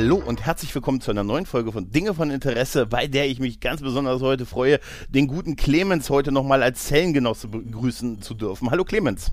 [0.00, 3.40] Hallo und herzlich willkommen zu einer neuen Folge von Dinge von Interesse, bei der ich
[3.40, 4.78] mich ganz besonders heute freue,
[5.08, 8.70] den guten Clemens heute nochmal als Zellengenosse begrüßen zu dürfen.
[8.70, 9.32] Hallo Clemens.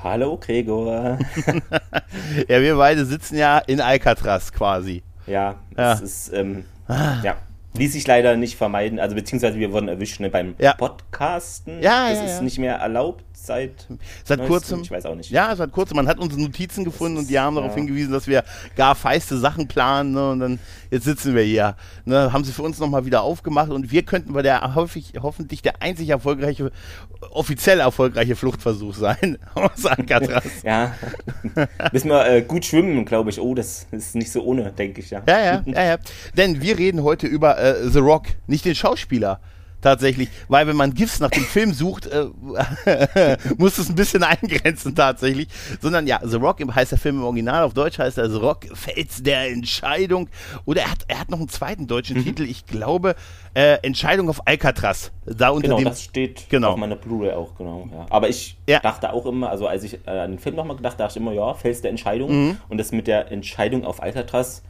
[0.00, 1.18] Hallo Gregor.
[2.48, 5.02] ja, wir beide sitzen ja in Alcatraz quasi.
[5.26, 5.94] Ja, ja.
[5.94, 7.16] es ist, ähm, ah.
[7.24, 7.38] ja,
[7.74, 10.74] ließ sich leider nicht vermeiden, also beziehungsweise wir wurden erwischt ne, beim ja.
[10.74, 11.82] Podcasten.
[11.82, 12.42] Ja, das ja, ist ja.
[12.42, 13.86] nicht mehr erlaubt seit
[14.24, 14.82] seit kurzem.
[14.82, 15.30] Ich weiß auch nicht.
[15.30, 15.96] Ja, seit kurzem.
[15.96, 18.44] Man hat unsere Notizen gefunden und die haben darauf hingewiesen, dass wir
[18.76, 20.12] gar feiste Sachen planen.
[20.12, 20.30] Ne?
[20.30, 20.58] Und dann
[20.90, 21.76] jetzt sitzen wir hier.
[22.04, 22.32] Ne?
[22.32, 25.82] Haben sie für uns nochmal wieder aufgemacht und wir könnten bei der häufig, hoffentlich der
[25.82, 26.70] einzig erfolgreiche,
[27.30, 30.44] offiziell erfolgreiche Fluchtversuch sein aus Alcatraz.
[30.62, 30.94] ja,
[31.92, 33.40] müssen wir äh, gut schwimmen, glaube ich.
[33.40, 35.22] Oh, das ist nicht so ohne, denke ich ja.
[35.26, 35.96] Ja, ja, ja, ja.
[36.36, 39.40] Denn wir reden heute über äh, The Rock, nicht den Schauspieler
[39.82, 42.26] tatsächlich, weil wenn man GIFs nach dem Film sucht, äh,
[43.58, 45.48] muss es ein bisschen eingrenzen tatsächlich,
[45.80, 48.66] sondern ja, The Rock heißt der Film im Original, auf Deutsch heißt er The Rock,
[48.72, 50.28] Fels der Entscheidung
[50.64, 52.24] oder er hat, er hat noch einen zweiten deutschen mhm.
[52.24, 53.14] Titel, ich glaube,
[53.54, 55.12] äh, Entscheidung auf Alcatraz.
[55.24, 56.70] Da unter genau, dem, das steht genau.
[56.70, 57.88] auf meiner Blu-ray auch, genau.
[57.92, 58.06] Ja.
[58.10, 58.80] Aber ich ja.
[58.80, 61.32] dachte auch immer, also als ich äh, an den Film nochmal gedacht, dachte ich immer,
[61.32, 62.56] ja, Fels der Entscheidung mhm.
[62.68, 64.62] und das mit der Entscheidung auf Alcatraz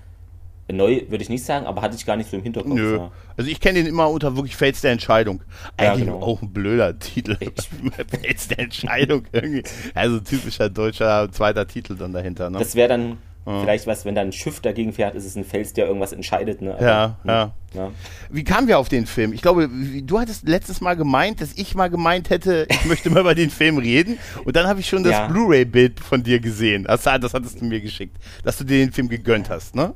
[0.70, 2.74] Neu würde ich nicht sagen, aber hatte ich gar nicht so im Hinterkopf.
[2.74, 2.96] Nö.
[2.96, 3.10] Ja.
[3.36, 5.42] Also ich kenne ihn immer unter wirklich Fates der Entscheidung.
[5.77, 6.22] Eigentlich ja, genau.
[6.22, 7.36] auch ein blöder Titel.
[8.10, 9.64] Fates der Entscheidung irgendwie.
[9.94, 12.48] Also typischer deutscher zweiter Titel dann dahinter.
[12.48, 12.58] Ne?
[12.58, 13.60] Das wäre dann ja.
[13.60, 16.62] vielleicht was, wenn da ein Schiff dagegen fährt, ist es ein Fels, der irgendwas entscheidet.
[16.62, 16.74] Ne?
[16.74, 17.90] Aber, ja, ja, ja,
[18.30, 19.33] Wie kamen wir auf den Film?
[19.33, 23.20] Ich glaube, du hattest letztes Mal gemeint, dass ich mal gemeint hätte, ich möchte mal
[23.20, 24.18] über den Film reden.
[24.44, 26.84] Und dann habe ich schon das Blu-ray-Bild von dir gesehen.
[26.84, 29.94] Das, das hattest du mir geschickt, dass du dir den Film gegönnt hast, ne?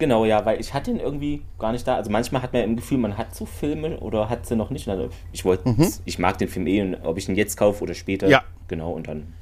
[0.00, 1.94] Genau, ja, weil ich hatte ihn irgendwie gar nicht da.
[1.96, 4.70] Also manchmal hat man ja im Gefühl, man hat so Filme oder hat sie noch
[4.70, 4.88] nicht.
[4.88, 5.92] Also ich wollte, mhm.
[6.06, 8.26] ich mag den Film eh, ob ich ihn jetzt kaufe oder später.
[8.26, 8.42] Ja.
[8.66, 9.34] Genau, und dann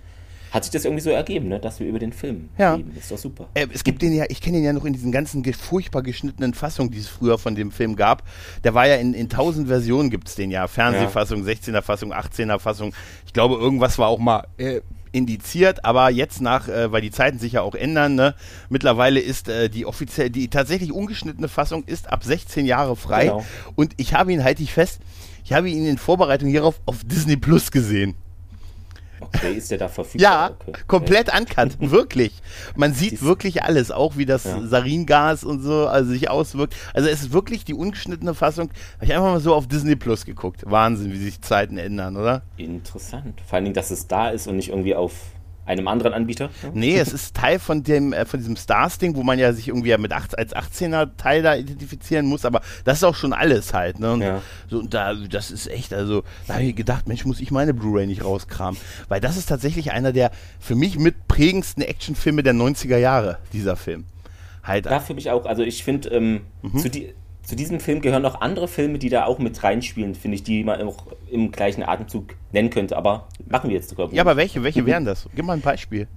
[0.51, 2.75] hat sich das irgendwie so ergeben, ne, dass wir über den Film ja.
[2.75, 2.93] reden.
[2.97, 3.49] Ist doch super.
[3.55, 6.55] Äh, es gibt den ja, ich kenne ihn ja noch in diesen ganzen furchtbar geschnittenen
[6.55, 8.25] Fassungen, die es früher von dem Film gab.
[8.65, 10.67] Der war ja in, in tausend Versionen gibt es den ja.
[10.67, 11.53] Fernsehfassung, ja.
[11.53, 12.93] 16er Fassung, 18er Fassung.
[13.27, 14.81] Ich glaube, irgendwas war auch mal äh,
[15.13, 18.35] indiziert, aber jetzt nach, äh, weil die Zeiten sich ja auch ändern, ne,
[18.69, 23.25] mittlerweile ist äh, die offiziell, die tatsächlich ungeschnittene Fassung ist ab 16 Jahre frei.
[23.27, 23.45] Genau.
[23.75, 25.01] Und ich habe ihn, halte ich fest,
[25.45, 28.15] ich habe ihn in Vorbereitung hierauf auf Disney Plus gesehen.
[29.21, 30.31] Okay, ist der da verfügbar?
[30.31, 30.81] Ja, okay.
[30.87, 32.33] komplett uncut, wirklich.
[32.77, 34.61] Man sieht wirklich alles, auch wie das ja.
[34.67, 36.75] Saringas und so also sich auswirkt.
[36.95, 38.71] Also es ist wirklich die ungeschnittene Fassung.
[38.97, 40.63] Habe ich einfach mal so auf Disney Plus geguckt.
[40.67, 42.43] Wahnsinn, wie sich Zeiten ändern, oder?
[42.57, 43.41] Interessant.
[43.47, 45.13] Vor allen Dingen, dass es da ist und nicht irgendwie auf
[45.69, 46.51] einem anderen Anbieter?
[46.73, 49.91] Nee, es ist Teil von dem äh, von diesem Stars-Ding, wo man ja sich irgendwie
[49.91, 53.75] ja mit acht, als 18er Teil da identifizieren muss, aber das ist auch schon alles
[53.75, 54.01] halt.
[54.01, 54.13] Ne?
[54.13, 54.43] Und ja.
[54.69, 57.75] so, und da, das ist echt, also da habe ich gedacht, Mensch, muss ich meine
[57.75, 58.81] Blu-ray nicht rauskramen.
[59.09, 63.77] Weil das ist tatsächlich einer der für mich mit prägendsten Actionfilme der 90er Jahre, dieser
[63.77, 64.07] Film.
[64.63, 65.47] Halt, ja, für mich auch.
[65.47, 66.79] Also ich finde, ähm, mhm.
[66.79, 67.15] zu die
[67.49, 70.65] zu diesem Film gehören noch andere Filme, die da auch mit reinspielen, finde ich, die
[70.65, 72.95] man auch im gleichen Atemzug nennen könnte.
[72.95, 74.13] Aber machen wir jetzt sogar.
[74.13, 74.63] Ja, aber welche?
[74.63, 75.27] Welche wären das?
[75.35, 76.09] Gib mal ein Beispiel.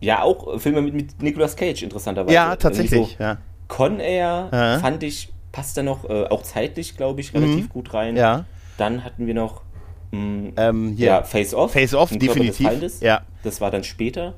[0.00, 2.34] Ja, auch Filme mit, mit Nicolas Cage, interessanterweise.
[2.34, 3.16] Ja, tatsächlich.
[3.16, 3.38] So ja.
[3.66, 4.78] Con Air ja.
[4.78, 7.68] fand ich, passt da noch, äh, auch zeitlich, glaube ich, relativ mhm.
[7.70, 8.14] gut rein.
[8.14, 8.44] Ja.
[8.76, 9.62] Dann hatten wir noch
[10.10, 11.72] mh, mm, ähm, ja, Face Off.
[11.72, 13.00] Face Off, definitiv.
[13.00, 13.22] Ja.
[13.42, 14.34] Das war dann später.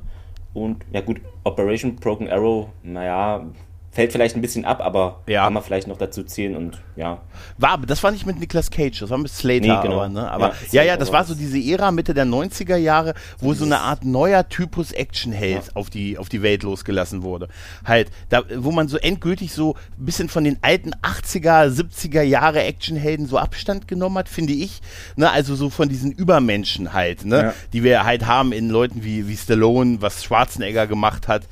[0.52, 3.46] Und ja gut, Operation Broken Arrow, naja,
[3.94, 5.44] fällt vielleicht ein bisschen ab, aber ja.
[5.44, 7.20] kann man vielleicht noch dazu zählen und ja.
[7.58, 10.00] War, das war nicht mit Nicolas Cage, das war mit Slater, nee, genau.
[10.00, 10.30] aber, ne?
[10.30, 13.64] aber ja, ja, ja, das war so diese Ära Mitte der 90er Jahre, wo so
[13.64, 15.70] eine Art neuer Typus Actionheld ja.
[15.74, 17.48] auf, die, auf die Welt losgelassen wurde.
[17.84, 22.64] Halt, da, wo man so endgültig so ein bisschen von den alten 80er, 70er Jahre
[22.64, 24.80] Actionhelden so Abstand genommen hat, finde ich.
[25.14, 25.30] Ne?
[25.30, 27.54] Also so von diesen Übermenschen halt, ne?
[27.72, 31.44] Die wir halt haben in Leuten wie, wie Stallone, was Schwarzenegger gemacht hat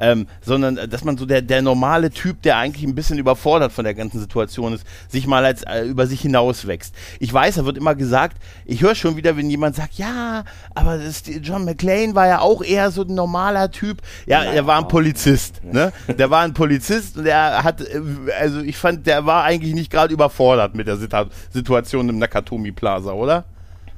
[0.00, 3.72] ähm, sondern äh, dass man so der, der normale Typ, der eigentlich ein bisschen überfordert
[3.72, 6.94] von der ganzen Situation ist, sich mal als äh, über sich hinaus wächst.
[7.20, 10.44] Ich weiß, da wird immer gesagt, ich höre schon wieder, wenn jemand sagt, ja,
[10.74, 14.02] aber das, John McClane war ja auch eher so ein normaler Typ.
[14.26, 15.92] Ja, er war ein Polizist, ne?
[16.08, 18.00] Der war ein Polizist und er hat, äh,
[18.38, 23.12] also ich fand, der war eigentlich nicht gerade überfordert mit der Situation im Nakatomi Plaza,
[23.12, 23.44] oder?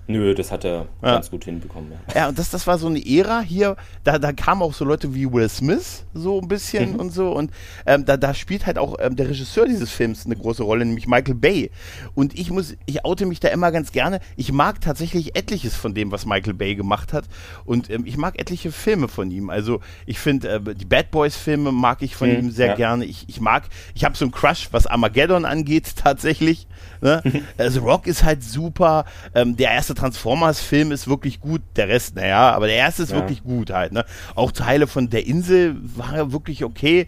[0.09, 1.15] Nö, das hat er ja.
[1.15, 1.93] ganz gut hinbekommen.
[1.93, 4.85] Ja, ja und das, das war so eine Ära hier, da, da kamen auch so
[4.85, 7.01] Leute wie Will Smith so ein bisschen mhm.
[7.01, 7.31] und so.
[7.31, 7.53] Und
[7.87, 11.07] ähm, da, da spielt halt auch ähm, der Regisseur dieses Films eine große Rolle, nämlich
[11.07, 11.71] Michael Bay.
[12.15, 14.19] Und ich muss, ich oute mich da immer ganz gerne.
[14.37, 17.27] Ich mag tatsächlich etliches von dem, was Michael Bay gemacht hat.
[17.65, 19.51] Und ähm, ich mag etliche Filme von ihm.
[19.51, 22.75] Also ich finde, äh, die Bad Boys-Filme mag ich von mhm, ihm sehr ja.
[22.75, 23.05] gerne.
[23.05, 26.67] Ich, ich mag, ich habe so einen Crush, was Armageddon angeht, tatsächlich.
[27.00, 27.23] Ne?
[27.58, 29.05] also Rock ist halt super.
[29.34, 31.62] Ähm, der erste Transformers-Film ist wirklich gut.
[31.76, 33.17] Der Rest, naja, aber der erste ist ja.
[33.17, 33.93] wirklich gut halt.
[33.93, 34.05] Ne?
[34.34, 37.06] Auch Teile von der Insel waren wirklich okay.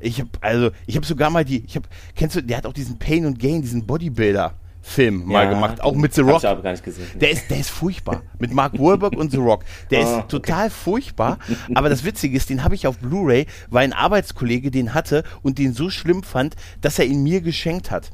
[0.00, 1.86] Ich habe also, ich habe sogar mal die, ich habe,
[2.16, 4.54] kennst du, der hat auch diesen Pain and Gain, diesen Bodybuilder.
[4.84, 6.38] Film mal gemacht, auch mit The Rock.
[6.38, 7.06] Ich aber gar nicht gesehen.
[7.14, 8.22] Der ist, der ist furchtbar.
[8.40, 9.64] Mit Mark Wahlberg und The Rock.
[9.92, 10.24] Der oh, ist okay.
[10.28, 11.38] total furchtbar.
[11.74, 15.58] Aber das Witzige ist, den habe ich auf Blu-ray, weil ein Arbeitskollege den hatte und
[15.58, 18.10] den so schlimm fand, dass er ihn mir geschenkt hat.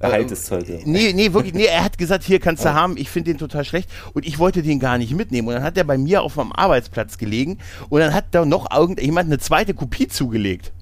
[0.00, 0.68] Erhalteszeug.
[0.68, 3.38] Äh, nee, nee, wirklich, nee, er hat gesagt, hier kannst du haben, ich finde den
[3.38, 5.48] total schlecht und ich wollte den gar nicht mitnehmen.
[5.48, 7.58] Und dann hat er bei mir auf meinem Arbeitsplatz gelegen
[7.88, 10.72] und dann hat da noch irgendjemand eine zweite Kopie zugelegt.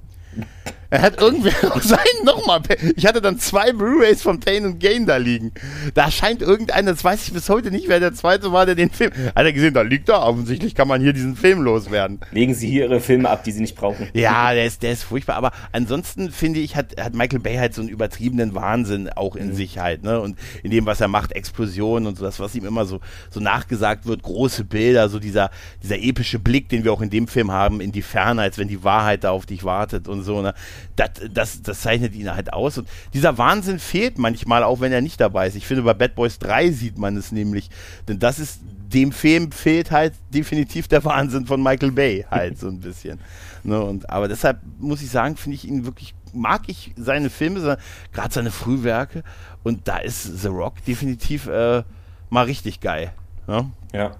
[0.91, 2.61] Er hat irgendwer noch seinen nochmal.
[2.97, 5.53] Ich hatte dann zwei Blu-rays von Pain und Gain da liegen.
[5.94, 8.91] Da scheint irgendeiner, das weiß ich bis heute nicht, wer der zweite war, der den
[8.91, 9.12] Film.
[9.35, 10.23] Hat er gesehen, da liegt er.
[10.23, 12.21] Offensichtlich kann man hier diesen Film loswerden.
[12.31, 14.09] Legen Sie hier Ihre Filme ab, die Sie nicht brauchen.
[14.15, 15.37] Ja, der ist, der ist furchtbar.
[15.37, 19.49] Aber ansonsten finde ich, hat, hat Michael Bay halt so einen übertriebenen Wahnsinn auch in
[19.49, 19.55] mhm.
[19.55, 20.05] sich halt.
[20.05, 20.21] Ne?
[20.21, 23.00] Und in dem, was er macht, Explosionen und so, das, was ihm immer so,
[23.31, 25.50] so nachgesagt wird, große Bilder, so dieser,
[25.83, 28.69] dieser epische Blick, den wir auch in dem Film haben, in die Ferne, als wenn
[28.69, 30.43] die Wahrheit da auf dich wartet und so.
[30.43, 30.55] Ne?
[30.96, 32.78] Das, das, das zeichnet ihn halt aus.
[32.78, 35.56] Und dieser Wahnsinn fehlt manchmal auch, wenn er nicht dabei ist.
[35.56, 37.70] Ich finde, bei Bad Boys 3 sieht man es nämlich.
[38.08, 38.61] Denn das ist,
[38.93, 43.20] dem Film fehlt halt definitiv der Wahnsinn von Michael Bay halt so ein bisschen.
[43.64, 47.78] Ne, und, aber deshalb muss ich sagen, finde ich ihn wirklich, mag ich seine Filme,
[48.12, 49.25] gerade seine Frühwerke.
[49.64, 51.82] Und da ist The Rock definitiv äh,
[52.31, 53.12] mal richtig geil.
[53.49, 53.69] Ne?
[53.93, 54.12] Ja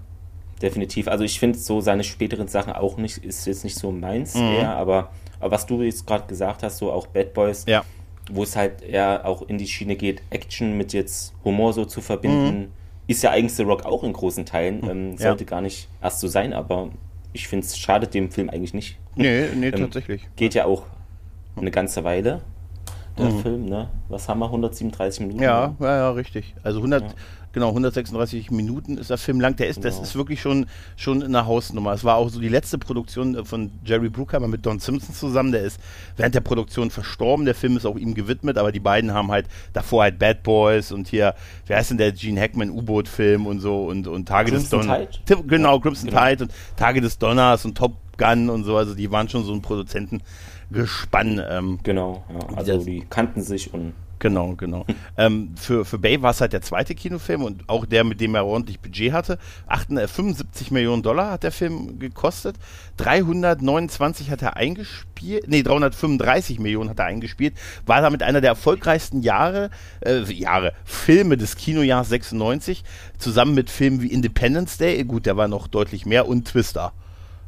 [0.62, 1.08] definitiv.
[1.08, 4.42] Also ich finde so seine späteren Sachen auch nicht, ist jetzt nicht so meins mhm.
[4.42, 5.10] eher, aber
[5.40, 7.84] aber was du jetzt gerade gesagt hast, so auch Bad Boys, ja.
[8.30, 12.00] wo es halt eher auch in die Schiene geht, Action mit jetzt Humor so zu
[12.00, 12.68] verbinden, mhm.
[13.06, 14.80] ist ja eigentlich The Rock auch in großen Teilen.
[14.80, 14.90] Mhm.
[14.90, 15.50] Ähm, sollte ja.
[15.50, 16.90] gar nicht erst so sein, aber
[17.32, 18.98] ich finde es schadet dem Film eigentlich nicht.
[19.14, 20.26] Nee, nee, ähm, tatsächlich.
[20.36, 20.84] Geht ja auch
[21.56, 22.42] eine ganze Weile
[23.18, 23.40] der mhm.
[23.40, 23.88] Film, ne?
[24.08, 24.46] Was haben wir?
[24.46, 25.42] 137 Minuten?
[25.42, 26.54] Ja, ja, ja, richtig.
[26.62, 27.08] Also 100, ja.
[27.56, 29.56] Genau, 136 Minuten ist der Film lang.
[29.56, 29.88] Der ist, genau.
[29.88, 31.94] das ist wirklich schon, schon eine Hausnummer.
[31.94, 35.52] Es war auch so die letzte Produktion äh, von Jerry Bruckheimer mit Don Simpson zusammen.
[35.52, 35.80] Der ist
[36.18, 37.46] während der Produktion verstorben.
[37.46, 40.92] Der Film ist auch ihm gewidmet, aber die beiden haben halt davor halt Bad Boys
[40.92, 44.80] und hier, wie heißt denn der Gene Hackman U-Boot-Film und so und, und Tage Crimson
[44.80, 45.46] des Donners.
[45.46, 46.26] Genau, Crimson genau.
[46.26, 48.76] Tide und Tage des Donners und Top Gun und so.
[48.76, 50.20] Also die waren schon so ein Produzenten.
[50.70, 51.40] Gespann.
[51.48, 52.56] Ähm, genau, ja.
[52.56, 53.94] also die kannten sich und
[54.26, 54.84] Genau, genau.
[55.17, 58.34] ähm, für, für Bay war es halt der zweite Kinofilm und auch der, mit dem
[58.34, 59.38] er ordentlich Budget hatte.
[59.69, 62.56] 78, 75 Millionen Dollar hat der Film gekostet.
[62.96, 67.55] 329 hat er eingespielt, nee, 335 Millionen hat er eingespielt.
[67.87, 69.70] War damit einer der erfolgreichsten Jahre,
[70.00, 72.82] äh, Jahre, Filme des Kinojahrs 96.
[73.19, 76.93] Zusammen mit Filmen wie Independence Day, gut, der war noch deutlich mehr, und Twister.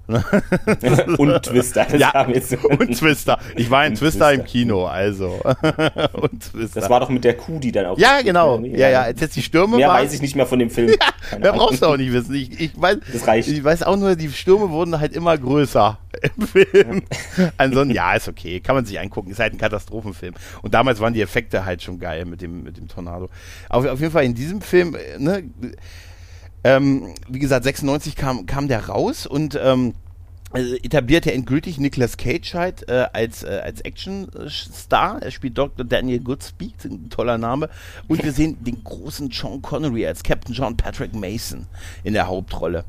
[1.18, 1.94] und Twister.
[1.96, 3.38] ja, und Twister.
[3.56, 5.26] Ich war in Twister, Twister, im Kino, also.
[6.14, 6.80] und Twister.
[6.80, 7.98] Das war doch mit der Kuh, die dann auch.
[7.98, 8.58] Ja, genau.
[8.60, 9.06] Ja, ja.
[9.08, 9.76] Jetzt, jetzt die Stürme.
[9.76, 10.88] Mehr waren, weiß ich nicht mehr von dem Film.
[10.88, 12.34] Ja, mehr brauchst du auch nicht wissen.
[12.34, 13.48] Ich, ich, weiß, das reicht.
[13.48, 17.02] ich weiß auch nur, die Stürme wurden halt immer größer im Film.
[17.58, 18.60] Ansonsten, ja, ist okay.
[18.60, 19.30] Kann man sich angucken.
[19.30, 20.34] Ist halt ein Katastrophenfilm.
[20.62, 23.28] Und damals waren die Effekte halt schon geil mit dem, mit dem Tornado.
[23.68, 25.44] Auf, auf jeden Fall in diesem Film, äh, ne
[26.68, 29.94] ähm, wie gesagt, 96 kam, kam der raus und ähm,
[30.50, 35.22] also etabliert er endgültig Nicolas Cage halt äh, als, äh, als Action-Star.
[35.22, 35.84] Er spielt Dr.
[35.84, 37.68] Daniel Goodspeed, ein toller Name.
[38.06, 41.66] Und wir sehen den großen John Connery als Captain John Patrick Mason
[42.02, 42.84] in der Hauptrolle.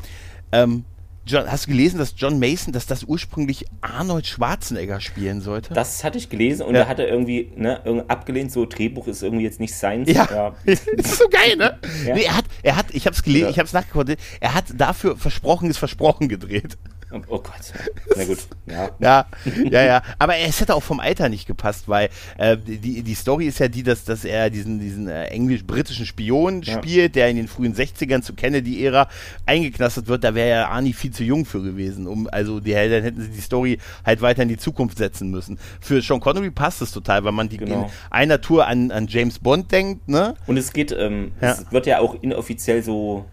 [0.54, 0.86] Ähm,
[1.30, 5.76] John, hast du gelesen, dass John Mason, dass das ursprünglich Arnold Schwarzenegger spielen sollte?
[5.76, 6.82] Das hatte ich gelesen und ja.
[6.82, 10.06] da hat er irgendwie ne, abgelehnt, so Drehbuch ist irgendwie jetzt nicht sein.
[10.06, 10.56] Ja, ja.
[10.66, 11.78] das ist so geil, ne?
[12.08, 12.16] Ja.
[12.16, 14.66] Nee, er hat, er hat, ich habe es gelesen, ich habe es nachgeguckt, er hat
[14.76, 16.78] dafür Versprochen ist Versprochen gedreht.
[17.12, 17.74] Oh, Gott.
[18.16, 18.38] Na gut.
[18.68, 18.90] Ja.
[19.00, 19.26] ja,
[19.72, 20.02] ja, ja.
[20.20, 23.68] Aber es hätte auch vom Alter nicht gepasst, weil äh, die, die Story ist ja
[23.68, 26.78] die, dass, dass er diesen, diesen äh, englisch-britischen Spion ja.
[26.78, 29.08] spielt, der in den frühen 60ern zu Kennedy-Ära
[29.46, 30.24] eingeknastet wird.
[30.24, 32.06] Da wäre ja Arnie viel zu jung für gewesen.
[32.06, 35.58] Um, also die, dann hätten sie die Story halt weiter in die Zukunft setzen müssen.
[35.82, 37.86] Für Sean Connery passt es total, weil man die genau.
[37.86, 40.08] in einer Tour an, an James Bond denkt.
[40.08, 40.36] Ne?
[40.46, 41.54] Und es geht, ähm, ja.
[41.54, 43.26] es wird ja auch inoffiziell so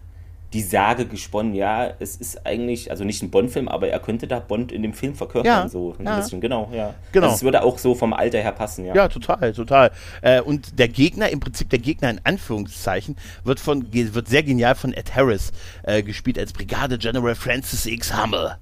[0.53, 4.39] die Sage gesponnen, ja, es ist eigentlich, also nicht ein Bond-Film, aber er könnte da
[4.39, 6.17] Bond in dem Film verkörpern, ja, so ein ja.
[6.17, 6.93] bisschen, genau, ja.
[7.11, 7.25] Genau.
[7.25, 8.95] Also es würde auch so vom Alter her passen, ja.
[8.95, 9.91] Ja, total, total.
[10.21, 14.75] Äh, und der Gegner, im Prinzip der Gegner in Anführungszeichen, wird von, wird sehr genial
[14.75, 15.51] von Ed Harris
[15.83, 18.15] äh, gespielt als Brigade General Francis X.
[18.17, 18.55] Hummel.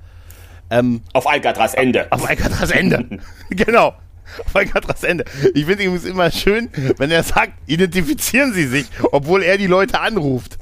[0.72, 2.08] Ähm, auf Alcatraz Ende.
[2.12, 3.20] Auf Alcatraz Ende.
[3.52, 3.94] genau.
[4.54, 5.26] Alcatraz Ende.
[5.54, 10.00] Ich finde übrigens immer schön, wenn er sagt, identifizieren Sie sich, obwohl er die Leute
[10.00, 10.58] anruft.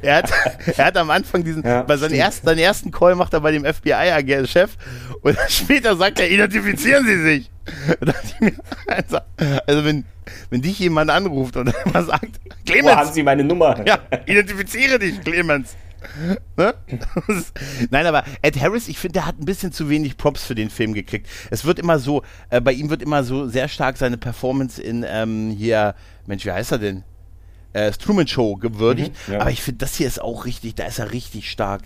[0.00, 0.32] Er hat,
[0.76, 3.52] er hat am Anfang diesen, ja, bei seinem ersten, seinen ersten Call macht er bei
[3.52, 4.70] dem FBI-Chef
[5.22, 7.50] und später sagt er, identifizieren Sie sich.
[8.86, 9.18] Also,
[9.66, 10.04] also wenn,
[10.50, 12.92] wenn dich jemand anruft und immer sagt, Clemens.
[12.92, 13.84] Wo haben Sie meine Nummer?
[13.86, 15.76] Ja, identifiziere dich, Clemens.
[16.56, 16.74] Ne?
[17.90, 20.70] Nein, aber Ed Harris, ich finde, der hat ein bisschen zu wenig Props für den
[20.70, 21.28] Film gekriegt.
[21.50, 25.04] Es wird immer so, äh, bei ihm wird immer so sehr stark seine Performance in
[25.06, 25.94] ähm, hier,
[26.26, 27.04] Mensch, wie heißt er denn?
[27.72, 29.12] Äh, Truman Show gewürdigt.
[29.26, 29.40] Mhm, ja.
[29.40, 31.82] Aber ich finde, das hier ist auch richtig, da ist er richtig stark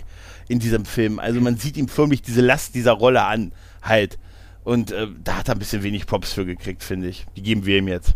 [0.47, 1.19] in diesem Film.
[1.19, 3.51] Also man sieht ihm förmlich diese Last dieser Rolle an,
[3.81, 4.17] halt.
[4.63, 7.25] Und äh, da hat er ein bisschen wenig Props für gekriegt, finde ich.
[7.35, 8.13] Die geben wir ihm jetzt.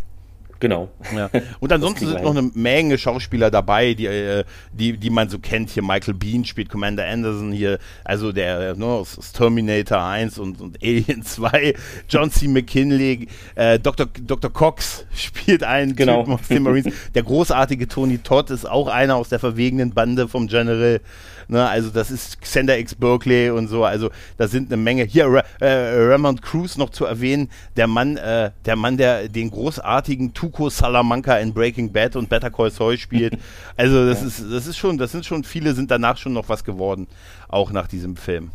[0.60, 0.90] Genau.
[1.16, 1.30] Ja.
[1.60, 5.70] Und ansonsten sind noch eine Menge Schauspieler dabei, die, äh, die, die man so kennt.
[5.70, 11.24] Hier Michael Bean spielt Commander Anderson, hier, also der ne, Terminator 1 und, und Alien
[11.24, 11.74] 2,
[12.10, 12.48] John C.
[12.48, 14.08] McKinley, äh, Dr.
[14.08, 14.52] Dr.
[14.52, 16.22] Cox spielt einen genau.
[16.22, 16.94] Typen aus den Marines.
[17.14, 21.02] Der großartige Tony Todd ist auch einer aus der verwegenen Bande vom General.
[21.50, 23.86] Ne, also das ist Xander X Berkeley und so.
[23.86, 25.04] Also da sind eine Menge.
[25.06, 29.50] Hier Ra äh, Ramon Cruz noch zu erwähnen, der Mann, äh, der Mann, der den
[29.50, 33.38] großartigen Tuco Salamanca in Breaking Bad und Better Call Saul spielt.
[33.76, 34.28] Also das ja.
[34.28, 37.08] ist, das ist schon, das sind schon viele, sind danach schon noch was geworden,
[37.48, 38.50] auch nach diesem Film.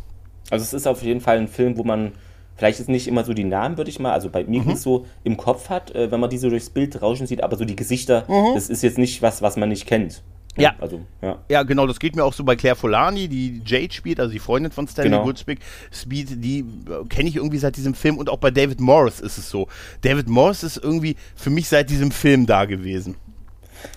[0.49, 2.11] Also es ist auf jeden Fall ein Film, wo man
[2.55, 4.75] vielleicht ist nicht immer so die Namen, würde ich mal, also bei mir mhm.
[4.75, 7.65] so im Kopf hat, äh, wenn man die so durchs Bild rauschen sieht, aber so
[7.65, 8.53] die Gesichter, mhm.
[8.53, 10.21] das ist jetzt nicht was, was man nicht kennt.
[10.55, 10.75] Ja.
[10.79, 11.39] Also, ja.
[11.49, 14.39] ja, genau, das geht mir auch so bei Claire Folani, die Jade spielt, also die
[14.39, 15.23] Freundin von Stanley genau.
[15.23, 15.59] Goodspeed,
[15.91, 19.37] Speed, die äh, kenne ich irgendwie seit diesem Film und auch bei David Morris ist
[19.37, 19.67] es so.
[20.01, 23.15] David Morris ist irgendwie für mich seit diesem Film da gewesen.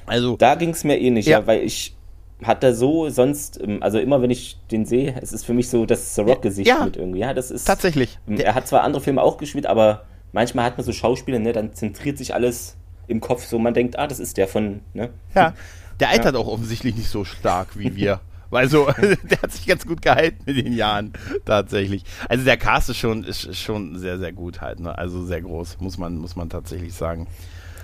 [0.06, 1.40] Also, da ging es mir ähnlich, ja.
[1.40, 1.94] ja, weil ich
[2.42, 5.86] hatte so sonst, ähm, also immer wenn ich den sehe, es ist für mich so
[5.86, 7.20] das The Rock-Gesicht ja, mit irgendwie.
[7.20, 7.64] Ja, das ist.
[7.64, 8.18] Tatsächlich.
[8.28, 11.52] Ähm, er hat zwar andere Filme auch gespielt, aber manchmal hat man so Schauspieler, ne,
[11.52, 12.76] dann zentriert sich alles
[13.08, 15.10] im Kopf so, man denkt, ah, das ist der von, ne?
[15.34, 15.54] Ja.
[16.00, 16.40] Der altert ja.
[16.40, 18.20] auch offensichtlich nicht so stark wie wir.
[18.50, 18.86] Weil so,
[19.30, 21.12] der hat sich ganz gut gehalten in den Jahren,
[21.44, 22.04] tatsächlich.
[22.28, 24.96] Also der Cast ist schon, ist schon sehr, sehr gut halt, ne?
[24.96, 27.26] Also sehr groß, muss man, muss man tatsächlich sagen.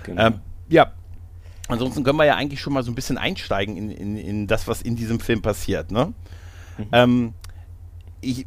[0.03, 0.27] Genau.
[0.27, 0.33] Ähm,
[0.69, 0.93] ja.
[1.67, 4.67] Ansonsten können wir ja eigentlich schon mal so ein bisschen einsteigen in, in, in das,
[4.67, 6.13] was in diesem Film passiert, ne?
[6.77, 6.87] Mhm.
[6.91, 7.33] Ähm,
[8.23, 8.45] ich,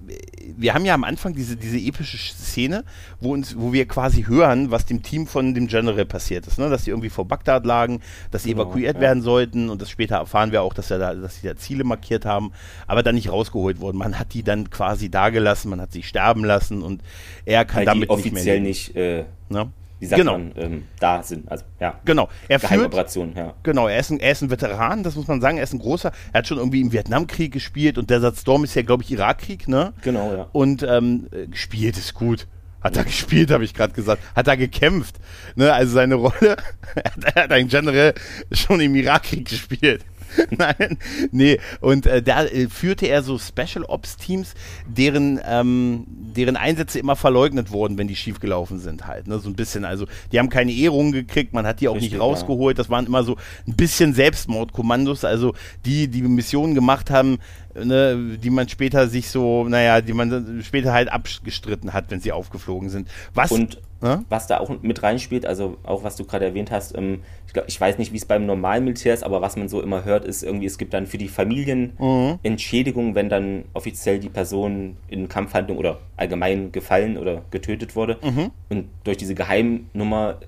[0.57, 2.85] wir haben ja am Anfang diese, diese epische Szene,
[3.21, 6.69] wo uns, wo wir quasi hören, was dem Team von dem General passiert ist, ne?
[6.69, 9.01] dass sie irgendwie vor Bagdad lagen, dass sie genau, evakuiert ja.
[9.03, 11.85] werden sollten und das später erfahren wir auch, dass, er da, dass sie da Ziele
[11.85, 12.53] markiert haben,
[12.87, 13.99] aber dann nicht rausgeholt wurden.
[13.99, 17.03] Man hat die dann quasi da gelassen, man hat sie sterben lassen und
[17.45, 18.61] er kann Weil damit nicht mehr.
[18.61, 19.71] nicht äh, ne?
[19.99, 20.33] Wie sagt genau.
[20.33, 21.51] man, ähm, da sind.
[21.51, 21.99] Also, ja.
[22.05, 22.29] Genau.
[22.49, 23.55] Er Geheimoperation, ja.
[23.63, 25.57] Genau, er ist, ein, er ist ein Veteran, das muss man sagen.
[25.57, 26.13] Er ist ein großer.
[26.33, 29.69] Er hat schon irgendwie im Vietnamkrieg gespielt und Desert Storm ist ja, glaube ich, Irakkrieg,
[29.69, 29.95] ne?
[30.03, 30.49] Genau, ja.
[30.53, 32.47] Und ähm, gespielt ist gut.
[32.87, 34.23] Hat er gespielt, habe ich gerade gesagt.
[34.37, 35.17] Hat er gekämpft.
[35.57, 35.73] Ne?
[35.73, 36.57] Also seine Rolle,
[36.95, 38.15] er hat, er hat einen General
[38.53, 40.05] schon im Irakkrieg gespielt.
[40.51, 40.99] Nein,
[41.31, 41.59] nee.
[41.81, 44.55] Und äh, da äh, führte er so Special Ops Teams,
[44.87, 49.27] deren, ähm, deren Einsätze immer verleugnet wurden, wenn die schiefgelaufen sind halt.
[49.27, 49.39] Ne?
[49.39, 49.85] So ein bisschen.
[49.85, 52.77] Also die haben keine Ehrungen gekriegt, man hat die auch Richtig, nicht rausgeholt.
[52.77, 52.83] Ja.
[52.83, 55.25] Das waren immer so ein bisschen Selbstmordkommandos.
[55.25, 55.55] Also
[55.85, 57.39] die, die Missionen gemacht haben,
[57.75, 62.33] ne, die man später sich so, naja, die man später halt abgestritten hat, wenn sie
[62.33, 63.09] aufgeflogen sind.
[63.35, 64.25] Was, und ja?
[64.29, 67.69] was da auch mit reinspielt, also auch was du gerade erwähnt hast, ähm, ich, glaub,
[67.69, 70.25] ich weiß nicht, wie es beim normalen Militär ist, aber was man so immer hört,
[70.25, 72.39] ist irgendwie, es gibt dann für die Familien mhm.
[72.43, 78.19] Entschädigung, wenn dann offiziell die Person in Kampfhandlung oder allgemein gefallen oder getötet wurde.
[78.23, 78.51] Mhm.
[78.69, 80.39] Und durch diese Geheimnummer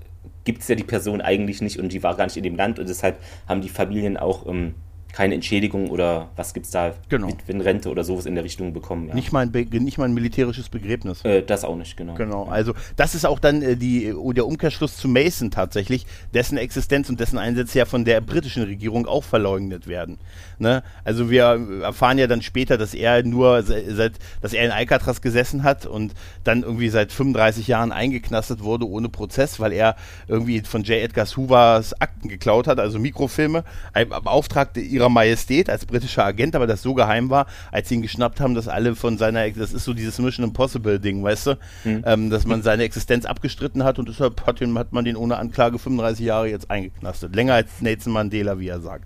[0.43, 2.79] gibt es ja die Person eigentlich nicht und die war gar nicht in dem Land
[2.79, 4.75] und deshalb haben die Familien auch ähm,
[5.11, 7.27] keine Entschädigung oder was gibt es da genau.
[7.27, 9.07] mit wenn Rente oder sowas in der Richtung bekommen.
[9.07, 9.15] Ja.
[9.15, 11.23] Nicht, mal ein nicht mal ein militärisches Begräbnis.
[11.25, 12.13] Äh, das auch nicht, genau.
[12.13, 17.09] Genau, also das ist auch dann äh, die, der Umkehrschluss zu Mason tatsächlich, dessen Existenz
[17.09, 20.19] und dessen Einsätze ja von der britischen Regierung auch verleugnet werden.
[20.59, 20.83] Ne?
[21.03, 25.63] Also wir erfahren ja dann später, dass er nur seit, dass er in Alcatraz gesessen
[25.63, 26.13] hat und
[26.43, 29.95] dann irgendwie seit 35 Jahren eingeknastet wurde ohne Prozess, weil er
[30.27, 30.97] irgendwie von J.
[30.97, 33.63] Edgar Hoovers Akten geklaut hat, also Mikrofilme,
[33.93, 38.39] beauftragte ihrer Majestät als britischer Agent, aber das so geheim war, als sie ihn geschnappt
[38.39, 42.03] haben, dass alle von seiner, das ist so dieses Mission Impossible Ding, weißt du, mhm.
[42.05, 45.37] ähm, dass man seine Existenz abgestritten hat und deshalb hat, ihn, hat man den ohne
[45.37, 47.35] Anklage 35 Jahre jetzt eingeknastet.
[47.35, 49.05] Länger als Nelson Mandela, wie er sagt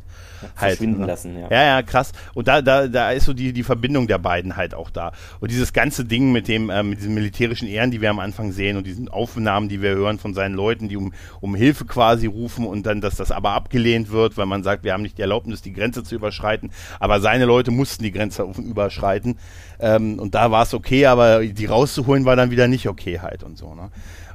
[0.55, 0.73] halt.
[0.73, 1.07] Verschwinden ne?
[1.07, 1.47] lassen, ja.
[1.49, 2.11] Ja, ja, krass.
[2.33, 5.11] Und da, da, da ist so die, die Verbindung der beiden halt auch da.
[5.39, 8.51] Und dieses ganze Ding mit dem, äh, mit diesen militärischen Ehren, die wir am Anfang
[8.51, 12.27] sehen und diesen Aufnahmen, die wir hören von seinen Leuten, die um, um Hilfe quasi
[12.27, 15.21] rufen und dann, dass das aber abgelehnt wird, weil man sagt, wir haben nicht die
[15.21, 16.71] Erlaubnis, die Grenze zu überschreiten.
[16.99, 19.37] Aber seine Leute mussten die Grenze überschreiten.
[19.79, 23.43] Ähm, und da war es okay, aber die rauszuholen war dann wieder nicht okay halt
[23.43, 23.89] und so, ne?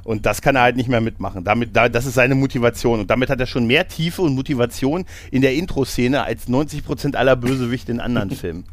[0.09, 1.43] Und das kann er halt nicht mehr mitmachen.
[1.43, 2.99] Damit, da, das ist seine Motivation.
[2.99, 7.15] Und damit hat er schon mehr Tiefe und Motivation in der Intro-Szene als 90 Prozent
[7.15, 8.63] aller Bösewichte in anderen Filmen.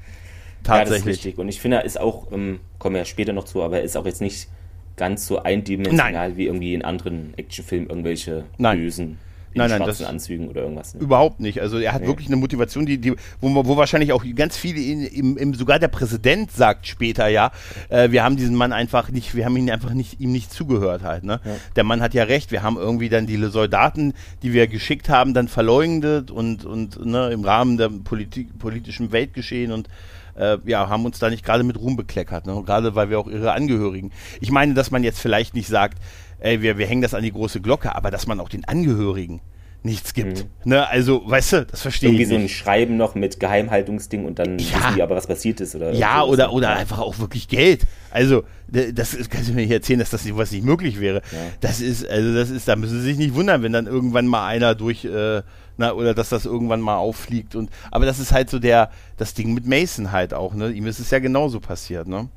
[0.62, 0.78] Tatsächlich.
[0.78, 1.38] Ja, das ist richtig.
[1.38, 3.82] Und ich finde, er ist auch, ähm, kommen wir ja später noch zu, aber er
[3.82, 4.48] ist auch jetzt nicht
[4.96, 6.36] ganz so eindimensional Nein.
[6.38, 8.78] wie irgendwie in anderen Actionfilmen irgendwelche Nein.
[8.78, 9.18] Bösen
[9.56, 10.94] in nein, nein, das Anzügen oder irgendwas.
[10.94, 11.00] Ne?
[11.00, 11.60] Überhaupt nicht.
[11.62, 12.08] Also er hat nee.
[12.08, 15.78] wirklich eine Motivation, die, die, wo, wo wahrscheinlich auch ganz viele, in, im, im, sogar
[15.78, 17.50] der Präsident sagt später ja,
[17.88, 21.02] äh, wir haben diesen Mann einfach nicht, wir haben ihn einfach nicht, ihm nicht zugehört
[21.02, 21.24] halt.
[21.24, 21.40] Ne?
[21.44, 21.52] Ja.
[21.74, 25.32] Der Mann hat ja recht, wir haben irgendwie dann die Soldaten, die wir geschickt haben,
[25.32, 29.88] dann verleugnet und, und ne, im Rahmen der Politik, politischen Weltgeschehen und
[30.38, 32.62] äh, ja, haben uns da nicht gerade mit Ruhm bekleckert, ne?
[32.64, 34.12] gerade weil wir auch ihre Angehörigen.
[34.40, 35.98] Ich meine, dass man jetzt vielleicht nicht sagt,
[36.40, 39.40] ey, wir, wir hängen das an die große Glocke, aber dass man auch den Angehörigen
[39.86, 40.44] nichts gibt.
[40.64, 40.70] Mhm.
[40.70, 42.30] Ne, also, weißt du, das verstehe Irgendwie ich.
[42.30, 44.76] Irgendwie so ein Schreiben noch mit Geheimhaltungsding und dann ja.
[44.76, 45.74] wissen die aber, was passiert ist.
[45.74, 47.84] Oder ja, oder, oder einfach auch wirklich Geld.
[48.10, 51.22] Also, das kannst du mir nicht erzählen, dass das nicht, was nicht möglich wäre.
[51.32, 51.38] Ja.
[51.60, 54.46] Das ist, also das ist, da müssen sie sich nicht wundern, wenn dann irgendwann mal
[54.46, 55.42] einer durch, äh,
[55.78, 59.34] na, oder dass das irgendwann mal auffliegt und, aber das ist halt so der, das
[59.34, 62.28] Ding mit Mason halt auch, ne, ihm ist es ja genauso passiert, ne.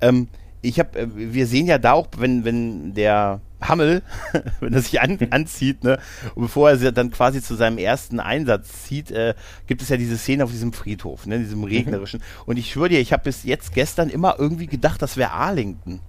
[0.00, 0.28] Ähm,
[0.62, 4.02] ich habe, äh, wir sehen ja da auch, wenn, wenn der Hammel,
[4.60, 5.98] wenn er sich an, anzieht, ne,
[6.34, 9.34] und bevor er dann quasi zu seinem ersten Einsatz zieht, äh,
[9.66, 11.64] gibt es ja diese Szene auf diesem Friedhof, ne, diesem mhm.
[11.64, 12.22] regnerischen.
[12.46, 16.00] Und ich schwöre dir, ich habe bis jetzt gestern immer irgendwie gedacht, das wäre Arlington.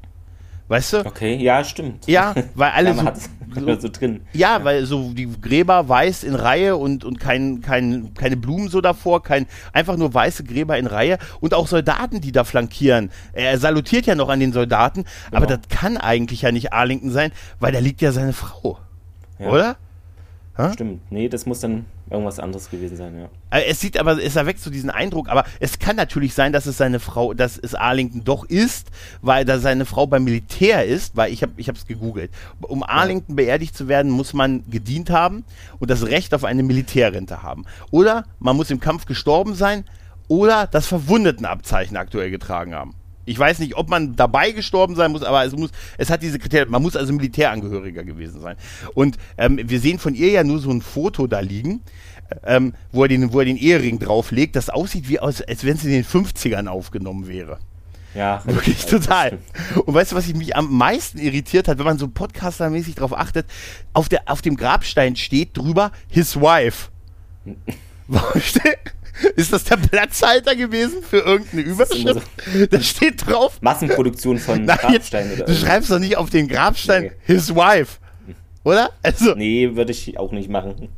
[0.71, 1.05] Weißt du?
[1.05, 2.07] Okay, ja, stimmt.
[2.07, 3.13] Ja, weil alle ja,
[3.53, 4.21] so, so, drin.
[4.31, 8.69] Ja, ja, weil so die Gräber weiß in Reihe und, und kein, kein, keine Blumen
[8.69, 13.11] so davor, kein, einfach nur weiße Gräber in Reihe und auch Soldaten, die da flankieren.
[13.33, 15.43] Er salutiert ja noch an den Soldaten, genau.
[15.43, 18.79] aber das kann eigentlich ja nicht Arlington sein, weil da liegt ja seine Frau.
[19.39, 19.49] Ja.
[19.49, 19.75] Oder?
[20.57, 20.71] Ha?
[20.71, 21.01] Stimmt.
[21.11, 23.57] Nee, das muss dann irgendwas anderes gewesen sein, ja.
[23.57, 26.65] Äh, es sieht aber, es erweckt so diesen Eindruck, aber es kann natürlich sein, dass
[26.65, 28.89] es seine Frau, dass es Arlington doch ist,
[29.21, 32.31] weil da seine Frau beim Militär ist, weil ich habe ich es gegoogelt.
[32.61, 35.45] Um Arlington beerdigt zu werden, muss man gedient haben
[35.79, 37.65] und das Recht auf eine Militärrente haben.
[37.91, 39.85] Oder man muss im Kampf gestorben sein
[40.27, 42.95] oder das Verwundetenabzeichen aktuell getragen haben.
[43.25, 46.39] Ich weiß nicht, ob man dabei gestorben sein muss, aber es muss, es hat diese
[46.39, 46.71] Kriterien.
[46.71, 48.55] Man muss also Militärangehöriger gewesen sein.
[48.93, 51.81] Und ähm, wir sehen von ihr ja nur so ein Foto da liegen,
[52.43, 55.75] ähm, wo, er den, wo er den Ehering drauflegt, das aussieht wie aus, als wenn
[55.75, 57.59] es in den 50ern aufgenommen wäre.
[58.13, 59.39] Ja, wirklich total.
[59.85, 63.45] Und weißt du, was mich am meisten irritiert hat, wenn man so podcastermäßig drauf achtet,
[63.93, 66.89] auf, der, auf dem Grabstein steht drüber his wife.
[68.07, 68.93] Warum steht,
[69.35, 72.27] ist das der Platzhalter gewesen für irgendeine Überschrift?
[72.53, 73.57] So da steht drauf.
[73.61, 77.11] Massenproduktion von Nein, Grabsteinen oder Du schreibst doch nicht auf den Grabstein nee.
[77.25, 77.97] his wife.
[78.63, 78.91] Oder?
[79.01, 80.89] Also, nee, würde ich auch nicht machen.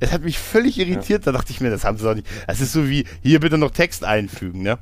[0.00, 1.32] Es hat mich völlig irritiert, ja.
[1.32, 2.26] da dachte ich mir, das haben sie doch nicht.
[2.48, 4.78] Das ist so wie, hier bitte noch Text einfügen, ne?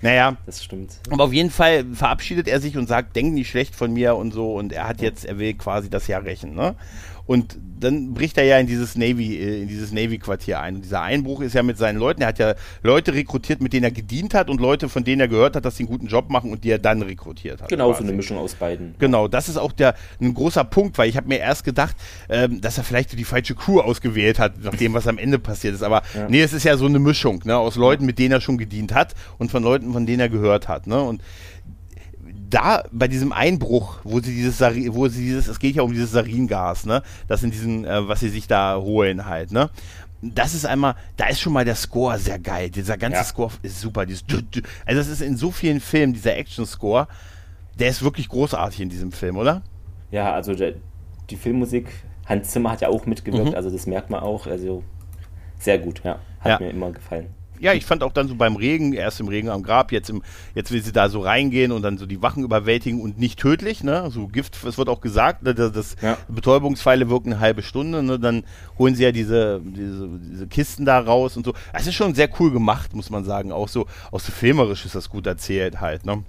[0.00, 0.36] Naja.
[0.44, 0.98] Das stimmt.
[1.10, 4.32] Aber auf jeden Fall verabschiedet er sich und sagt, denk nicht schlecht von mir und
[4.32, 4.54] so.
[4.54, 6.74] Und er hat jetzt, er will quasi das Jahr rächen, ne?
[7.26, 10.76] Und dann bricht er ja in dieses Navy, äh, in dieses Navy-Quartier ein.
[10.76, 12.22] Und dieser Einbruch ist ja mit seinen Leuten.
[12.22, 15.28] Er hat ja Leute rekrutiert, mit denen er gedient hat und Leute, von denen er
[15.28, 17.68] gehört hat, dass sie einen guten Job machen und die er dann rekrutiert hat.
[17.68, 18.02] Genau, quasi.
[18.02, 18.94] so eine Mischung aus beiden.
[18.98, 21.96] Genau, das ist auch der ein großer Punkt, weil ich habe mir erst gedacht,
[22.28, 25.74] ähm, dass er vielleicht die falsche Crew ausgewählt hat, nach dem, was am Ende passiert
[25.74, 25.82] ist.
[25.82, 26.28] Aber ja.
[26.28, 28.94] nee, es ist ja so eine Mischung ne, aus Leuten, mit denen er schon gedient
[28.94, 30.86] hat und von Leuten, von denen er gehört hat.
[30.86, 31.00] Ne?
[31.00, 31.22] Und
[32.50, 36.12] da bei diesem Einbruch, wo sie dieses, wo sie dieses, es geht ja um dieses
[36.12, 39.70] Saringas, ne, das in diesen, äh, was sie sich da holen halt, ne.
[40.22, 42.70] Das ist einmal, da ist schon mal der Score sehr geil.
[42.70, 43.24] Dieser ganze ja.
[43.24, 44.06] Score ist super.
[44.06, 44.24] Dieses,
[44.86, 47.08] also das ist in so vielen Filmen, dieser Action-Score,
[47.78, 49.60] der ist wirklich großartig in diesem Film, oder?
[50.10, 50.76] Ja, also der,
[51.28, 51.90] die Filmmusik,
[52.24, 53.54] Hans Zimmer hat ja auch mitgewirkt, mhm.
[53.54, 54.46] also das merkt man auch.
[54.46, 54.82] Also
[55.58, 56.18] sehr gut, ja.
[56.40, 56.66] Hat ja.
[56.66, 57.26] mir immer gefallen
[57.64, 60.22] ja, ich fand auch dann so beim Regen, erst im Regen am Grab, jetzt im,
[60.54, 63.82] jetzt will sie da so reingehen und dann so die Wachen überwältigen und nicht tödlich,
[63.82, 64.10] ne?
[64.10, 66.18] So Gift, es wird auch gesagt, ne, das, das ja.
[66.28, 68.18] Betäubungspfeile wirken eine halbe Stunde, ne?
[68.18, 68.44] Dann
[68.78, 71.54] holen sie ja diese, diese, diese Kisten da raus und so.
[71.72, 73.50] Das ist schon sehr cool gemacht, muss man sagen.
[73.50, 76.22] Auch so, auch so filmerisch ist das gut erzählt halt, ne?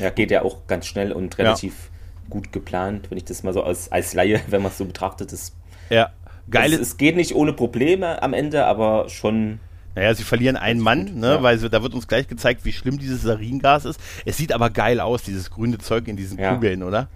[0.00, 2.28] Ja, geht ja auch ganz schnell und relativ ja.
[2.28, 5.32] gut geplant, wenn ich das mal so als, als Laie, wenn man es so betrachtet,
[5.32, 5.56] ist.
[5.88, 6.10] Ja.
[6.50, 6.74] Geil.
[6.74, 9.60] Es, es geht nicht ohne Probleme am Ende, aber schon
[9.94, 11.42] Naja, sie verlieren einen Mann, gut, ne, ja.
[11.42, 14.00] weil sie, da wird uns gleich gezeigt, wie schlimm dieses Saringas ist.
[14.24, 16.54] Es sieht aber geil aus, dieses grüne Zeug in diesen ja.
[16.54, 17.08] Kugeln, oder?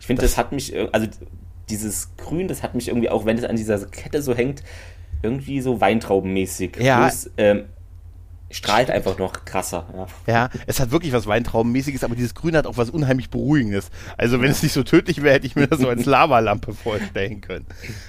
[0.00, 1.06] Ich finde, das, das, hat mich, äh, also
[1.68, 4.62] dieses Grün, das hat mich irgendwie, auch wenn es an dieser Kette so hängt,
[5.22, 6.76] irgendwie so weintraubenmäßig.
[6.78, 7.00] Ja.
[7.00, 7.64] Plus, ähm,
[8.54, 9.84] strahlt einfach noch krasser.
[10.26, 10.32] Ja.
[10.32, 13.90] ja, es hat wirklich was Weintraubenmäßiges, aber dieses Grün hat auch was unheimlich Beruhigendes.
[14.16, 17.40] Also wenn es nicht so tödlich wäre, hätte ich mir das so als Lavalampe vorstellen
[17.40, 17.66] können.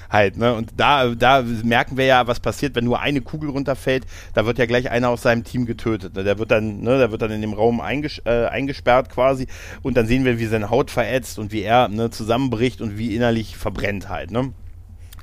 [0.09, 0.53] Halt, ne?
[0.53, 4.05] Und da, da merken wir ja, was passiert, wenn nur eine Kugel runterfällt,
[4.35, 6.15] da wird ja gleich einer aus seinem Team getötet.
[6.15, 6.23] Ne?
[6.23, 9.47] Der wird dann, ne, der wird dann in dem Raum einges äh, eingesperrt quasi
[9.81, 13.15] und dann sehen wir, wie seine Haut verätzt und wie er ne, zusammenbricht und wie
[13.15, 14.53] innerlich verbrennt halt, ne?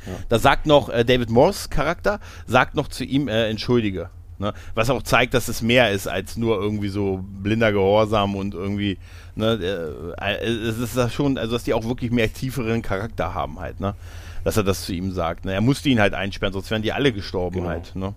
[0.04, 0.12] Ja.
[0.28, 4.10] Da sagt noch äh, David Morse Charakter, sagt noch zu ihm, äh, entschuldige.
[4.42, 4.52] Ne?
[4.74, 8.98] Was auch zeigt, dass es mehr ist als nur irgendwie so blinder Gehorsam und irgendwie,
[9.36, 13.34] ne, äh, äh es ist das schon, also dass die auch wirklich mehr tieferen Charakter
[13.34, 13.94] haben halt, ne?
[14.42, 15.44] Dass er das zu ihm sagt.
[15.44, 15.52] Ne?
[15.52, 17.68] Er musste ihn halt einsperren, sonst wären die alle gestorben genau.
[17.68, 18.14] halt, ne?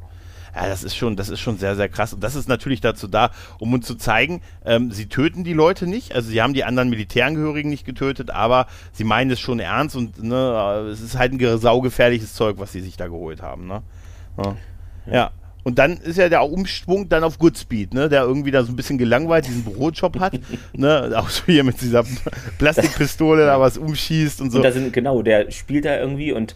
[0.55, 2.13] Ja, das ist schon, das ist schon sehr, sehr krass.
[2.13, 5.85] Und das ist natürlich dazu da, um uns zu zeigen, ähm, sie töten die Leute
[5.85, 6.15] nicht.
[6.15, 10.23] Also sie haben die anderen Militärangehörigen nicht getötet, aber sie meinen es schon ernst und
[10.23, 13.67] ne, es ist halt ein saugefährliches Zeug, was sie sich da geholt haben.
[13.67, 13.83] Ne?
[14.37, 14.55] Ja.
[15.05, 15.31] ja.
[15.65, 18.75] Und dann ist ja der Umschwung dann auf Goodspeed, ne, der irgendwie da so ein
[18.75, 20.39] bisschen gelangweilt diesen Bürojob hat,
[20.73, 22.05] ne, auch so hier mit dieser
[22.59, 24.59] Plastikpistole da was umschießt und so.
[24.59, 26.55] Und da sind, genau, der spielt da irgendwie und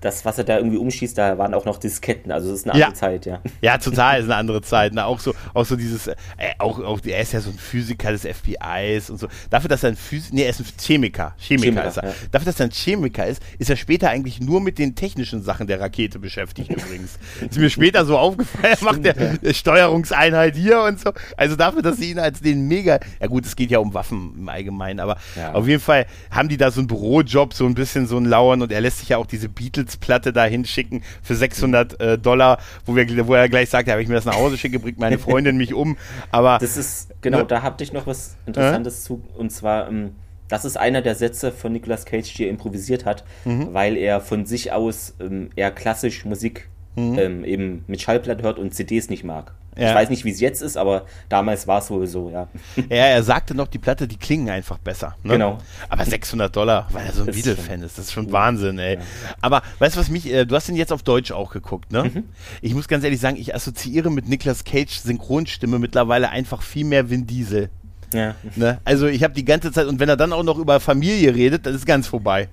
[0.00, 2.74] das, was er da irgendwie umschießt, da waren auch noch Disketten, also das ist eine
[2.74, 2.94] andere ja.
[2.94, 3.40] Zeit, ja.
[3.60, 4.94] Ja, total ist eine andere Zeit.
[4.94, 5.04] Ne?
[5.04, 6.14] Auch so, auch so dieses, äh,
[6.58, 9.28] auch, auch, er ist ja so ein Physiker des FBIs und so.
[9.50, 12.08] Dafür, dass er ein Physiker, nee, er ist ein Chemiker, Chemiker, Chemiker ist er.
[12.08, 12.14] Ja.
[12.30, 15.66] Dafür, dass er ein Chemiker ist, ist er später eigentlich nur mit den technischen Sachen
[15.66, 17.18] der Rakete beschäftigt übrigens.
[17.40, 19.52] ist mir später so aufgefallen, er macht der ja.
[19.52, 21.12] Steuerungseinheit hier und so.
[21.36, 24.34] Also dafür, dass sie ihn als den mega, ja gut, es geht ja um Waffen
[24.38, 25.16] im Allgemeinen, aber
[25.52, 28.62] auf jeden Fall haben die da so einen Bürojob, so ein bisschen so ein Lauern
[28.62, 32.58] und er lässt sich ja auch diese Beatles Beatles-Platte da hinschicken für 600 äh, Dollar,
[32.84, 34.98] wo, wir, wo er gleich sagt, ja, wenn ich mir das nach Hause schicke, bringt
[34.98, 35.96] meine Freundin mich um.
[36.30, 37.46] Aber das ist genau, ne?
[37.46, 39.06] da habt ich noch was Interessantes äh?
[39.06, 40.10] zu und zwar ähm,
[40.48, 43.74] das ist einer der Sätze von Nicolas Cage, die er improvisiert hat, mhm.
[43.74, 47.18] weil er von sich aus ähm, eher klassisch Musik mhm.
[47.18, 49.52] ähm, eben mit Schallplatte hört und CDs nicht mag.
[49.78, 49.90] Ja.
[49.90, 52.48] Ich weiß nicht, wie es jetzt ist, aber damals war es wohl so, ja.
[52.88, 55.16] Ja, er sagte noch, die Platte, die klingen einfach besser.
[55.22, 55.34] Ne?
[55.34, 55.58] Genau.
[55.88, 58.32] Aber 600 Dollar, weil er so ein Beatle-Fan ist, das ist schon.
[58.32, 58.96] Wahnsinn, ey.
[58.96, 59.00] Ja.
[59.40, 62.04] Aber weißt du, was mich, äh, du hast ihn jetzt auf Deutsch auch geguckt, ne?
[62.04, 62.24] Mhm.
[62.60, 67.08] Ich muss ganz ehrlich sagen, ich assoziiere mit Niklas Cage Synchronstimme mittlerweile einfach viel mehr
[67.08, 67.70] Vin Diesel.
[68.12, 68.34] Ja.
[68.56, 68.80] Ne?
[68.84, 71.66] Also ich habe die ganze Zeit, und wenn er dann auch noch über Familie redet,
[71.66, 72.48] dann ist ganz vorbei.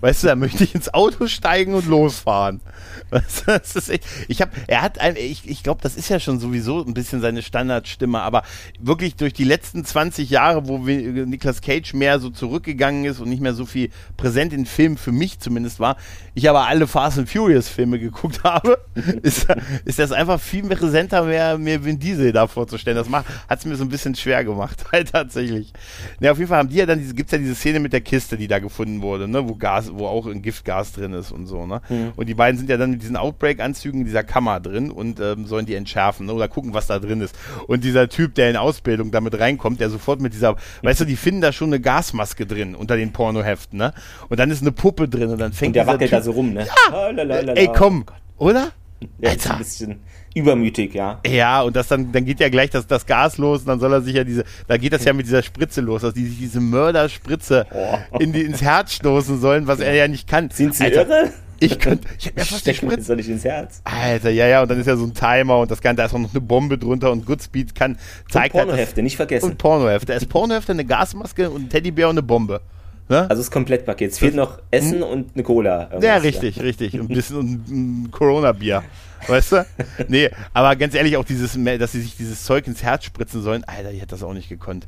[0.00, 2.60] Weißt du, da möchte ich ins Auto steigen und losfahren.
[3.10, 6.08] Weißt du, das ist echt, ich habe, er hat ein, ich, ich glaube, das ist
[6.08, 8.42] ja schon sowieso ein bisschen seine Standardstimme, aber
[8.78, 13.28] wirklich durch die letzten 20 Jahre, wo wir, Niklas Cage mehr so zurückgegangen ist und
[13.28, 15.96] nicht mehr so viel präsent in Filmen für mich zumindest war,
[16.34, 18.78] ich aber alle Fast and Furious Filme geguckt habe,
[19.22, 19.46] ist,
[19.84, 22.96] ist das einfach viel präsenter, mehr, mehr Vin Diesel da vorzustellen.
[22.96, 23.10] Das
[23.48, 25.72] hat es mir so ein bisschen schwer gemacht, halt tatsächlich.
[26.20, 28.00] Ne, auf jeden Fall haben die ja dann diese, gibt's ja diese Szene mit der
[28.00, 31.46] Kiste, die da gefunden wurde, ne, wo Gas wo auch ein Giftgas drin ist und
[31.46, 31.80] so, ne?
[31.88, 32.12] Mhm.
[32.16, 35.46] Und die beiden sind ja dann mit diesen Outbreak-Anzügen in dieser Kammer drin und ähm,
[35.46, 36.32] sollen die entschärfen, ne?
[36.32, 37.36] Oder gucken, was da drin ist.
[37.66, 41.16] Und dieser Typ, der in Ausbildung damit reinkommt, der sofort mit dieser, weißt du, die
[41.16, 43.92] finden da schon eine Gasmaske drin unter den Pornoheften, ne?
[44.28, 46.32] Und dann ist eine Puppe drin und dann fängt und der wackelt typ, da so
[46.32, 46.66] rum, ne?
[46.66, 47.10] Ja!
[47.10, 48.04] Oh, Ey, komm,
[48.36, 48.72] oder?
[49.20, 49.52] Ja, Alter.
[49.52, 50.00] ein bisschen
[50.34, 51.20] übermütig, ja.
[51.26, 53.92] Ja, und das dann, dann geht ja gleich das, das Gas los und dann soll
[53.92, 56.38] er sich ja diese, da geht das ja mit dieser Spritze los, dass die sich
[56.38, 58.18] diese Mörderspritze oh.
[58.18, 60.50] in die, ins Herz stoßen sollen, was er ja nicht kann.
[60.50, 61.32] Sind sie Alter, irre?
[61.60, 63.80] Ich könnte, ich hätte mir fast die Spritze nicht ins Herz.
[63.84, 66.14] Alter, ja, ja, und dann ist ja so ein Timer und das kann, da ist
[66.14, 67.98] auch noch eine Bombe drunter und Goodspeed kann,
[68.30, 69.50] zeigt und Pornohefte, halt, nicht vergessen.
[69.50, 70.12] Und Pornohefte.
[70.12, 72.60] Es ist Pornohefte, eine Gasmaske und ein Teddybär und eine Bombe.
[73.08, 73.22] Ne?
[73.28, 74.12] Also das Komplettpaket.
[74.12, 75.02] Es fehlt noch Essen hm?
[75.02, 75.88] und eine Cola.
[76.00, 76.62] Ja, richtig, ja.
[76.62, 76.94] richtig.
[76.94, 78.82] Und ein bisschen ein Corona-Bier.
[79.26, 79.66] Weißt du?
[80.08, 83.64] Nee, aber ganz ehrlich, auch dieses, dass sie sich dieses Zeug ins Herz spritzen sollen,
[83.64, 84.86] Alter, ich hätte das auch nicht gekonnt.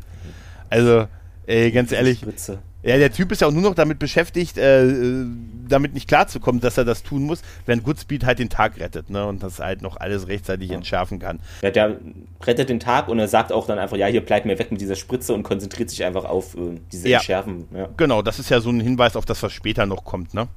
[0.69, 1.09] Also,
[1.47, 2.21] ey, ganz ehrlich.
[2.21, 2.59] Spritze.
[2.83, 5.25] Ja, der Typ ist ja auch nur noch damit beschäftigt, äh,
[5.69, 9.27] damit nicht klarzukommen, dass er das tun muss, wenn Goodspeed halt den Tag rettet, ne?
[9.27, 10.77] Und das halt noch alles rechtzeitig ja.
[10.77, 11.41] entschärfen kann.
[11.61, 11.99] Ja, der
[12.43, 14.81] rettet den Tag und er sagt auch dann einfach, ja, hier bleibt mir weg mit
[14.81, 17.19] dieser Spritze und konzentriert sich einfach auf äh, diese ja.
[17.19, 17.69] Entschärfen.
[17.75, 17.89] Ja.
[17.99, 20.49] Genau, das ist ja so ein Hinweis auf das, was später noch kommt, ne?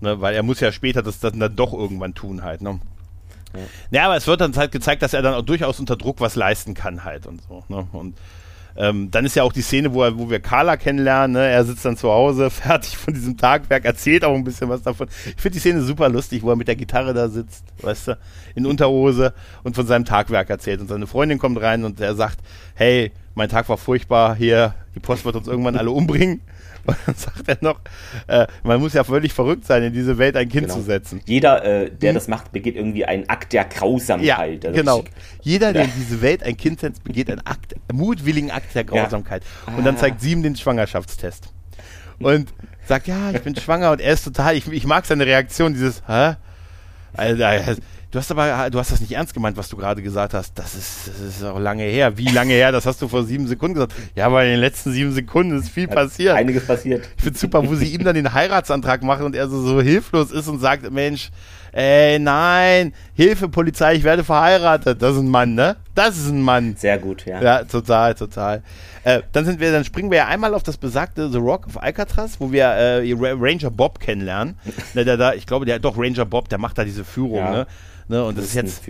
[0.00, 0.20] ne?
[0.22, 2.80] Weil er muss ja später das dann doch irgendwann tun halt, ne?
[3.54, 3.60] Ja.
[3.90, 6.36] ja, aber es wird dann halt gezeigt, dass er dann auch durchaus unter Druck was
[6.36, 7.64] leisten kann halt und so.
[7.68, 7.86] Ne?
[7.92, 8.16] Und
[8.78, 11.32] ähm, dann ist ja auch die Szene, wo, er, wo wir Carla kennenlernen.
[11.32, 11.48] Ne?
[11.48, 15.08] Er sitzt dann zu Hause, fertig von diesem Tagwerk, erzählt auch ein bisschen was davon.
[15.26, 18.18] Ich finde die Szene super lustig, wo er mit der Gitarre da sitzt, weißt du,
[18.54, 19.34] in Unterhose
[19.64, 20.80] und von seinem Tagwerk erzählt.
[20.80, 22.38] Und seine Freundin kommt rein und er sagt,
[22.74, 26.42] hey, mein Tag war furchtbar, hier, die Post wird uns irgendwann alle umbringen.
[26.88, 27.80] Und dann sagt er noch,
[28.28, 30.76] äh, man muss ja völlig verrückt sein, in diese Welt ein Kind genau.
[30.76, 31.20] zu setzen.
[31.26, 32.14] Jeder, äh, der hm.
[32.14, 34.64] das macht, begeht irgendwie einen Akt der Grausamkeit.
[34.64, 35.04] Ja, genau.
[35.42, 39.42] Jeder, der in diese Welt ein Kind setzt, begeht einen Akt, mutwilligen Akt der Grausamkeit.
[39.66, 39.74] Ja.
[39.74, 39.98] Und dann ah.
[39.98, 41.52] zeigt sie ihm den Schwangerschaftstest.
[42.20, 42.52] Und
[42.86, 46.02] sagt, ja, ich bin schwanger und er ist total, ich, ich mag seine Reaktion, dieses,
[46.08, 46.34] hä?
[47.12, 47.76] Alter,
[48.10, 50.58] Du hast aber, du hast das nicht ernst gemeint, was du gerade gesagt hast.
[50.58, 52.16] Das ist, das ist auch lange her.
[52.16, 52.72] Wie lange her?
[52.72, 53.92] Das hast du vor sieben Sekunden gesagt.
[54.14, 56.34] Ja, aber in den letzten sieben Sekunden ist viel Hat passiert.
[56.34, 57.06] Einiges passiert.
[57.18, 60.30] Ich finde super, wo sie ihm dann den Heiratsantrag machen und er so, so hilflos
[60.30, 61.30] ist und sagt, Mensch,
[61.72, 65.02] ey, nein, Hilfe, Polizei, ich werde verheiratet.
[65.02, 65.76] Das ist ein Mann, ne?
[65.94, 66.76] Das ist ein Mann.
[66.76, 67.42] Sehr gut, ja.
[67.42, 68.62] Ja, total, total.
[69.04, 71.82] Äh, dann sind wir, dann springen wir ja einmal auf das besagte The Rock of
[71.82, 74.56] Alcatraz, wo wir äh, Ranger Bob kennenlernen.
[74.94, 77.50] der, der, der, ich glaube, der doch Ranger Bob, der macht da diese Führung, ja.
[77.50, 77.66] ne?
[78.08, 78.24] Ne?
[78.24, 78.82] Und das ist jetzt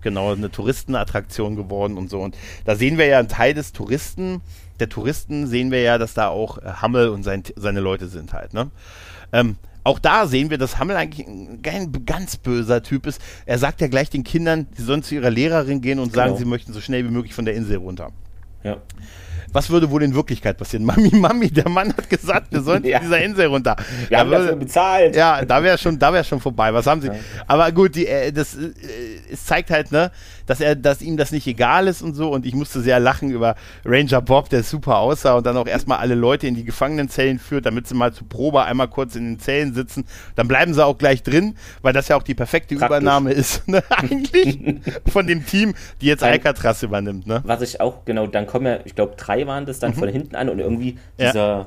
[0.00, 2.20] genau eine Touristenattraktion geworden und so.
[2.20, 4.42] Und da sehen wir ja einen Teil des Touristen,
[4.80, 8.32] der Touristen sehen wir ja, dass da auch äh, Hammel und sein, seine Leute sind
[8.32, 8.54] halt.
[8.54, 8.70] Ne?
[9.32, 11.60] Ähm, auch da sehen wir, dass Hammel eigentlich ein
[12.06, 13.20] ganz böser Typ ist.
[13.46, 16.26] Er sagt ja gleich den Kindern, sie sollen zu ihrer Lehrerin gehen und genau.
[16.26, 18.10] sagen, sie möchten so schnell wie möglich von der Insel runter.
[18.62, 18.78] Ja
[19.54, 20.84] was würde wohl in Wirklichkeit passieren?
[20.86, 22.98] Mami, Mami, der Mann hat gesagt, wir sollen ja.
[22.98, 23.76] dieser Insel runter.
[24.08, 25.16] Wir haben würde, dafür bezahlt.
[25.16, 26.74] Ja, da wäre schon, da schon vorbei.
[26.74, 27.08] Was haben sie?
[27.08, 27.14] Ja.
[27.46, 28.72] Aber gut, die, äh, das, äh,
[29.32, 30.10] es zeigt halt, ne,
[30.46, 32.30] dass er, dass ihm das nicht egal ist und so.
[32.30, 35.98] Und ich musste sehr lachen über Ranger Bob, der super aussah und dann auch erstmal
[35.98, 39.38] alle Leute in die Gefangenenzellen führt, damit sie mal zur Probe einmal kurz in den
[39.38, 40.04] Zellen sitzen.
[40.36, 42.98] Dann bleiben sie auch gleich drin, weil das ja auch die perfekte Praktisch.
[42.98, 44.58] Übernahme ist, ne, eigentlich
[45.10, 47.26] von dem Team, die jetzt Alcatraz übernimmt.
[47.26, 47.42] Ne?
[47.44, 49.96] Was ich auch, genau, dann kommen ja, ich glaube, drei waren das dann mhm.
[49.96, 51.66] von hinten an und irgendwie dieser ja.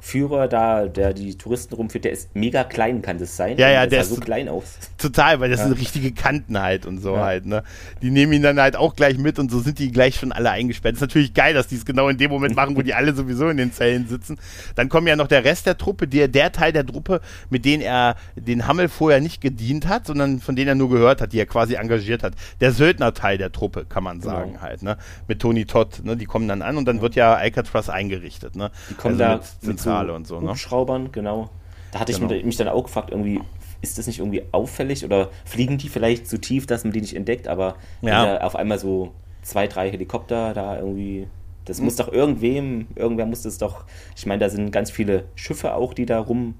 [0.00, 3.58] Führer da, der die Touristen rumführt, der ist mega klein, kann das sein?
[3.58, 4.78] Ja, ja, der, der ist so klein aus.
[4.96, 5.66] Total, weil das ja.
[5.66, 7.24] sind richtige Kanten halt und so ja.
[7.24, 7.64] halt, ne?
[8.00, 10.50] Die nehmen ihn dann halt auch gleich mit und so sind die gleich schon alle
[10.50, 10.94] eingesperrt.
[10.94, 13.48] Ist natürlich geil, dass die es genau in dem Moment machen, wo die alle sowieso
[13.48, 14.38] in den Zellen sitzen.
[14.76, 17.82] Dann kommen ja noch der Rest der Truppe, der, der Teil der Truppe, mit denen
[17.82, 21.40] er den Hammel vorher nicht gedient hat, sondern von denen er nur gehört hat, die
[21.40, 22.34] er quasi engagiert hat.
[22.60, 24.32] Der Söldner-Teil der Truppe, kann man genau.
[24.32, 24.62] sagen genau.
[24.62, 24.96] halt, ne?
[25.26, 26.16] Mit Tony Todd, ne?
[26.16, 28.70] Die kommen dann an und dann wird ja Alcatraz eingerichtet, ne?
[28.90, 30.40] Die kommen also da mit, mit Zentrale und so.
[30.40, 30.50] Ne?
[30.50, 31.50] Hubschraubern, genau.
[31.92, 32.30] Da hatte genau.
[32.32, 33.40] ich mich dann auch gefragt, irgendwie,
[33.80, 37.16] ist das nicht irgendwie auffällig oder fliegen die vielleicht so tief, dass man die nicht
[37.16, 38.40] entdeckt, aber ja.
[38.40, 41.28] auf einmal so zwei, drei Helikopter da irgendwie.
[41.64, 41.84] Das hm.
[41.84, 43.84] muss doch irgendwem, irgendwer muss das doch.
[44.16, 46.54] Ich meine, da sind ganz viele Schiffe auch, die da rum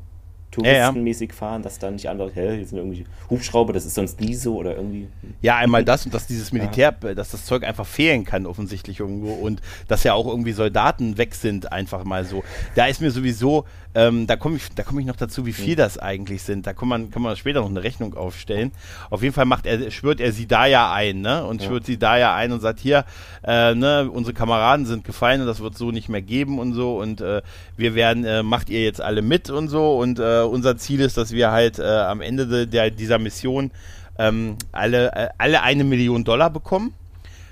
[0.50, 4.34] touristenmäßig fahren, dass da nicht andere, hä, hier sind irgendwie Hubschrauber, das ist sonst nie
[4.34, 5.08] so oder irgendwie.
[5.42, 7.14] Ja, einmal das und dass dieses Militär, ja.
[7.14, 11.34] dass das Zeug einfach fehlen kann, offensichtlich irgendwo und dass ja auch irgendwie Soldaten weg
[11.34, 12.42] sind, einfach mal so.
[12.74, 15.74] Da ist mir sowieso, ähm, da komme ich, da komme ich noch dazu, wie viel
[15.74, 15.78] mhm.
[15.78, 16.66] das eigentlich sind.
[16.66, 18.72] Da kann man, kann man später noch eine Rechnung aufstellen.
[19.10, 21.44] Auf jeden Fall macht er, schwört er sie da ja ein, ne?
[21.44, 23.04] Und schwört sie da ja ein und sagt, hier,
[23.44, 26.98] äh, ne, unsere Kameraden sind gefallen und das wird so nicht mehr geben und so
[26.98, 27.42] und äh,
[27.76, 31.16] wir werden, äh, macht ihr jetzt alle mit und so und äh, unser Ziel ist,
[31.16, 33.70] dass wir halt äh, am Ende de, der, dieser Mission
[34.18, 36.92] ähm, alle, äh, alle eine Million Dollar bekommen.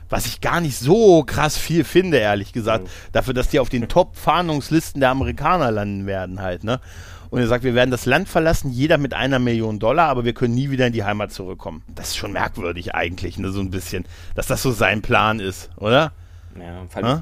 [0.08, 2.84] Was ich gar nicht so krass viel finde, ehrlich gesagt.
[2.84, 2.90] Mhm.
[3.12, 6.80] Dafür, dass die auf den Top-Fahndungslisten der Amerikaner landen werden halt, ne?
[7.28, 10.32] Und er sagt, wir werden das Land verlassen, jeder mit einer Million Dollar, aber wir
[10.32, 11.82] können nie wieder in die Heimat zurückkommen.
[11.88, 14.04] Das ist schon merkwürdig eigentlich, ne, so ein bisschen,
[14.36, 16.12] dass das so sein Plan ist, oder?
[16.58, 17.18] Ja,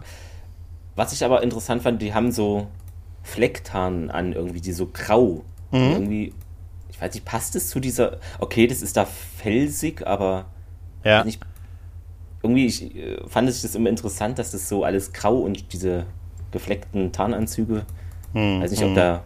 [0.95, 2.69] was ich aber interessant fand, die haben so
[3.23, 5.43] Flecktarn an, irgendwie, die so grau
[5.75, 5.91] Mhm.
[5.91, 6.35] Irgendwie,
[6.89, 8.19] ich weiß nicht, passt es zu dieser.
[8.39, 10.47] Okay, das ist da felsig, aber.
[11.03, 11.25] Ja.
[11.25, 11.41] Nicht,
[12.45, 16.07] irgendwie ich, äh, fand ich das immer interessant, dass das so alles grau und diese
[16.53, 17.85] gefleckten Tarnanzüge.
[18.35, 18.95] Weiß nicht, ob mhm.
[18.97, 19.25] da.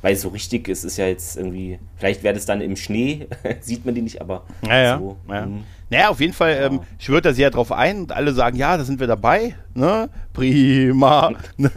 [0.00, 1.78] Weil so richtig ist, ist ja jetzt irgendwie.
[1.96, 3.28] Vielleicht wäre das dann im Schnee,
[3.60, 4.42] sieht man die nicht, aber.
[4.66, 5.44] Ja, so, ja.
[5.44, 5.64] Hm.
[5.90, 8.84] Naja, auf jeden Fall ähm, schwört er sehr darauf ein und alle sagen, ja, da
[8.84, 10.08] sind wir dabei, ne?
[10.32, 11.32] Prima.
[11.58, 11.70] Ne?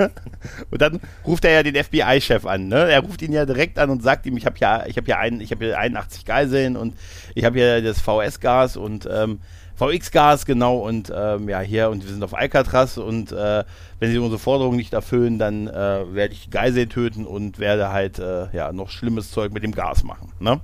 [0.72, 2.90] Und dann ruft er ja den FBI-Chef an, ne?
[2.90, 5.20] Er ruft ihn ja direkt an und sagt ihm, ich habe ja, ich habe ja,
[5.20, 6.96] ein, ich hab ja 81 Geiseln und
[7.34, 9.42] ich habe ja das VS-Gas und ähm,
[9.76, 13.64] VX-Gas, genau, und ähm, ja, hier, und wir sind auf Alcatraz und äh,
[14.00, 15.72] wenn sie unsere Forderungen nicht erfüllen, dann äh,
[16.14, 20.04] werde ich Geisel töten und werde halt äh, ja noch schlimmes Zeug mit dem Gas
[20.04, 20.32] machen.
[20.40, 20.60] Ne?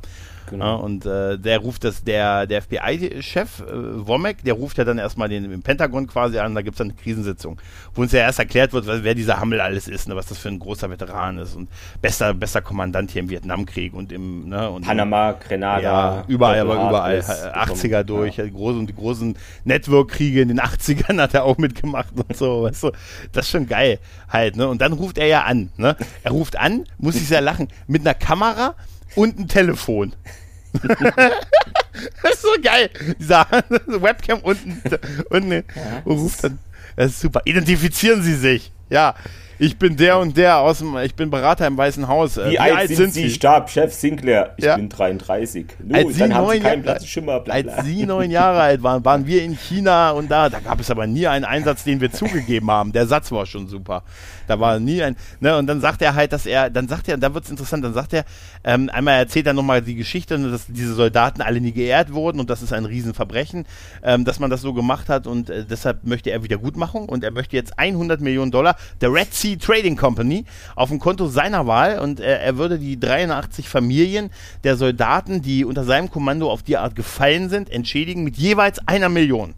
[0.50, 0.66] Genau.
[0.66, 4.98] Ja, und äh, der ruft das, der, der FBI-Chef, äh, Womack, der ruft ja dann
[4.98, 7.60] erstmal den im Pentagon quasi an, da gibt es dann eine Krisensitzung,
[7.94, 10.50] wo uns ja erst erklärt wird, wer dieser Hammel alles ist, ne, was das für
[10.50, 11.70] ein großer Veteran ist und
[12.02, 15.82] bester, bester Kommandant hier im Vietnamkrieg und im, ne, und Panama, Grenada.
[15.82, 17.20] Ja, überall, aber überall.
[17.20, 18.44] 80er durch, ja.
[18.44, 22.84] die großen, die großen Network-Kriege in den 80ern hat er auch mitgemacht und so, weißt
[22.84, 22.92] du,
[23.32, 24.00] das ist schon geil
[24.30, 27.42] halt, ne, und dann ruft er ja an, ne, er ruft an, muss ich sehr
[27.42, 28.76] lachen, mit einer Kamera
[29.16, 30.14] und ein Telefon.
[30.84, 32.90] das ist so geil.
[33.20, 33.46] Dieser
[33.88, 34.82] Webcam unten
[35.30, 35.64] und, ne,
[36.06, 36.60] und ruft dann
[36.96, 37.42] Das ist super.
[37.46, 38.72] Identifizieren Sie sich.
[38.90, 39.16] Ja,
[39.62, 42.36] ich bin der und der aus dem, ich bin Berater im Weißen Haus.
[42.36, 43.30] Wie, Wie alt, alt, sind Sie?
[43.30, 44.56] Stabschef Sinclair.
[44.58, 44.76] Ich ja.
[44.76, 45.68] bin 33.
[45.84, 49.56] Nu, als Sie neun Jahre, Schimmer, als Sie neun Jahre alt waren, waren wir in
[49.56, 52.92] China und da, da gab es aber nie einen Einsatz, den wir zugegeben haben.
[52.92, 54.02] Der Satz war schon super.
[54.52, 57.16] Da war nie ein, ne, und dann sagt er halt, dass er, dann sagt er,
[57.16, 58.26] da wird es interessant, dann sagt er,
[58.66, 62.50] ähm, einmal erzählt er nochmal die Geschichte, dass diese Soldaten alle nie geehrt wurden und
[62.50, 63.66] das ist ein Riesenverbrechen,
[64.04, 67.32] ähm, dass man das so gemacht hat und äh, deshalb möchte er Wiedergutmachung und er
[67.32, 70.44] möchte jetzt 100 Millionen Dollar der Red Sea Trading Company
[70.76, 74.32] auf dem Konto seiner Wahl und äh, er würde die 83 Familien
[74.66, 79.08] der Soldaten, die unter seinem Kommando auf die Art gefallen sind, entschädigen mit jeweils einer
[79.08, 79.54] Million.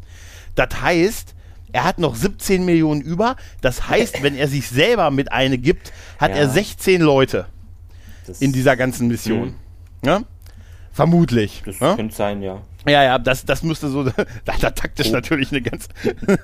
[0.54, 1.33] Das heißt,
[1.74, 3.36] er hat noch 17 Millionen über.
[3.62, 6.38] Das heißt, wenn er sich selber mit eine gibt, hat ja.
[6.38, 7.48] er 16 Leute
[8.26, 9.56] das in dieser ganzen Mission.
[10.06, 10.22] Ja?
[10.94, 11.64] Vermutlich.
[11.66, 11.96] Das ja?
[11.96, 12.62] könnte sein, ja.
[12.86, 14.04] Ja, ja, das, das müsste so,
[14.46, 15.14] da hat er taktisch oh.
[15.14, 15.88] natürlich eine ganz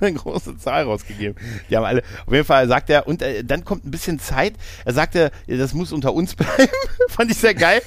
[0.00, 1.36] große Zahl rausgegeben.
[1.68, 4.54] Die haben alle, auf jeden Fall sagt er, und äh, dann kommt ein bisschen Zeit.
[4.84, 6.72] Er sagte, das muss unter uns bleiben.
[7.08, 7.82] Fand ich sehr geil.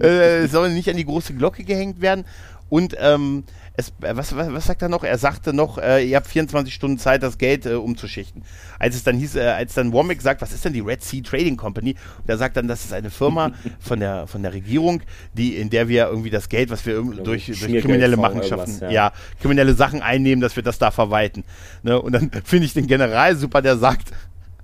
[0.00, 2.24] äh, soll nicht an die große Glocke gehängt werden.
[2.68, 5.04] Und ähm, es, äh, was, was, was, sagt er noch?
[5.04, 8.44] Er sagte noch, äh, ihr habt 24 Stunden Zeit, das Geld äh, umzuschichten.
[8.78, 11.22] Als es dann hieß, äh, als dann Womack sagt, was ist denn die Red Sea
[11.22, 11.94] Trading Company?
[12.18, 15.70] Und er sagt dann, das ist eine Firma von der, von der Regierung, die, in
[15.70, 18.90] der wir irgendwie das Geld, was wir durch, durch kriminelle Machenschaften, ja.
[18.90, 19.12] ja.
[19.40, 21.44] kriminelle Sachen einnehmen, dass wir das da verwalten.
[21.82, 22.00] Ne?
[22.00, 24.12] Und dann finde ich den General super, der sagt,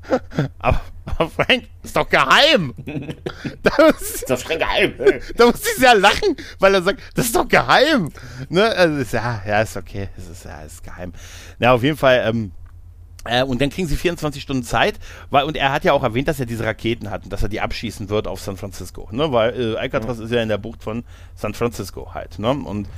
[0.58, 2.74] aber, aber Frank, ist doch geheim.
[3.62, 4.94] das ist doch streng geheim.
[5.36, 8.10] da muss ich ja lachen, weil er sagt, das ist doch geheim.
[8.48, 8.64] Ne?
[8.64, 10.08] Also ist, ja, ja, ist okay.
[10.16, 11.12] Es ist, ja, ist geheim.
[11.58, 12.52] Na, auf jeden Fall, ähm,
[13.24, 14.98] äh, und dann kriegen sie 24 Stunden Zeit,
[15.30, 17.48] weil, und er hat ja auch erwähnt, dass er diese Raketen hat und dass er
[17.48, 19.32] die abschießen wird auf San Francisco, ne?
[19.32, 20.24] Weil äh, Alcatraz mhm.
[20.24, 22.50] ist ja in der Bucht von San Francisco halt, ne?
[22.50, 22.88] Und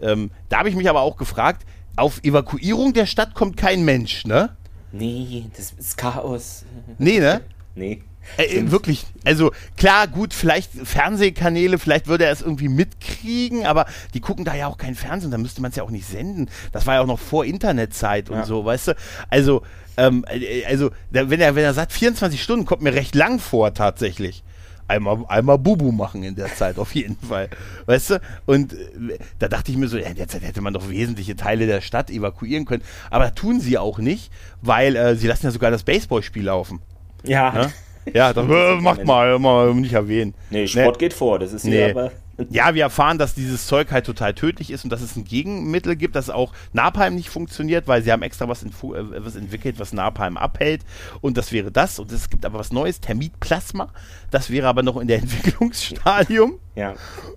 [0.00, 4.24] ähm, da habe ich mich aber auch gefragt, auf Evakuierung der Stadt kommt kein Mensch,
[4.24, 4.56] ne?
[4.94, 6.64] Nee, das ist Chaos.
[6.98, 7.40] Nee, ne?
[7.74, 8.02] Nee.
[8.36, 14.20] Äh, wirklich, also klar, gut, vielleicht Fernsehkanäle, vielleicht würde er es irgendwie mitkriegen, aber die
[14.20, 16.48] gucken da ja auch kein Fernsehen, da müsste man es ja auch nicht senden.
[16.72, 18.46] Das war ja auch noch vor Internetzeit und ja.
[18.46, 18.96] so, weißt du?
[19.28, 19.62] Also,
[19.96, 23.74] ähm, äh, also wenn er, wenn er sagt, 24 Stunden kommt mir recht lang vor
[23.74, 24.44] tatsächlich
[24.88, 27.48] einmal, einmal Bubu machen in der Zeit, auf jeden Fall.
[27.86, 28.20] Weißt du?
[28.46, 31.36] Und äh, da dachte ich mir so, ja, in der Zeit hätte man doch wesentliche
[31.36, 32.82] Teile der Stadt evakuieren können.
[33.10, 34.30] Aber tun sie auch nicht,
[34.62, 36.80] weil äh, sie lassen ja sogar das Baseballspiel laufen.
[37.24, 37.54] Ja.
[37.54, 37.70] ja?
[38.12, 40.34] Ja, dann äh, macht mal, mal nicht erwähnen.
[40.50, 41.06] Nee, Sport nee.
[41.06, 41.90] geht vor, das ist nee.
[41.90, 42.12] aber.
[42.50, 45.94] Ja, wir erfahren, dass dieses Zeug halt total tödlich ist und dass es ein Gegenmittel
[45.94, 49.92] gibt, dass auch Napalm nicht funktioniert, weil sie haben extra was, äh, was entwickelt, was
[49.92, 50.82] Napalm abhält.
[51.20, 51.98] Und das wäre das.
[52.00, 53.88] Und es gibt aber was Neues, Termitplasma.
[54.34, 56.58] Das wäre aber noch in der Entwicklungsstadium.
[56.74, 56.94] Ja.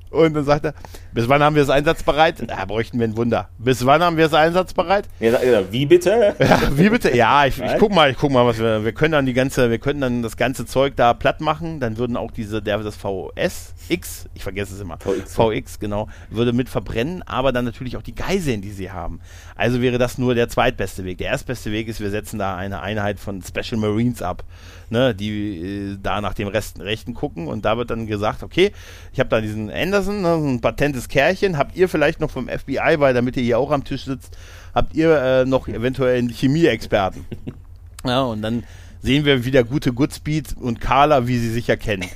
[0.09, 0.73] Und dann sagt er,
[1.13, 2.37] bis wann haben wir es einsatzbereit?
[2.47, 3.49] Da bräuchten wir ein Wunder.
[3.59, 5.07] Bis wann haben wir es einsatzbereit?
[5.19, 5.37] Ja,
[5.69, 6.33] wie bitte?
[6.39, 7.15] Ja, wie bitte?
[7.15, 9.69] Ja, ich, ich guck mal, ich guck mal, was wir, wir können dann die ganze,
[9.69, 11.79] wir können dann das ganze Zeug da platt machen.
[11.79, 16.07] Dann würden auch diese, der, das VS X, ich vergesse es immer, VX, VX genau,
[16.31, 19.19] würde mit verbrennen, aber dann natürlich auch die Geiseln, die sie haben.
[19.55, 21.19] Also wäre das nur der zweitbeste Weg.
[21.19, 24.43] Der erstbeste Weg ist, wir setzen da eine Einheit von Special Marines ab
[24.89, 28.71] ne, die äh, da nach dem Resten, Rechten gucken und da wird dann gesagt, okay,
[29.13, 32.95] ich habe da diesen Anderson, ne, ein patentes Kerlchen, habt ihr vielleicht noch vom FBI,
[32.97, 34.37] weil damit ihr hier auch am Tisch sitzt,
[34.73, 37.25] habt ihr äh, noch eventuell einen Chemieexperten.
[38.05, 38.63] ja, und dann
[39.01, 42.09] sehen wir wieder gute Goodspeed und Carla, wie sie sich erkennen.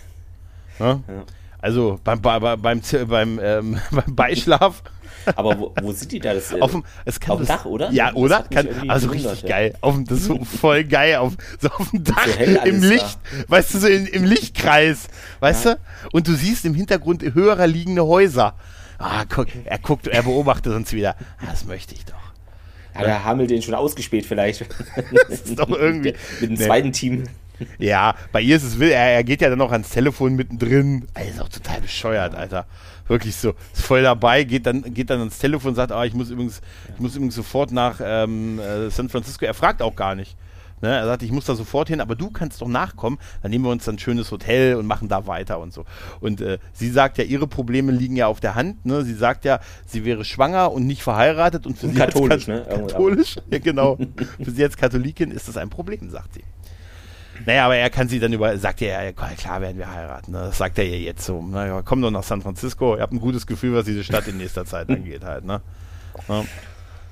[0.80, 1.00] Ja?
[1.08, 1.24] Ja.
[1.60, 4.84] Also beim, beim, beim, beim, ähm, beim Beischlaf
[5.36, 6.34] aber wo, wo sind die da?
[6.34, 7.92] Das, auf dem, es kann auf dem Dach, oder?
[7.92, 8.44] Ja, oder?
[8.44, 9.50] Kann, also richtig ja.
[9.50, 9.74] geil.
[9.82, 11.18] Auf dem, das ist so voll geil.
[11.18, 13.20] Auf, so auf dem Dach, so im Licht.
[13.40, 13.50] Da.
[13.50, 15.08] Weißt du, so in, im Lichtkreis.
[15.40, 15.76] Weißt ja.
[15.76, 15.80] du?
[16.12, 18.56] Und du siehst im Hintergrund höherer liegende Häuser.
[18.98, 21.16] Ah, guck, er guckt, er beobachtet uns wieder.
[21.40, 22.14] Ah, das möchte ich doch.
[22.94, 24.66] Hat der Hammel den schon ausgespäht vielleicht?
[25.30, 26.14] das ist doch irgendwie.
[26.40, 26.66] Mit dem nee.
[26.66, 27.24] zweiten Team.
[27.78, 31.08] Ja, bei ihr ist es will, er, er geht ja dann noch ans Telefon mittendrin.
[31.14, 32.66] Er ist auch total bescheuert, Alter
[33.12, 36.14] wirklich so, ist voll dabei, geht dann, geht dann ans Telefon und sagt, ah, ich
[36.14, 36.62] muss übrigens,
[36.96, 39.46] ich muss übrigens sofort nach ähm, äh, San Francisco.
[39.46, 40.36] Er fragt auch gar nicht.
[40.82, 40.90] Ne?
[40.90, 43.20] Er sagt, ich muss da sofort hin, aber du kannst doch nachkommen.
[43.42, 45.86] Dann nehmen wir uns dann ein schönes Hotel und machen da weiter und so.
[46.20, 48.86] Und äh, sie sagt ja, ihre Probleme liegen ja auf der Hand.
[48.86, 49.04] Ne?
[49.04, 52.68] Sie sagt ja, sie wäre schwanger und nicht verheiratet und für und sie katholisch, als
[52.68, 52.88] Kat ne?
[52.88, 53.98] katholisch, ja genau.
[54.44, 56.44] für sie als Katholikin ist das ein Problem, sagt sie.
[57.46, 60.32] Naja, aber er kann sie dann über, sagt er, ja, klar werden wir heiraten.
[60.32, 60.40] Ne?
[60.40, 61.42] Das sagt er ihr jetzt so.
[61.42, 64.38] Naja, komm doch nach San Francisco, ihr habt ein gutes Gefühl, was diese Stadt in
[64.38, 65.46] nächster Zeit angeht halt.
[65.46, 65.62] Ne?
[66.28, 66.46] Ja.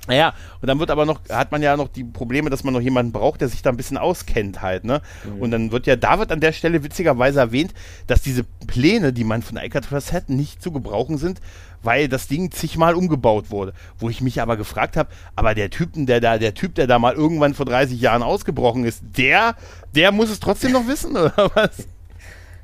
[0.09, 2.81] Naja, und dann wird aber noch, hat man ja noch die Probleme, dass man noch
[2.81, 5.03] jemanden braucht, der sich da ein bisschen auskennt halt, ne?
[5.23, 5.39] Mhm.
[5.39, 7.75] Und dann wird ja, da wird an der Stelle witzigerweise erwähnt,
[8.07, 11.41] dass diese Pläne, die man von Alcatraz hat, nicht zu gebrauchen sind,
[11.83, 13.73] weil das Ding zigmal umgebaut wurde.
[13.99, 16.97] Wo ich mich aber gefragt habe, aber der Typen, der da, der Typ, der da
[16.97, 19.55] mal irgendwann vor 30 Jahren ausgebrochen ist, der,
[19.93, 21.87] der muss es trotzdem noch wissen, oder was?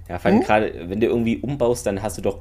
[0.09, 0.45] Ja, vor allem hm?
[0.47, 2.39] gerade, wenn du irgendwie umbaust, dann hast du doch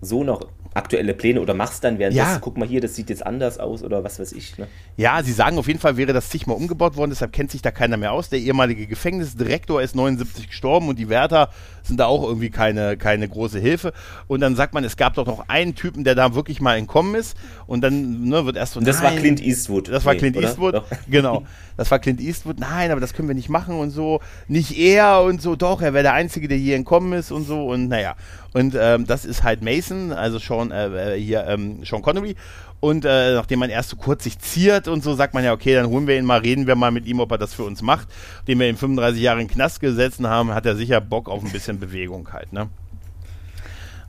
[0.00, 0.40] so noch
[0.76, 2.38] aktuelle Pläne oder machst dann währenddessen, ja.
[2.40, 4.58] guck mal hier, das sieht jetzt anders aus oder was weiß ich.
[4.58, 4.66] Ne?
[4.96, 7.70] Ja, sie sagen auf jeden Fall, wäre das zigmal umgebaut worden, deshalb kennt sich da
[7.70, 8.28] keiner mehr aus.
[8.28, 11.50] Der ehemalige Gefängnisdirektor ist 79 gestorben und die Wärter
[11.82, 13.92] sind da auch irgendwie keine, keine große Hilfe.
[14.26, 17.14] Und dann sagt man, es gab doch noch einen Typen, der da wirklich mal entkommen
[17.14, 19.88] ist und dann ne, wird erst so, Das nein, war Clint Eastwood.
[19.88, 20.48] Das war nee, Clint oder?
[20.48, 20.86] Eastwood, doch.
[21.08, 21.44] genau.
[21.76, 24.20] Das war Clint Eastwood, nein, aber das können wir nicht machen und so.
[24.48, 27.66] Nicht er und so, doch, er wäre der Einzige, der hier entkommen ist und so
[27.66, 28.16] und naja.
[28.56, 32.36] Und ähm, das ist halt Mason, also Sean, äh, äh, hier, ähm, Sean Connery.
[32.80, 35.74] Und äh, nachdem man erst so kurz sich ziert und so, sagt man ja, okay,
[35.74, 37.82] dann holen wir ihn mal, reden wir mal mit ihm, ob er das für uns
[37.82, 38.08] macht.
[38.46, 41.42] Dem wir ihn 35 Jahre in den Knast gesetzt haben, hat er sicher Bock auf
[41.42, 42.68] ein bisschen Bewegung halt, ne?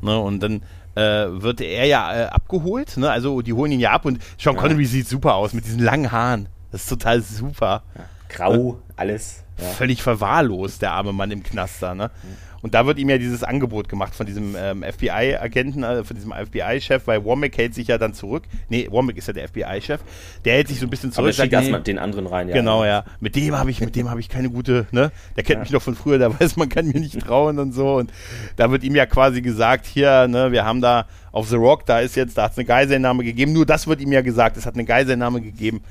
[0.02, 0.62] ne und dann
[0.96, 3.10] äh, wird er ja äh, abgeholt, ne?
[3.10, 4.62] Also die holen ihn ja ab und Sean ja.
[4.62, 6.50] Connery sieht super aus mit diesen langen Haaren.
[6.72, 7.84] Das ist total super.
[7.96, 8.04] Ja.
[8.30, 9.44] Grau, alles.
[9.60, 9.70] Ja.
[9.70, 12.12] Völlig verwahrlost, der arme Mann im Knaster, ne?
[12.24, 12.47] Mhm.
[12.62, 16.32] Und da wird ihm ja dieses Angebot gemacht von diesem ähm, FBI-Agenten, äh, von diesem
[16.34, 18.44] FBI-Chef, weil Womack hält sich ja dann zurück.
[18.70, 20.02] Nee, Womack ist ja der FBI-Chef.
[20.46, 21.28] Der hält sich so ein bisschen zurück.
[21.28, 22.56] Aber schickt erstmal den anderen rein, ja.
[22.56, 23.04] Genau, ja.
[23.20, 25.12] Mit dem habe ich, mit dem habe ich keine gute, ne?
[25.36, 25.60] Der kennt ja.
[25.62, 27.96] mich noch von früher, der weiß, man kann mir nicht trauen und so.
[27.96, 28.12] Und
[28.56, 32.00] da wird ihm ja quasi gesagt, hier, ne, wir haben da auf The Rock, da
[32.00, 33.54] ist jetzt, da hat es eine Geiselnahme gegeben.
[33.54, 35.84] Nur das wird ihm ja gesagt, es hat eine Geiselnahme gegeben.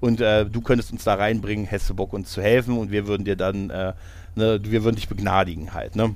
[0.00, 3.24] Und äh, du könntest uns da reinbringen, du Bock, uns zu helfen und wir würden
[3.24, 3.92] dir dann äh,
[4.34, 6.14] ne, wir würden dich begnadigen halt, ne?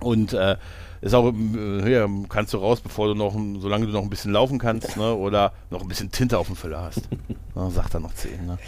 [0.00, 0.56] Und äh,
[1.00, 4.32] ist auch, äh, hier, kannst du raus, bevor du noch, solange du noch ein bisschen
[4.32, 5.14] laufen kannst, ne?
[5.14, 7.08] Oder noch ein bisschen Tinte auf dem Füller hast.
[7.54, 8.58] Na, sagt er noch zu ihm, ne?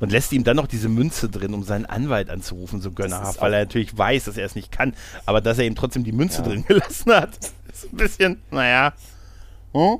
[0.00, 3.52] Und lässt ihm dann noch diese Münze drin, um seinen Anwalt anzurufen, so gönnerhaft, weil
[3.52, 4.94] er natürlich weiß, dass er es nicht kann,
[5.26, 6.48] aber dass er ihm trotzdem die Münze ja.
[6.48, 7.36] drin gelassen hat,
[7.72, 8.94] ist ein bisschen, naja.
[9.72, 9.98] Hm?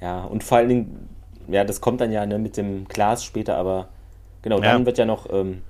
[0.00, 1.08] Ja, und vor allen Dingen,
[1.48, 3.88] ja, das kommt dann ja ne, mit dem Glas später, aber
[4.42, 4.86] genau, dann ja.
[4.86, 5.62] wird ja noch ähm,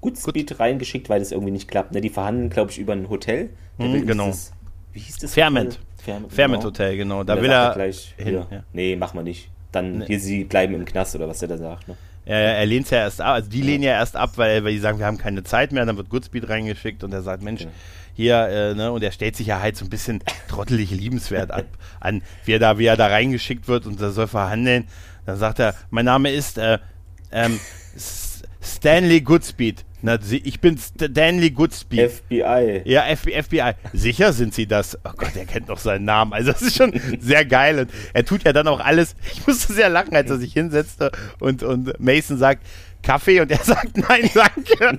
[0.00, 0.60] Goodspeed Gut.
[0.60, 1.92] reingeschickt, weil das irgendwie nicht klappt.
[1.92, 2.00] Ne?
[2.00, 3.50] Die verhandeln, glaube ich, über ein Hotel.
[3.78, 4.26] Mhm, genau.
[4.26, 4.52] Dieses,
[4.92, 5.34] wie hieß das?
[5.34, 5.78] Ferment.
[5.96, 6.70] Ferment, Ferment genau.
[6.70, 7.24] Hotel, genau.
[7.24, 8.44] Da will er gleich hin.
[8.50, 8.64] Ja.
[8.72, 9.50] Nee, mach mal nicht.
[9.72, 10.06] Dann nee.
[10.06, 11.88] hier, sie bleiben im Knast oder was der da sagt.
[11.88, 11.96] Ne?
[12.24, 14.72] Ja, er lehnt es ja erst ab, also die lehnen ja erst ab, weil, weil
[14.72, 17.62] die sagen, wir haben keine Zeit mehr, dann wird Goodspeed reingeschickt und er sagt, Mensch,
[17.62, 17.70] okay.
[18.14, 21.64] hier, äh, ne, und er stellt sich ja halt so ein bisschen trottelig liebenswert ab,
[22.00, 24.88] an, wie er da, wie er da reingeschickt wird und er soll verhandeln.
[25.24, 26.78] Dann sagt er, mein Name ist äh,
[27.32, 27.58] ähm,
[28.62, 29.86] Stanley Goodspeed.
[30.00, 32.10] Na, ich bin Stanley Goodspeed.
[32.10, 32.82] FBI.
[32.84, 33.72] Ja, FBI.
[33.92, 34.96] Sicher sind sie das?
[35.04, 36.32] Oh Gott, er kennt noch seinen Namen.
[36.32, 37.80] Also das ist schon sehr geil.
[37.80, 39.16] Und er tut ja dann auch alles.
[39.32, 42.64] Ich musste sehr lachen, als er sich hinsetzte und, und Mason sagt,
[43.02, 44.98] Kaffee und er sagt nein, danke.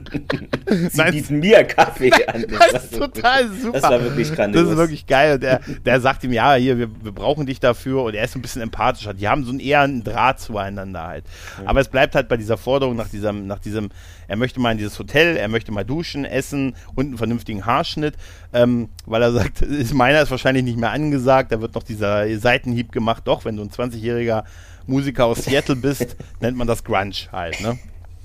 [0.89, 2.45] Sie nein, bieten mir Kaffee an.
[2.49, 3.79] Das, das ist total wirklich, super.
[3.79, 4.63] Das war wirklich grandios.
[4.63, 5.35] Das ist wirklich geil.
[5.35, 8.35] Und der, der sagt ihm, ja, hier, wir, wir brauchen dich dafür und er ist
[8.35, 9.13] ein bisschen empathischer.
[9.13, 11.25] Die haben so einen eher einen Draht zueinander halt.
[11.59, 11.67] Mhm.
[11.67, 13.89] Aber es bleibt halt bei dieser Forderung nach diesem, nach diesem,
[14.27, 18.15] er möchte mal in dieses Hotel, er möchte mal duschen, essen und einen vernünftigen Haarschnitt,
[18.53, 22.25] ähm, weil er sagt, ist meiner ist wahrscheinlich nicht mehr angesagt, da wird noch dieser
[22.39, 23.23] Seitenhieb gemacht.
[23.25, 24.43] Doch, wenn du ein 20-jähriger
[24.89, 27.77] Musiker aus Seattle bist, nennt man das Grunge halt, ne?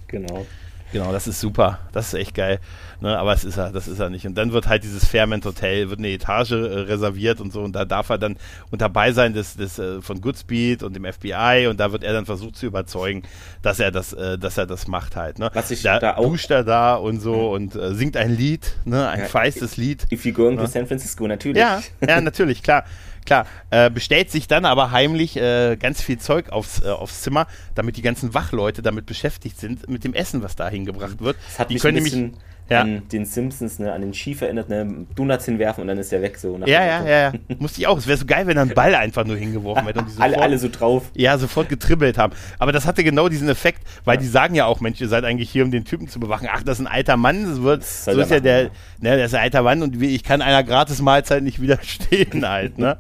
[0.09, 0.47] Genau.
[0.95, 1.81] Genau, das ist super.
[1.91, 2.61] Das ist echt geil.
[3.01, 4.27] Ne, aber es ist er, das ist er nicht.
[4.29, 7.63] Und dann wird halt dieses Fairmont Hotel, wird eine Etage äh, reserviert und so.
[7.63, 8.37] Und da darf er dann
[8.71, 12.27] unter Beisein des, des, äh, von Goodspeed und dem FBI und da wird er dann
[12.27, 13.25] versucht zu überzeugen,
[13.61, 15.41] dass er das, äh, dass er das macht halt.
[15.41, 15.51] Ne?
[15.53, 18.77] Was ich da, da auch duscht er da und so und äh, singt ein Lied,
[18.85, 20.07] ne, ein ja, feistes Lied.
[20.13, 20.63] If you going ne?
[20.63, 21.59] to San Francisco, natürlich.
[21.59, 22.85] Ja, ja, natürlich, klar.
[23.25, 27.47] Klar, äh, bestellt sich dann aber heimlich äh, ganz viel Zeug aufs, äh, aufs Zimmer,
[27.75, 31.37] damit die ganzen Wachleute damit beschäftigt sind, mit dem Essen, was da hingebracht wird.
[31.47, 32.37] Das hat die mich können bisschen
[32.69, 32.81] ja.
[32.81, 36.23] an den Simpsons, ne, an den Ski erinnert, ne, Donuts hinwerfen und dann ist der
[36.23, 36.59] weg so.
[36.65, 37.33] Ja, ja, ja, ja.
[37.59, 37.99] Musste ich auch.
[37.99, 40.35] Es wäre so geil, wenn er einen Ball einfach nur hingeworfen hätte und die sofort,
[40.35, 41.11] alle, alle so drauf.
[41.15, 42.33] Ja, sofort getribbelt haben.
[42.59, 44.21] Aber das hatte genau diesen Effekt, weil ja.
[44.23, 46.49] die sagen ja auch, Mensch, ihr seid eigentlich hier, um den Typen zu bewachen.
[46.51, 47.45] Ach, das ist ein alter Mann.
[47.45, 48.71] Das wird, das so ist machen, ja der, ne,
[49.17, 52.99] der ist ein alter Mann und ich kann einer gratis Mahlzeit nicht widerstehen halt, ne?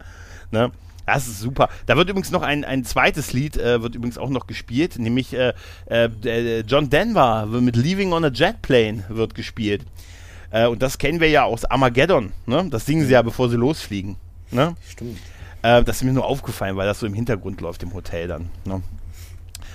[0.50, 0.70] ne?
[1.06, 1.68] Das ist super.
[1.86, 5.34] Da wird übrigens noch ein, ein zweites Lied, äh, wird übrigens auch noch gespielt, nämlich
[5.34, 5.52] äh,
[5.86, 9.84] äh, John Denver mit Leaving on a Jet Plane wird gespielt.
[10.50, 12.32] Äh, und das kennen wir ja aus Armageddon.
[12.46, 12.66] Ne?
[12.70, 14.16] Das singen sie ja, bevor sie losfliegen.
[14.50, 14.76] Ne?
[14.88, 15.18] Stimmt.
[15.62, 18.50] Äh, das ist mir nur aufgefallen, weil das so im Hintergrund läuft im Hotel dann.
[18.64, 18.82] Ne?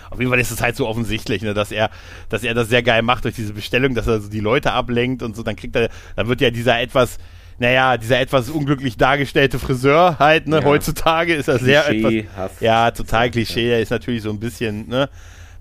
[0.09, 1.91] Auf jeden Fall ist es halt so offensichtlich, ne, dass er,
[2.29, 5.21] dass er das sehr geil macht durch diese Bestellung, dass er so die Leute ablenkt
[5.21, 5.43] und so.
[5.43, 7.17] Dann kriegt er, dann wird ja dieser etwas
[7.59, 10.63] naja, dieser etwas unglücklich dargestellte Friseur halt, ne, ja.
[10.63, 15.09] heutzutage ist er sehr etwas, ja, total Klischee, er ist natürlich so ein bisschen, ne,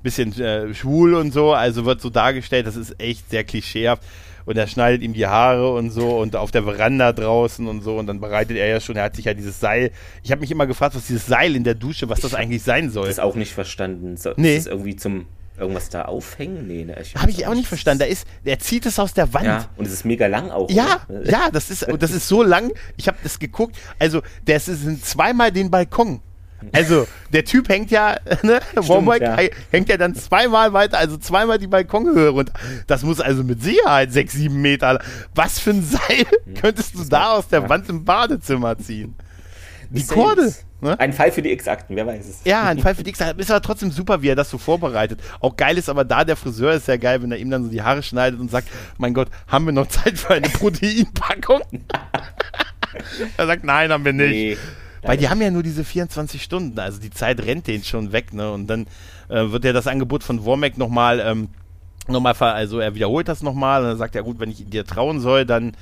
[0.02, 4.02] bisschen äh, schwul und so, also wird so dargestellt, das ist echt sehr klischeehaft
[4.48, 7.98] und er schneidet ihm die Haare und so und auf der Veranda draußen und so
[7.98, 9.90] und dann bereitet er ja schon, er hat sich ja dieses Seil,
[10.22, 12.90] ich habe mich immer gefragt, was dieses Seil in der Dusche, was das eigentlich sein
[12.90, 13.08] soll.
[13.08, 14.16] Das auch nicht verstanden.
[14.16, 14.56] So, nee.
[14.56, 15.26] Ist das irgendwie zum
[15.58, 16.66] Irgendwas da aufhängen?
[16.66, 16.96] Nee, ne?
[17.16, 18.00] Habe ich auch nicht verstanden.
[18.00, 19.46] Da ist, er zieht es aus der Wand.
[19.46, 20.70] Ja, und es ist mega lang auch.
[20.70, 21.30] Ja, oder?
[21.30, 22.72] ja, das ist, das ist so lang.
[22.96, 23.76] Ich habe das geguckt.
[23.98, 26.20] Also, das sind zweimal den Balkon.
[26.72, 29.36] Also, der Typ hängt ja, ne, Stimmt, ja.
[29.70, 32.52] hängt ja dann zweimal weiter, also zweimal die Balkonhöhe runter.
[32.86, 35.00] Das muss also mit Sicherheit sechs, sieben Meter.
[35.34, 36.26] Was für ein Seil
[36.60, 39.14] könntest du da aus der Wand im Badezimmer ziehen?
[39.90, 40.52] Die Korde.
[40.80, 40.98] Ne?
[41.00, 42.40] Ein Fall für die X-Akten, wer weiß es.
[42.44, 43.40] Ja, ein Fall für die X-Akten.
[43.40, 45.20] Ist aber trotzdem super, wie er das so vorbereitet.
[45.40, 47.70] Auch geil ist aber da, der Friseur ist sehr geil, wenn er ihm dann so
[47.70, 48.68] die Haare schneidet und sagt,
[48.98, 51.62] mein Gott, haben wir noch Zeit für eine Proteinpackung?
[53.36, 54.30] er sagt, nein, haben wir nicht.
[54.30, 54.56] Nee,
[55.02, 58.32] Weil die haben ja nur diese 24 Stunden, also die Zeit rennt denen schon weg,
[58.32, 58.52] ne?
[58.52, 58.86] Und dann
[59.28, 61.48] äh, wird ja das Angebot von Wormack nochmal, ähm,
[62.08, 65.20] nochmal, also er wiederholt das nochmal und dann sagt er, gut, wenn ich dir trauen
[65.20, 65.72] soll, dann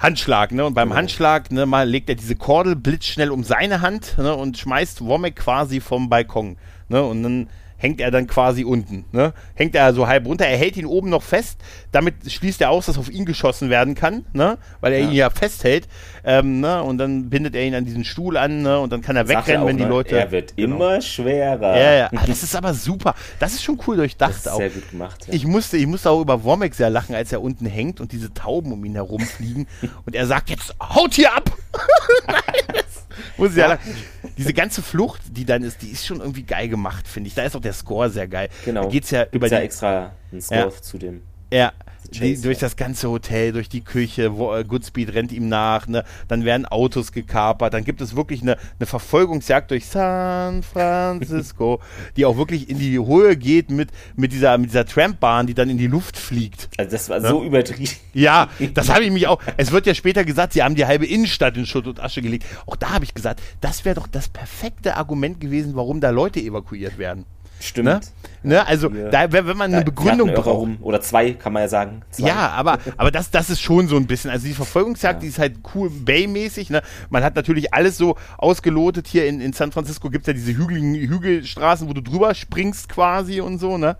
[0.00, 0.64] Handschlag, ne?
[0.64, 0.98] Und beim genau.
[0.98, 5.36] Handschlag, ne, mal legt er diese Kordel blitzschnell um seine Hand, ne, und schmeißt Womack
[5.36, 6.56] quasi vom Balkon,
[6.88, 7.02] ne?
[7.04, 7.48] Und dann
[7.80, 9.06] hängt er dann quasi unten.
[9.10, 9.32] Ne?
[9.54, 11.58] Hängt er so halb runter, er hält ihn oben noch fest,
[11.92, 14.58] damit schließt er aus, dass auf ihn geschossen werden kann, ne?
[14.80, 15.06] weil er ja.
[15.06, 15.88] ihn ja festhält.
[16.24, 16.82] Ähm, ne?
[16.82, 18.78] Und dann bindet er ihn an diesen Stuhl an ne?
[18.78, 19.88] und dann kann er Sag wegrennen, auch, wenn die ne?
[19.88, 20.18] Leute.
[20.18, 20.76] Er wird genau.
[20.76, 21.76] immer schwerer.
[21.76, 22.10] Ja, ja.
[22.14, 23.14] Ah, das ist aber super.
[23.38, 24.30] Das ist schon cool durchdacht.
[24.30, 24.58] Das ist auch.
[24.58, 25.26] sehr gut gemacht.
[25.26, 25.34] Ja.
[25.34, 28.32] Ich, musste, ich musste auch über Womack sehr lachen, als er unten hängt und diese
[28.32, 29.66] Tauben um ihn herumfliegen
[30.06, 31.50] und er sagt jetzt, haut hier ab!
[33.36, 33.94] muss ich ja lachen
[34.40, 37.34] diese ganze Flucht, die dann ist, die ist schon irgendwie geil gemacht, finde ich.
[37.34, 38.48] Da ist auch der Score sehr geil.
[38.64, 38.84] Genau.
[38.84, 40.70] Da geht's ja Gibt's über ja extra einen Score ja.
[40.70, 41.22] zu dem.
[41.52, 41.72] Ja,
[42.12, 46.04] die, durch das ganze Hotel, durch die Küche, wo äh, Goodspeed rennt ihm nach, ne?
[46.28, 51.80] dann werden Autos gekapert, dann gibt es wirklich eine, eine Verfolgungsjagd durch San Francisco,
[52.16, 55.70] die auch wirklich in die Höhe geht mit, mit dieser, mit dieser Trambahn, die dann
[55.70, 56.68] in die Luft fliegt.
[56.78, 57.28] Also das war ne?
[57.28, 57.92] so übertrieben.
[58.12, 59.40] Ja, das habe ich mich auch.
[59.56, 62.44] Es wird ja später gesagt, sie haben die halbe Innenstadt in Schutt und Asche gelegt.
[62.66, 66.40] Auch da habe ich gesagt, das wäre doch das perfekte Argument gewesen, warum da Leute
[66.40, 67.24] evakuiert werden.
[67.60, 67.86] Stimmt.
[67.86, 68.00] Ne?
[68.42, 68.66] Ne?
[68.66, 70.70] Also, da, wenn man eine Begründung braucht.
[70.80, 72.02] Oder zwei, kann man ja sagen.
[72.10, 72.28] Zwei.
[72.28, 74.30] Ja, aber, aber das, das ist schon so ein bisschen.
[74.30, 75.20] Also, die Verfolgungsjagd, ja.
[75.20, 76.70] die ist halt cool Bay-mäßig.
[76.70, 76.82] Ne?
[77.10, 79.06] Man hat natürlich alles so ausgelotet.
[79.06, 82.88] Hier in, in San Francisco gibt es ja diese hügeligen Hügelstraßen, wo du drüber springst
[82.88, 83.76] quasi und so.
[83.76, 83.96] Ne?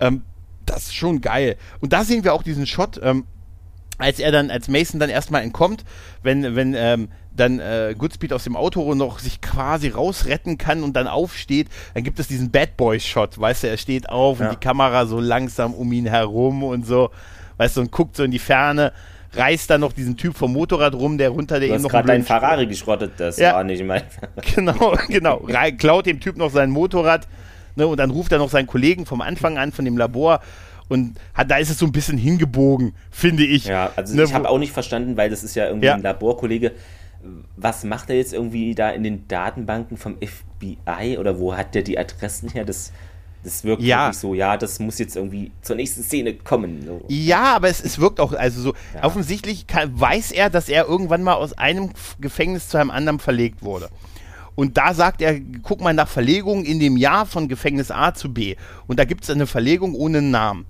[0.00, 0.22] Ähm,
[0.64, 1.56] das ist schon geil.
[1.80, 2.98] Und da sehen wir auch diesen Shot.
[3.02, 3.24] Ähm,
[3.98, 5.84] als er dann, als Mason dann erstmal entkommt,
[6.22, 10.94] wenn, wenn ähm, dann äh, Goodspeed aus dem Auto noch sich quasi rausretten kann und
[10.94, 14.46] dann aufsteht, dann gibt es diesen Bad Boy-Shot, weißt du, er steht auf ja.
[14.46, 17.10] und die Kamera so langsam um ihn herum und so,
[17.58, 18.92] weißt du, und guckt so in die Ferne,
[19.34, 21.90] reißt dann noch diesen Typ vom Motorrad rum, der runter, der du ihm noch.
[21.90, 23.54] gerade dein Ferrari geschrottet, das ja.
[23.54, 24.02] war nicht mein.
[24.54, 25.42] genau, genau.
[25.78, 27.26] klaut dem Typ noch sein Motorrad,
[27.76, 30.40] ne, und dann ruft er noch seinen Kollegen vom Anfang an, von dem Labor,
[30.88, 33.66] und hat, da ist es so ein bisschen hingebogen, finde ich.
[33.66, 35.94] Ja, also ne, ich habe auch nicht verstanden, weil das ist ja irgendwie ja.
[35.94, 36.72] ein Laborkollege.
[37.56, 41.82] Was macht er jetzt irgendwie da in den Datenbanken vom FBI oder wo hat der
[41.82, 42.64] die Adressen her?
[42.64, 42.92] Das,
[43.42, 44.06] das wirkt ja.
[44.06, 46.84] wirklich so, ja, das muss jetzt irgendwie zur nächsten Szene kommen.
[46.84, 47.04] So.
[47.08, 49.04] Ja, aber es, es wirkt auch, also so, ja.
[49.04, 51.90] offensichtlich kann, weiß er, dass er irgendwann mal aus einem
[52.20, 53.88] Gefängnis zu einem anderen verlegt wurde.
[54.54, 58.32] Und da sagt er, guck mal nach Verlegungen in dem Jahr von Gefängnis A zu
[58.32, 58.56] B.
[58.86, 60.64] Und da gibt es eine Verlegung ohne Namen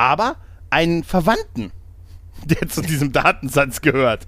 [0.00, 0.36] aber
[0.70, 1.72] einen Verwandten,
[2.46, 4.26] der zu diesem Datensatz gehört.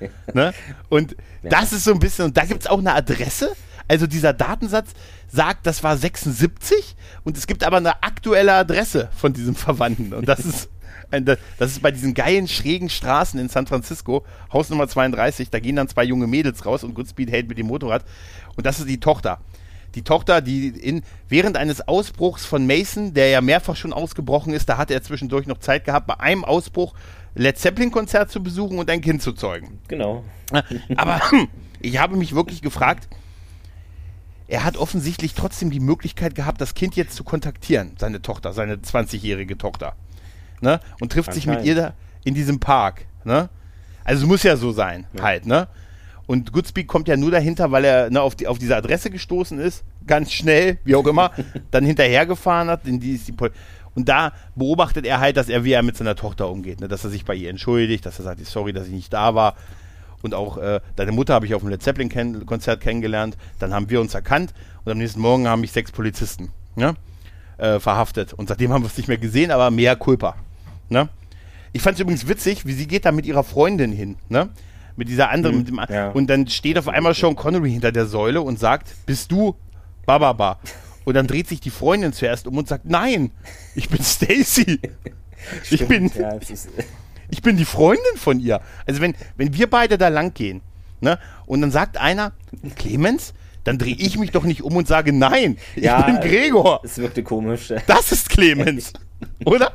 [0.34, 0.52] ne?
[0.88, 1.50] Und ja.
[1.50, 3.52] das ist so ein bisschen, und da gibt es auch eine Adresse.
[3.88, 4.90] Also dieser Datensatz
[5.28, 6.94] sagt, das war 76
[7.24, 10.14] und es gibt aber eine aktuelle Adresse von diesem Verwandten.
[10.14, 10.68] Und das ist,
[11.58, 15.74] das ist bei diesen geilen, schrägen Straßen in San Francisco, Haus Nummer 32, da gehen
[15.74, 18.04] dann zwei junge Mädels raus und Goodspeed hält mit dem Motorrad.
[18.54, 19.40] Und das ist die Tochter
[19.94, 24.68] die Tochter, die in, während eines Ausbruchs von Mason, der ja mehrfach schon ausgebrochen ist,
[24.68, 26.94] da hat er zwischendurch noch Zeit gehabt, bei einem Ausbruch
[27.34, 29.78] Led Zeppelin-Konzert zu besuchen und ein Kind zu zeugen.
[29.88, 30.24] Genau.
[30.96, 31.20] Aber
[31.80, 33.08] ich habe mich wirklich gefragt,
[34.48, 38.76] er hat offensichtlich trotzdem die Möglichkeit gehabt, das Kind jetzt zu kontaktieren, seine Tochter, seine
[38.76, 39.94] 20-jährige Tochter.
[40.60, 40.80] Ne?
[41.00, 43.06] Und trifft sich mit ihr da in diesem Park.
[43.24, 43.48] Ne?
[44.02, 45.22] Also es muss ja so sein, ja.
[45.22, 45.68] halt, ne?
[46.26, 49.58] Und Goodspeed kommt ja nur dahinter, weil er ne, auf, die, auf diese Adresse gestoßen
[49.58, 51.32] ist, ganz schnell, wie auch immer,
[51.72, 52.86] dann hinterhergefahren hat.
[52.86, 53.34] In die, die
[53.94, 56.88] und da beobachtet er halt, dass er, wie er mit seiner Tochter umgeht, ne?
[56.88, 59.56] dass er sich bei ihr entschuldigt, dass er sagt, sorry, dass ich nicht da war.
[60.22, 63.36] Und auch äh, deine Mutter habe ich auf dem Led Zeppelin-Konzert kennengelernt.
[63.58, 64.52] Dann haben wir uns erkannt
[64.84, 66.94] und am nächsten Morgen haben mich sechs Polizisten ne?
[67.58, 68.32] äh, verhaftet.
[68.32, 70.36] Und seitdem haben wir es nicht mehr gesehen, aber mehr Culpa.
[70.88, 71.08] Ne?
[71.72, 74.48] Ich fand es übrigens witzig, wie sie geht da mit ihrer Freundin hin, ne?
[74.96, 76.10] Mit dieser anderen, mhm, mit dem, ja.
[76.10, 79.54] und dann steht auf einmal Sean Connery hinter der Säule und sagt, bist du
[80.04, 80.58] Bababa?
[81.04, 83.30] Und dann dreht sich die Freundin zuerst um und sagt, nein,
[83.74, 84.80] ich bin Stacy.
[85.70, 86.38] ich bin, ja,
[87.30, 88.60] ich bin die Freundin von ihr.
[88.86, 90.60] Also wenn, wenn wir beide da lang gehen,
[91.00, 92.32] ne, und dann sagt einer,
[92.76, 93.32] Clemens,
[93.64, 96.80] dann drehe ich mich doch nicht um und sage, nein, ich ja, bin Gregor.
[96.82, 97.72] Es wirkte komisch.
[97.86, 98.92] Das ist Clemens,
[99.44, 99.72] oder?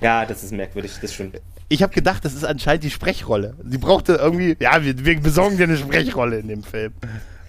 [0.00, 1.40] Ja, das ist merkwürdig, das stimmt.
[1.68, 3.54] Ich habe gedacht, das ist anscheinend die Sprechrolle.
[3.68, 6.92] Sie brauchte irgendwie, ja, wir, wir besorgen dir eine Sprechrolle in dem Film.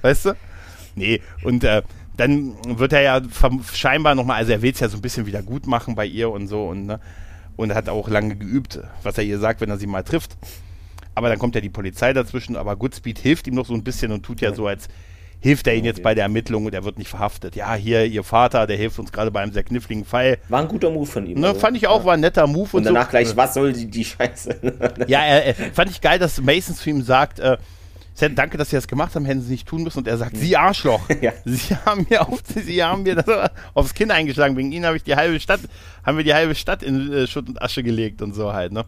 [0.02, 0.34] Weißt du?
[0.96, 1.82] Nee, und äh,
[2.18, 3.22] dann wird er ja
[3.74, 6.30] scheinbar nochmal, also er will es ja so ein bisschen wieder gut machen bei ihr
[6.30, 7.00] und so und, ne,
[7.56, 10.38] und hat auch lange geübt, was er ihr sagt, wenn er sie mal trifft.
[11.14, 14.12] Aber dann kommt ja die Polizei dazwischen, aber Goodspeed hilft ihm noch so ein bisschen
[14.12, 14.90] und tut ja so, als
[15.40, 17.56] hilft er ihnen jetzt bei der Ermittlung und er wird nicht verhaftet.
[17.56, 20.40] Ja, hier, ihr Vater, der hilft uns gerade bei einem sehr kniffligen Fall.
[20.50, 21.40] War ein guter Move von ihm.
[21.40, 21.60] Ne, also.
[21.60, 22.06] Fand ich auch, ja.
[22.06, 22.70] war ein netter Move.
[22.72, 23.12] Und, und danach so.
[23.12, 25.06] gleich, was soll die, die Scheiße?
[25.08, 27.58] ja, er, er, fand ich geil, dass Mason zu ihm sagt, äh,
[28.20, 30.00] danke, dass Sie das gemacht haben, hätten Sie nicht tun müssen.
[30.00, 31.10] Und er sagt, Sie Arschloch.
[31.22, 31.34] Ja.
[31.44, 34.56] Sie haben mir auf, Sie haben mir das aufs Kinn eingeschlagen.
[34.56, 35.62] Wegen Ihnen habe ich die halbe Stadt,
[36.04, 38.86] haben wir die halbe Stadt in äh, Schutt und Asche gelegt und so halt, ne?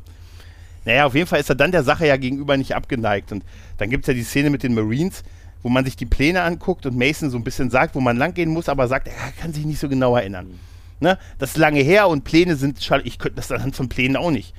[0.85, 3.33] Naja, auf jeden Fall ist er dann der Sache ja gegenüber nicht abgeneigt.
[3.33, 3.43] Und
[3.77, 5.23] dann gibt es ja die Szene mit den Marines,
[5.61, 8.49] wo man sich die Pläne anguckt und Mason so ein bisschen sagt, wo man langgehen
[8.49, 10.47] muss, aber sagt, er kann sich nicht so genau erinnern.
[10.47, 10.59] Mhm.
[10.99, 11.19] Ne?
[11.39, 14.53] Das ist lange her und Pläne sind, ich könnte das anhand von Plänen auch nicht.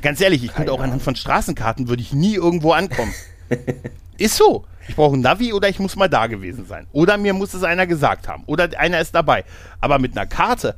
[0.00, 3.12] Ganz ehrlich, ich könnte auch anhand von Straßenkarten, würde ich nie irgendwo ankommen.
[4.18, 4.64] Ist so.
[4.88, 6.86] Ich brauche ein Navi oder ich muss mal da gewesen sein.
[6.92, 8.44] Oder mir muss es einer gesagt haben.
[8.46, 9.44] Oder einer ist dabei.
[9.80, 10.76] Aber mit einer Karte,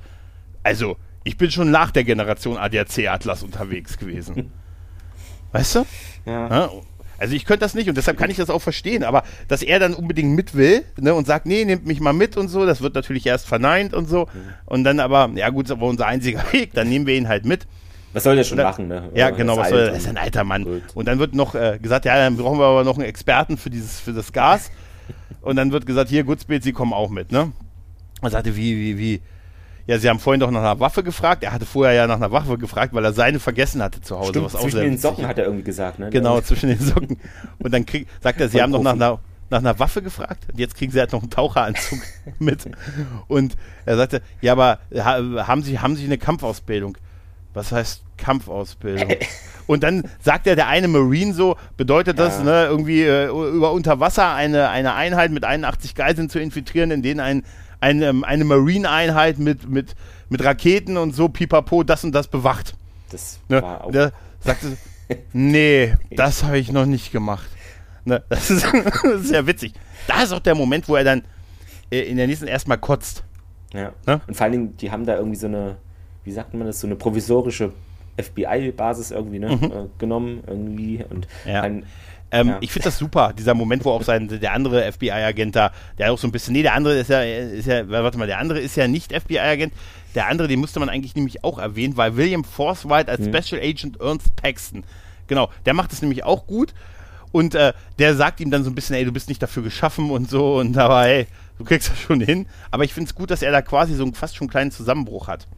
[0.63, 4.51] also ich bin schon nach der Generation ADAC-Atlas unterwegs gewesen.
[5.53, 5.87] Weißt du?
[6.25, 6.49] Ja.
[6.49, 6.71] ja.
[7.19, 9.03] Also ich könnte das nicht und deshalb kann ich das auch verstehen.
[9.03, 12.37] Aber dass er dann unbedingt mit will ne, und sagt, nee, nehmt mich mal mit
[12.37, 14.27] und so, das wird natürlich erst verneint und so.
[14.33, 14.55] Mhm.
[14.67, 17.45] Und dann aber, ja gut, ist aber unser einziger Weg, dann nehmen wir ihn halt
[17.45, 17.67] mit.
[18.13, 19.11] Was soll der schon dann, machen, ne?
[19.15, 20.65] Ja, genau, was soll, das ist ein alter Mann.
[20.65, 20.83] Gut.
[20.95, 23.71] Und dann wird noch äh, gesagt, ja, dann brauchen wir aber noch einen Experten für
[23.71, 24.71] dieses, für das Gas.
[25.43, 27.53] Und dann wird gesagt, hier, Goodspeed, Sie kommen auch mit, ne?
[28.21, 29.23] Und sagte, wie, wie, wie?
[29.87, 31.43] Ja, Sie haben vorhin doch nach einer Waffe gefragt.
[31.43, 34.31] Er hatte vorher ja nach einer Waffe gefragt, weil er seine vergessen hatte zu Hause.
[34.31, 36.11] Stimmt, zwischen den Socken hat er irgendwie gesagt, ne?
[36.11, 37.19] Genau, zwischen den Socken.
[37.59, 40.47] Und dann krieg, sagt er, Sie haben doch nach einer, nach einer Waffe gefragt.
[40.53, 42.01] Und jetzt kriegen Sie halt noch einen Taucheranzug
[42.39, 42.69] mit.
[43.29, 43.57] Und
[43.87, 46.99] er sagte, ja, aber haben Sie, haben Sie eine Kampfausbildung?
[47.55, 49.09] Was heißt Kampfausbildung?
[49.67, 52.45] Und dann sagt ja der eine Marine so, bedeutet das, ja.
[52.45, 57.21] ne, irgendwie äh, über Unterwasser eine, eine Einheit mit 81 Geiseln zu infiltrieren, in denen
[57.21, 57.43] ein,
[57.81, 59.95] ein, ähm, eine Marine-Einheit mit, mit,
[60.31, 62.75] mit Raketen und so, pipapo, das und das bewacht.
[63.11, 63.61] Das ne?
[63.61, 63.93] war auch.
[63.93, 64.79] Der sagte,
[65.35, 67.49] nee, das habe ich noch nicht gemacht.
[68.05, 68.23] Ne?
[68.31, 68.67] Das, ist,
[69.19, 69.75] sehr witzig.
[70.07, 71.23] Da ist auch der Moment, wo er dann
[71.91, 73.23] äh, in der nächsten erstmal kotzt.
[73.75, 73.93] Ja.
[74.07, 74.23] Ne?
[74.27, 75.77] Und vor allen Dingen, die haben da irgendwie so eine
[76.29, 77.73] wie sagt man das, so eine provisorische
[78.19, 79.65] FBI-Basis irgendwie ne, mhm.
[79.65, 81.63] äh, genommen irgendwie und ja.
[81.63, 81.87] ein,
[82.31, 82.59] ähm, ja.
[82.61, 86.19] Ich finde das super, dieser Moment, wo auch sein, der andere FBI-Agent da, der auch
[86.19, 88.77] so ein bisschen, nee, der andere ist ja, ist ja, warte mal, der andere ist
[88.77, 89.73] ja nicht FBI-Agent,
[90.15, 93.35] der andere, den musste man eigentlich nämlich auch erwähnen, weil William Forsythe als mhm.
[93.35, 94.85] Special Agent Ernst Paxton,
[95.29, 96.75] genau, der macht es nämlich auch gut
[97.33, 100.11] und äh, der sagt ihm dann so ein bisschen, ey, du bist nicht dafür geschaffen
[100.11, 101.27] und so und aber, ey,
[101.57, 104.03] du kriegst das schon hin, aber ich finde es gut, dass er da quasi so
[104.03, 105.49] einen, fast schon einen kleinen Zusammenbruch hat.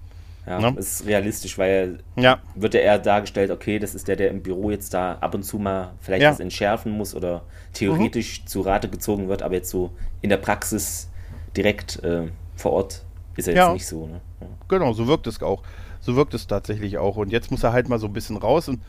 [0.46, 0.78] Ja, ne?
[0.78, 2.40] ist realistisch, weil ja.
[2.54, 5.42] wird ja eher dargestellt, okay, das ist der, der im Büro jetzt da ab und
[5.42, 6.30] zu mal vielleicht ja.
[6.30, 7.42] was entschärfen muss oder
[7.74, 8.46] theoretisch mhm.
[8.46, 9.90] zu Rate gezogen wird, aber jetzt so
[10.22, 11.10] in der Praxis
[11.56, 13.04] direkt äh, vor Ort
[13.36, 13.72] ist er jetzt ja.
[13.72, 14.06] nicht so.
[14.06, 14.20] Ne?
[14.40, 14.46] Ja.
[14.68, 15.62] Genau, so wirkt es auch.
[16.00, 17.16] So wirkt es tatsächlich auch.
[17.16, 18.80] Und jetzt muss er halt mal so ein bisschen raus und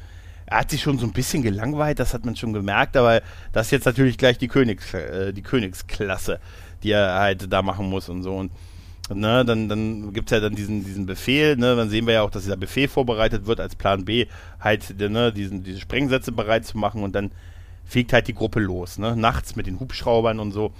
[0.45, 3.21] er hat sich schon so ein bisschen gelangweilt, das hat man schon gemerkt, aber
[3.53, 6.39] das ist jetzt natürlich gleich die, Königs, äh, die Königsklasse,
[6.83, 8.35] die er halt da machen muss und so.
[8.35, 8.51] Und
[9.13, 12.21] Ne, dann dann gibt es ja dann diesen, diesen Befehl, ne, dann sehen wir ja
[12.21, 14.27] auch, dass dieser Befehl vorbereitet wird als Plan B,
[14.59, 17.31] halt ne, diesen, diese Sprengsätze bereit zu machen und dann
[17.85, 20.71] fliegt halt die Gruppe los, ne, nachts mit den Hubschraubern und so.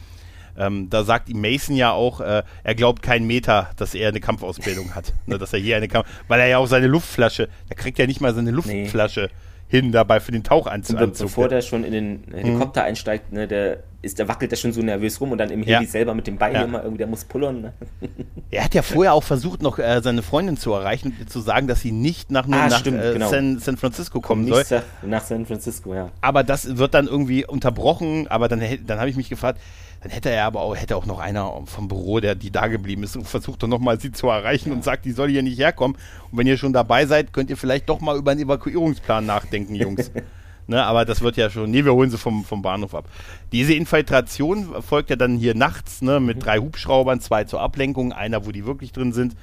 [0.57, 4.19] Ähm, da sagt ihm Mason ja auch, äh, er glaubt keinen Meter, dass er eine
[4.19, 5.13] Kampfausbildung hat.
[5.25, 8.07] Ne, dass er hier eine Kampf weil er ja auch seine Luftflasche, er kriegt ja
[8.07, 9.79] nicht mal seine Luftflasche nee.
[9.79, 10.99] hin dabei für den Tauchanzug.
[10.99, 12.87] Und bevor der schon in den Helikopter mhm.
[12.87, 15.71] einsteigt, ne, der ist, der wackelt der schon so nervös rum und dann im Heli
[15.71, 15.83] ja.
[15.83, 16.63] selber mit dem Bein ja.
[16.63, 17.61] immer irgendwie, der muss pullern.
[17.61, 17.73] Ne?
[18.51, 21.39] Er hat ja vorher auch versucht, noch äh, seine Freundin zu erreichen und ihr zu
[21.39, 23.29] sagen, dass sie nicht nach, ah, nach stimmt, äh, genau.
[23.29, 24.65] San, San, Francisco kommen soll.
[25.03, 26.09] Nach San Francisco, ja.
[26.19, 29.59] Aber das wird dann irgendwie unterbrochen, aber dann, dann habe ich mich gefragt,
[30.01, 33.03] dann hätte er aber auch, hätte auch noch einer vom Büro, der die da geblieben
[33.03, 34.75] ist und versucht dann nochmal sie zu erreichen ja.
[34.75, 35.95] und sagt, die soll hier nicht herkommen.
[36.29, 39.75] Und wenn ihr schon dabei seid, könnt ihr vielleicht doch mal über einen Evakuierungsplan nachdenken,
[39.75, 40.11] Jungs.
[40.67, 43.05] Ne, aber das wird ja schon, nee, wir holen sie vom, vom Bahnhof ab.
[43.51, 46.41] Diese Infiltration folgt ja dann hier nachts ne, mit mhm.
[46.41, 49.35] drei Hubschraubern, zwei zur Ablenkung, einer, wo die wirklich drin sind.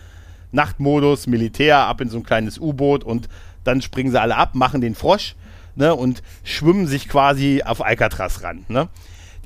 [0.52, 3.28] Nachtmodus, Militär, ab in so ein kleines U-Boot und
[3.64, 5.34] dann springen sie alle ab, machen den Frosch
[5.76, 8.64] ne, und schwimmen sich quasi auf Alcatraz ran.
[8.68, 8.88] Ne?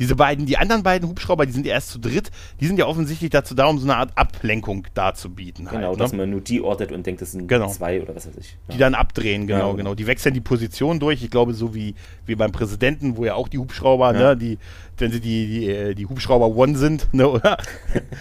[0.03, 2.86] Diese beiden, die anderen beiden Hubschrauber, die sind ja erst zu dritt, die sind ja
[2.86, 5.66] offensichtlich dazu da, um so eine Art Ablenkung darzubieten.
[5.66, 6.18] Genau, halt, dass ne?
[6.18, 7.68] man nur die ortet und denkt, das sind genau.
[7.68, 8.57] zwei oder was weiß ich.
[8.66, 8.74] Ja.
[8.74, 9.76] Die dann abdrehen, genau, ja.
[9.76, 9.94] genau.
[9.94, 11.22] Die wechseln die Position durch.
[11.22, 11.94] Ich glaube, so wie,
[12.26, 14.30] wie beim Präsidenten, wo ja auch die Hubschrauber, ja.
[14.30, 14.59] ne, die,
[15.03, 17.59] wenn sie die, die, äh, die Hubschrauber One sind, ne, oder?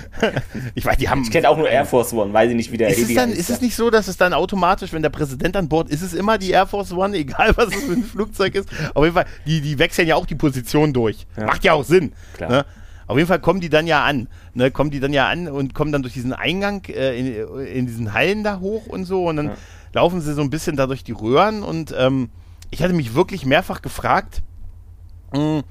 [0.75, 1.21] ich weiß, die haben.
[1.21, 3.31] Ich kenne auch nur Air Force One, weiß ich nicht, wie der ist es dann,
[3.31, 6.13] Ist es nicht so, dass es dann automatisch, wenn der Präsident an Bord ist, es
[6.13, 8.67] immer die Air Force One, egal was es für ein Flugzeug ist?
[8.93, 11.25] Auf jeden Fall, die, die wechseln ja auch die Position durch.
[11.37, 11.45] Ja.
[11.45, 12.11] Macht ja auch Sinn.
[12.33, 12.49] Klar.
[12.49, 12.65] Ne?
[13.07, 14.27] Auf jeden Fall kommen die dann ja an.
[14.53, 17.85] Ne, kommen die dann ja an und kommen dann durch diesen Eingang äh, in, in,
[17.85, 19.53] diesen Hallen da hoch und so und dann ja.
[19.93, 22.29] laufen sie so ein bisschen da durch die Röhren und ähm,
[22.69, 24.41] ich hatte mich wirklich mehrfach gefragt,
[25.33, 25.63] mh, hm,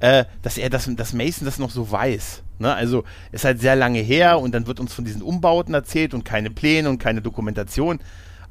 [0.00, 2.42] äh, dass er das, dass Mason das noch so weiß.
[2.58, 2.74] Ne?
[2.74, 6.24] Also ist halt sehr lange her und dann wird uns von diesen Umbauten erzählt und
[6.24, 8.00] keine Pläne und keine Dokumentation.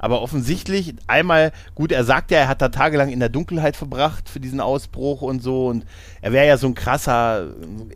[0.02, 4.30] Aber offensichtlich, einmal, gut, er sagt ja, er hat da tagelang in der Dunkelheit verbracht
[4.30, 5.66] für diesen Ausbruch und so.
[5.66, 5.84] Und
[6.22, 7.48] er wäre ja so ein krasser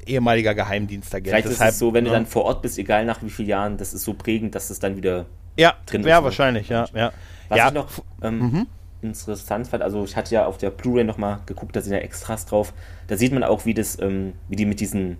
[0.04, 1.28] ehemaliger Geheimdienstagent.
[1.28, 2.10] Vielleicht Deshalb, ist es so, wenn ne?
[2.10, 4.68] du dann vor Ort bist, egal nach wie vielen Jahren, das ist so prägend, dass
[4.68, 5.24] es dann wieder
[5.56, 6.08] ja, drin ist.
[6.08, 6.24] Ja, ne?
[6.24, 6.84] wahrscheinlich, ja.
[6.94, 7.12] ja.
[7.48, 7.68] Was ja.
[7.68, 7.88] ich noch
[8.22, 8.66] ähm, mhm
[9.04, 12.46] interessant fand, also ich hatte ja auf der Blu-ray nochmal geguckt, da sind ja Extras
[12.46, 12.72] drauf.
[13.06, 15.18] Da sieht man auch, wie das, ähm, wie die mit diesen,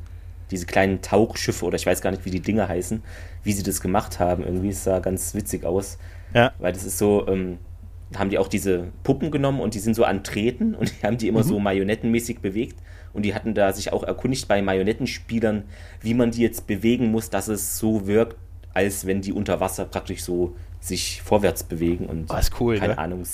[0.50, 3.02] diese kleinen Tauchschiffe oder ich weiß gar nicht, wie die Dinger heißen,
[3.42, 4.44] wie sie das gemacht haben.
[4.44, 5.98] Irgendwie es sah ganz witzig aus.
[6.34, 6.52] Ja.
[6.58, 7.58] Weil das ist so, ähm,
[8.16, 11.28] haben die auch diese Puppen genommen und die sind so antreten und die haben die
[11.28, 11.48] immer mhm.
[11.48, 12.78] so marionettenmäßig bewegt.
[13.12, 15.62] Und die hatten da sich auch erkundigt bei Marionettenspielern,
[16.00, 18.36] wie man die jetzt bewegen muss, dass es so wirkt,
[18.72, 22.98] als wenn die unter Wasser praktisch so sich vorwärts bewegen und oh, cool, keine ne?
[22.98, 23.24] Ahnung,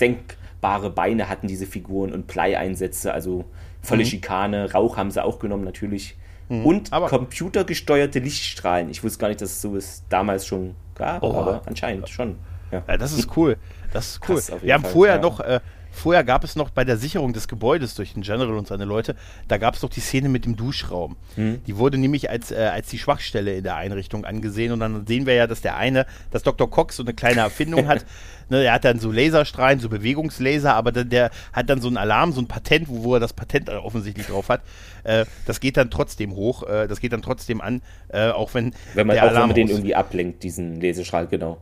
[0.60, 3.44] senkbare Beine hatten diese Figuren und Bleieinsätze, also
[3.82, 4.08] volle mhm.
[4.08, 6.16] Schikane, Rauch haben sie auch genommen natürlich.
[6.48, 6.66] Mhm.
[6.66, 8.90] Und aber computergesteuerte Lichtstrahlen.
[8.90, 11.34] Ich wusste gar nicht, dass es sowas damals schon gab, oh.
[11.34, 12.36] aber anscheinend schon.
[12.70, 12.82] Ja.
[12.86, 12.96] ja.
[12.98, 13.56] das ist cool.
[13.92, 14.36] Das ist cool.
[14.36, 14.92] Krass, Wir haben Fall.
[14.92, 15.22] vorher ja.
[15.22, 18.66] noch, äh, Vorher gab es noch bei der Sicherung des Gebäudes durch den General und
[18.66, 19.16] seine Leute,
[19.48, 21.16] da gab es doch die Szene mit dem Duschraum.
[21.36, 21.62] Mhm.
[21.66, 25.26] Die wurde nämlich als, äh, als die Schwachstelle in der Einrichtung angesehen und dann sehen
[25.26, 26.70] wir ja, dass der eine, dass Dr.
[26.70, 28.04] Cox so eine kleine Erfindung hat.
[28.50, 31.96] Ne, er hat dann so Laserstrahlen, so Bewegungslaser, aber der, der hat dann so einen
[31.96, 34.62] Alarm, so ein Patent, wo, wo er das Patent offensichtlich drauf hat.
[35.04, 38.74] Äh, das geht dann trotzdem hoch, äh, das geht dann trotzdem an, äh, auch wenn
[38.94, 41.58] wenn man, der auch Alarm wenn man den irgendwie ablenkt, diesen Laserstrahl, genau.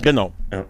[0.00, 0.32] Genau.
[0.52, 0.64] Ja.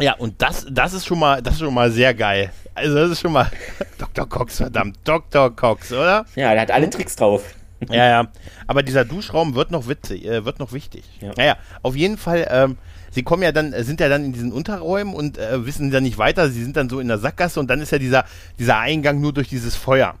[0.00, 2.50] Ja, und das, das ist schon mal, das ist schon mal sehr geil.
[2.74, 3.50] Also das ist schon mal
[3.98, 4.28] Dr.
[4.28, 5.54] Cox, verdammt, Dr.
[5.54, 6.24] Cox, oder?
[6.34, 7.42] Ja, der hat alle Tricks drauf.
[7.88, 8.28] Ja, ja.
[8.66, 11.02] Aber dieser Duschraum wird noch witzig, äh, wird noch wichtig.
[11.22, 11.32] Ja.
[11.34, 12.76] Naja, auf jeden Fall, ähm,
[13.10, 16.18] sie kommen ja dann, sind ja dann in diesen Unterräumen und äh, wissen dann nicht
[16.18, 16.50] weiter.
[16.50, 18.26] Sie sind dann so in der Sackgasse und dann ist ja dieser,
[18.58, 20.16] dieser Eingang nur durch dieses Feuer.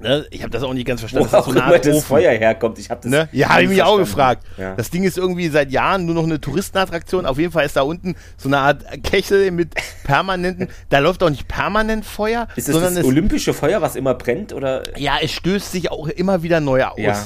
[0.00, 0.26] Ne?
[0.30, 1.28] Ich habe das auch nicht ganz verstanden.
[1.30, 2.78] Wo auch so immer das Feuer herkommt.
[2.78, 3.10] Ich habe das.
[3.10, 3.28] Ne?
[3.32, 4.44] Ja, habe ich mich auch gefragt.
[4.56, 4.74] Ja.
[4.74, 7.26] Das Ding ist irgendwie seit Jahren nur noch eine Touristenattraktion.
[7.26, 9.74] Auf jeden Fall ist da unten so eine Art Kechel mit
[10.04, 10.68] permanenten.
[10.88, 12.48] da läuft auch nicht permanent Feuer.
[12.56, 14.52] Ist das das olympische Feuer, was immer brennt?
[14.52, 14.82] Oder?
[14.98, 16.98] Ja, es stößt sich auch immer wieder neu aus.
[16.98, 17.24] Ja.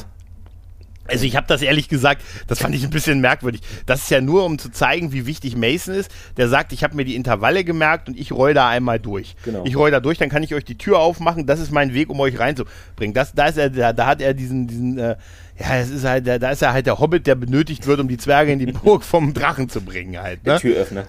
[1.10, 3.60] Also ich habe das ehrlich gesagt, das fand ich ein bisschen merkwürdig.
[3.86, 6.10] Das ist ja nur, um zu zeigen, wie wichtig Mason ist.
[6.36, 9.36] Der sagt, ich habe mir die Intervalle gemerkt und ich roll da einmal durch.
[9.44, 9.64] Genau.
[9.64, 11.46] Ich roll da durch, dann kann ich euch die Tür aufmachen.
[11.46, 13.14] Das ist mein Weg, um euch reinzubringen.
[13.14, 15.16] Das, da ist er, da, da hat er diesen, diesen, äh,
[15.58, 18.18] ja, es ist halt, da ist er halt der Hobbit, der benötigt wird, um die
[18.18, 20.44] Zwerge in die Burg vom Drachen zu bringen halt.
[20.44, 20.52] Ne?
[20.52, 21.06] Der Türöffner.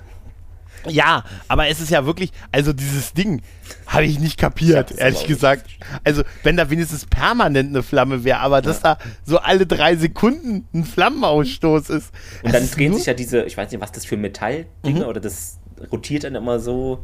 [0.88, 3.42] Ja, aber es ist ja wirklich, also dieses Ding
[3.88, 5.68] habe ich nicht kapiert, ehrlich gesagt.
[6.04, 8.62] Also, wenn da wenigstens permanent eine Flamme wäre, aber ja.
[8.62, 12.12] dass da so alle drei Sekunden ein Flammenausstoß ist.
[12.44, 15.06] Und dann drehen sich ja diese, ich weiß nicht, was das für Metalldinge mhm.
[15.06, 15.60] oder das
[15.92, 17.04] rotiert dann immer so.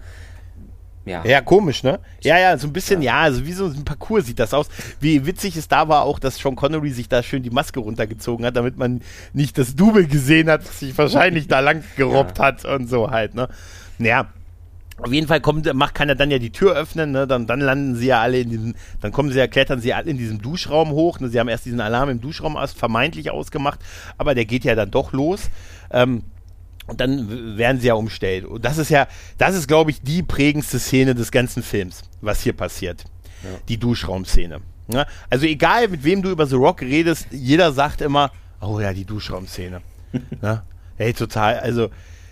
[1.07, 1.25] Ja.
[1.25, 1.99] ja, komisch, ne?
[2.21, 3.17] Ja, ja, so ein bisschen, ja.
[3.17, 4.67] ja, also wie so ein Parcours sieht das aus.
[4.99, 8.45] Wie witzig es da war auch, dass Sean Connery sich da schön die Maske runtergezogen
[8.45, 9.01] hat, damit man
[9.33, 12.45] nicht das Double gesehen hat, was sich wahrscheinlich da lang gerobbt ja.
[12.45, 13.47] hat und so halt, ne?
[13.97, 14.27] Naja,
[14.99, 17.27] auf jeden Fall kommt, macht, kann er dann ja die Tür öffnen, ne?
[17.27, 20.09] dann, dann landen sie ja alle in diesem, dann kommen sie ja, klettern sie alle
[20.09, 21.19] in diesem Duschraum hoch.
[21.19, 21.29] Ne?
[21.29, 23.79] Sie haben erst diesen Alarm im Duschraum aus, vermeintlich ausgemacht,
[24.17, 25.51] aber der geht ja dann doch los.
[25.91, 26.23] Ähm,
[26.87, 28.45] und dann werden sie ja umstellt.
[28.45, 29.07] Und das ist ja,
[29.37, 33.03] das ist, glaube ich, die prägendste Szene des ganzen Films, was hier passiert.
[33.43, 33.49] Ja.
[33.67, 34.61] Die Duschraumszene.
[34.91, 35.05] Ja?
[35.29, 38.31] Also egal, mit wem du über The Rock redest, jeder sagt immer,
[38.61, 39.81] oh ja, die Duschraumszene.
[40.41, 40.63] ja?
[40.99, 41.91] Hey, total, also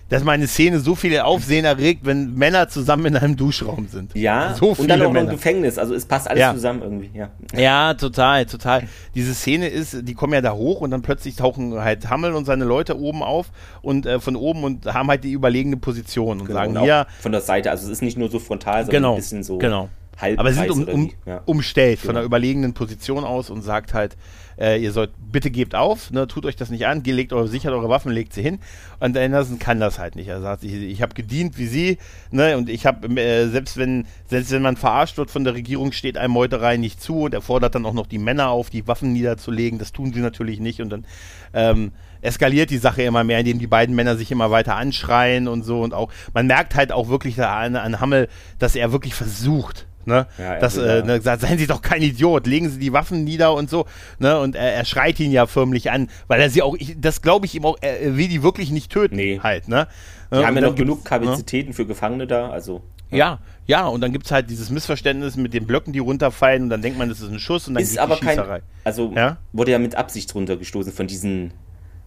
[0.10, 4.14] dass meine Szene so viel Aufsehen erregt, wenn Männer zusammen in einem Duschraum sind.
[4.16, 6.53] Ja, so und dann auch noch im Gefängnis, also es passt alles ja.
[6.53, 7.30] zusammen irgendwie, ja.
[7.56, 8.84] Ja, total, total.
[9.16, 12.45] Diese Szene ist, die kommen ja da hoch und dann plötzlich tauchen halt Hammel und
[12.45, 13.47] seine Leute oben auf
[13.82, 17.08] und äh, von oben und haben halt die überlegene Position und genau, sagen, ja.
[17.20, 19.58] Von der Seite, also es ist nicht nur so frontal, sondern genau, ein bisschen so.
[19.58, 20.39] Genau halb.
[20.39, 21.41] Aber sie sind um, um, ja.
[21.45, 22.07] umstellt genau.
[22.07, 24.16] von einer überlegenen Position aus und sagt halt,
[24.57, 27.74] äh, ihr sollt, bitte gebt auf, ne, tut euch das nicht an, legt eure, sichert
[27.74, 28.59] eure Waffen, legt sie hin.
[28.99, 30.28] Und Anderson kann das halt nicht.
[30.28, 31.97] Er sagt, ich, ich habe gedient wie sie,
[32.32, 35.91] ne, und ich habe, äh, selbst wenn, selbst wenn man verarscht wird von der Regierung,
[35.91, 38.88] steht einem Meuterei nicht zu und er fordert dann auch noch die Männer auf, die
[38.88, 39.80] Waffen niederzulegen.
[39.80, 41.05] Das tun sie natürlich nicht und dann
[41.53, 41.91] ähm,
[42.22, 45.82] eskaliert die Sache immer mehr, indem die beiden Männer sich immer weiter anschreien und so
[45.82, 50.28] und auch, man merkt halt auch wirklich an, an Hammel, dass er wirklich versucht, Ne?
[50.38, 53.70] Ja, das, äh, ne, seien Sie doch kein Idiot, legen Sie die Waffen nieder und
[53.70, 53.86] so.
[54.20, 54.39] Ne?
[54.39, 57.45] Und er, er schreit ihn ja förmlich an, weil er sie auch, ich, das glaube
[57.45, 59.16] ich ihm auch, er will die wirklich nicht töten.
[59.16, 59.39] Nee.
[59.41, 59.88] Halt, ne?
[60.32, 61.76] Die und haben ja noch genug Kapazitäten ne?
[61.76, 62.82] für Gefangene da, also.
[63.12, 66.64] Ja, ja, ja und dann gibt es halt dieses Missverständnis mit den Blöcken, die runterfallen
[66.64, 68.18] und dann denkt man, das ist ein Schuss und dann ist aber.
[68.18, 69.38] Kein, also ja?
[69.53, 71.51] wurde ja mit Absicht runtergestoßen von diesen,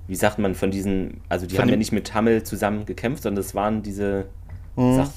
[0.07, 3.23] wie sagt man, von diesen, also die von haben ja nicht mit Hammel zusammen gekämpft,
[3.25, 4.27] sondern das waren diese,
[4.77, 4.97] mhm.
[4.97, 5.09] sag,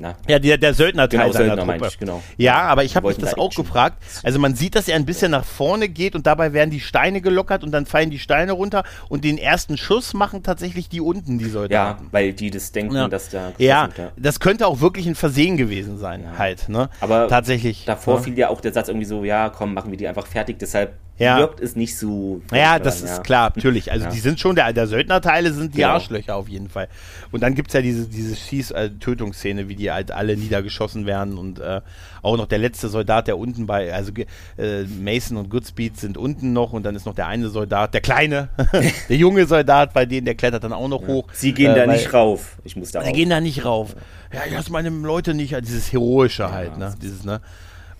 [0.00, 0.16] na.
[0.26, 1.88] Ja, der, der Söldner-Teil genau, seiner Söldner Truppe.
[1.88, 2.22] Ich, genau.
[2.36, 4.02] Ja, aber ich habe mich das da auch gefragt.
[4.22, 7.20] Also man sieht, dass er ein bisschen nach vorne geht und dabei werden die Steine
[7.20, 11.38] gelockert und dann fallen die Steine runter und den ersten Schuss machen tatsächlich die unten,
[11.38, 12.04] die Soldaten.
[12.04, 13.08] Ja, weil die das denken, ja.
[13.08, 16.38] dass da ja, wird, ja, das könnte auch wirklich ein Versehen gewesen sein, ja.
[16.38, 16.68] halt.
[16.68, 16.88] Ne?
[17.00, 17.84] Aber tatsächlich.
[17.84, 20.58] Davor fiel ja auch der Satz irgendwie so, ja, komm, machen wir die einfach fertig,
[20.58, 21.38] deshalb ja.
[21.38, 22.40] wirkt es nicht so.
[22.52, 23.92] Ja, das ist klar, natürlich.
[23.92, 24.10] Also ja.
[24.10, 25.94] die sind schon, der, der Söldnerteile sind die genau.
[25.94, 26.88] Arschlöcher auf jeden Fall.
[27.30, 31.38] Und dann gibt es ja diese, diese Schieß-Tötungsszene, äh, wie die halt alle niedergeschossen werden
[31.38, 31.80] und äh,
[32.22, 34.12] auch noch der letzte Soldat, der unten bei, also
[34.56, 38.00] äh, Mason und Goodspeed sind unten noch und dann ist noch der eine Soldat, der
[38.00, 38.48] kleine,
[39.08, 41.08] der junge Soldat, bei denen, der klettert dann auch noch ja.
[41.08, 41.28] hoch.
[41.32, 42.56] Sie gehen äh, da nicht rauf.
[42.64, 43.94] Ich muss da Sie gehen da nicht rauf.
[44.32, 46.94] Ja, ich lasse meine Leute nicht, dieses Heroische halt, ne?
[47.02, 47.40] Dieses, ne?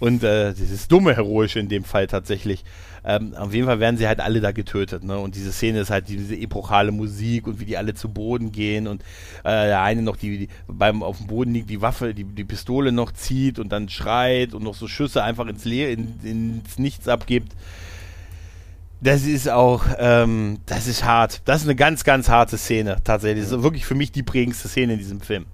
[0.01, 2.65] Und äh, dieses dumme Heroische in dem Fall tatsächlich.
[3.05, 5.05] Ähm, auf jeden Fall werden sie halt alle da getötet.
[5.05, 5.19] Ne?
[5.19, 8.87] Und diese Szene ist halt diese epochale Musik und wie die alle zu Boden gehen
[8.87, 9.03] und
[9.45, 12.45] äh, der eine noch die, die, beim auf dem Boden liegt, die Waffe, die, die
[12.45, 16.79] Pistole noch zieht und dann schreit und noch so Schüsse einfach ins Leer, in, ins
[16.79, 17.53] Nichts abgibt.
[19.03, 21.43] Das ist auch, ähm, das ist hart.
[21.47, 23.45] Das ist eine ganz, ganz harte Szene tatsächlich.
[23.45, 25.47] Das ist wirklich für mich die prägendste Szene in diesem Film.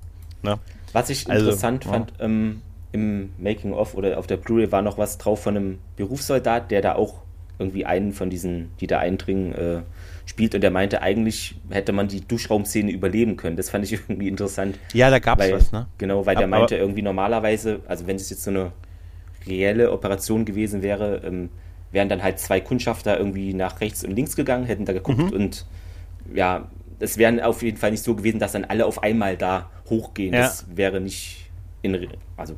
[0.43, 0.59] Ne?
[0.93, 1.91] Was ich also, interessant ja.
[1.93, 2.63] fand, ähm,
[2.97, 6.95] im Making-of oder auf der Blu-ray war noch was drauf von einem Berufssoldat, der da
[6.95, 7.23] auch
[7.59, 9.83] irgendwie einen von diesen, die da eindringen, äh,
[10.27, 13.57] spielt und der meinte, eigentlich hätte man die Duschraumszene überleben können.
[13.57, 14.79] Das fand ich irgendwie interessant.
[14.93, 15.87] Ja, da gab es was, ne?
[15.99, 18.73] Genau, weil aber, der meinte irgendwie normalerweise, also wenn es jetzt so eine
[19.47, 21.51] reelle Operation gewesen wäre, ähm,
[21.93, 25.33] wären dann halt zwei Kundschafter irgendwie nach rechts und links gegangen, hätten da geguckt mhm.
[25.33, 25.67] und
[26.35, 26.69] ja,
[26.99, 30.35] es wäre auf jeden Fall nicht so gewesen, dass dann alle auf einmal da hochgehen.
[30.35, 30.41] Ja.
[30.41, 31.51] Das wäre nicht
[31.83, 32.57] in, also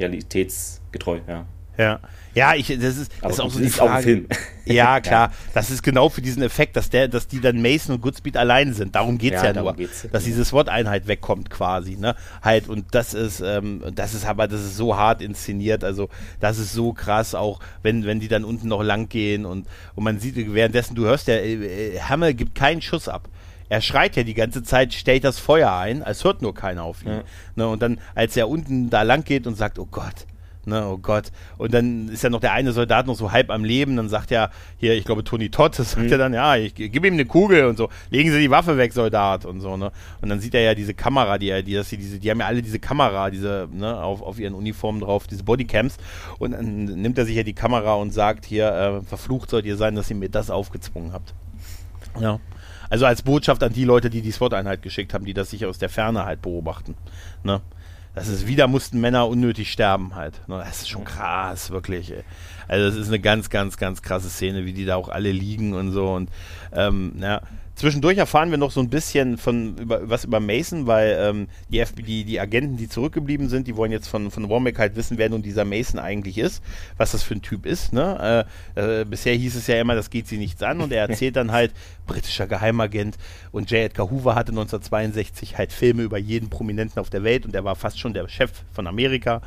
[0.00, 1.46] realitätsgetreu, ja.
[1.78, 2.00] Ja.
[2.32, 3.90] Ja, ich, das ist, das ist auch so die Frage.
[3.90, 4.26] Auch ein Film.
[4.66, 5.30] Ja, klar.
[5.30, 5.36] Ja.
[5.52, 8.72] Das ist genau für diesen Effekt, dass der, dass die dann Mason und Goodspeed allein
[8.72, 8.94] sind.
[8.94, 9.74] Darum geht's ja, ja nur.
[9.74, 10.06] Geht's.
[10.12, 12.14] Dass dieses Wort-Einheit wegkommt quasi, ne?
[12.40, 15.82] Halt, und das ist, ähm, das ist aber, das ist so hart inszeniert.
[15.82, 19.66] Also, das ist so krass, auch wenn, wenn die dann unten noch lang gehen und,
[19.96, 23.28] und man sieht, währenddessen, du hörst, der äh, Hammer gibt keinen Schuss ab
[23.70, 27.02] er schreit ja die ganze Zeit, stellt das Feuer ein, als hört nur keiner auf
[27.02, 27.08] ihn.
[27.08, 27.22] Ja.
[27.54, 30.26] Ne, und dann, als er unten da lang geht und sagt, oh Gott,
[30.66, 31.32] Ne, oh Gott.
[31.56, 33.96] Und dann ist ja noch der eine Soldat noch so halb am Leben.
[33.96, 36.12] Dann sagt er, hier, ich glaube, Tony Todd, das sagt mhm.
[36.12, 37.88] er dann, ja, ich gebe ihm eine Kugel und so.
[38.10, 39.90] Legen Sie die Waffe weg, Soldat und so, ne.
[40.20, 42.40] Und dann sieht er ja diese Kamera, die er, die, dass sie diese, die haben
[42.40, 45.96] ja alle diese Kamera, diese, ne, auf, auf ihren Uniformen drauf, diese Bodycams.
[46.38, 49.76] Und dann nimmt er sich ja die Kamera und sagt, hier, äh, verflucht sollt ihr
[49.76, 51.32] sein, dass ihr mir das aufgezwungen habt.
[52.20, 52.38] Ja.
[52.90, 55.78] Also als Botschaft an die Leute, die die SWAT-Einheit geschickt haben, die das sich aus
[55.78, 56.96] der Ferne halt beobachten.
[57.44, 57.62] Ne?
[58.14, 60.46] Das ist wieder mussten Männer unnötig sterben halt.
[60.48, 60.58] Ne?
[60.58, 62.12] Das ist schon krass, wirklich.
[62.66, 65.74] Also das ist eine ganz, ganz, ganz krasse Szene, wie die da auch alle liegen
[65.74, 66.12] und so.
[66.12, 66.28] Und
[66.72, 67.40] ähm, ja,
[67.80, 71.82] Zwischendurch erfahren wir noch so ein bisschen von über, was über Mason, weil ähm, die,
[71.82, 75.30] FBI, die Agenten, die zurückgeblieben sind, die wollen jetzt von, von Womack halt wissen, wer
[75.30, 76.62] nun dieser Mason eigentlich ist,
[76.98, 77.94] was das für ein Typ ist.
[77.94, 78.46] Ne?
[78.76, 81.36] Äh, äh, bisher hieß es ja immer, das geht sie nichts an und er erzählt
[81.36, 81.72] dann halt,
[82.06, 83.16] britischer Geheimagent
[83.50, 83.80] und J.
[83.80, 87.76] Edgar Hoover hatte 1962 halt Filme über jeden Prominenten auf der Welt und er war
[87.76, 89.40] fast schon der Chef von Amerika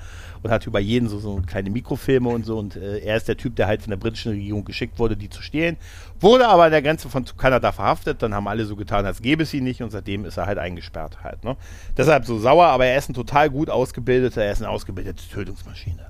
[0.43, 2.57] und hat über jeden so, so kleine Mikrofilme und so.
[2.57, 5.29] Und äh, er ist der Typ, der halt von der britischen Regierung geschickt wurde, die
[5.29, 5.77] zu stehlen.
[6.19, 8.21] Wurde aber an der Grenze von Kanada verhaftet.
[8.21, 9.81] Dann haben alle so getan, als gäbe es ihn nicht.
[9.81, 11.43] Und seitdem ist er halt eingesperrt halt.
[11.43, 11.55] Ne?
[11.95, 16.05] Deshalb so sauer, aber er ist ein total gut ausgebildeter, er ist eine ausgebildete Tötungsmaschine.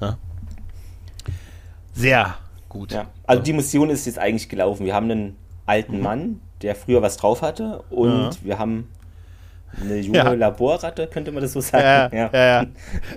[0.00, 0.16] Ne?
[1.92, 2.36] Sehr
[2.68, 2.92] gut.
[2.92, 3.06] Ja.
[3.26, 4.84] Also die Mission ist jetzt eigentlich gelaufen.
[4.84, 6.02] Wir haben einen alten mhm.
[6.02, 7.82] Mann, der früher was drauf hatte.
[7.90, 8.30] Und ja.
[8.42, 8.88] wir haben
[9.80, 10.32] eine junge ja.
[10.32, 12.16] Laborratte, könnte man das so sagen.
[12.16, 12.66] Ja, ja, ja.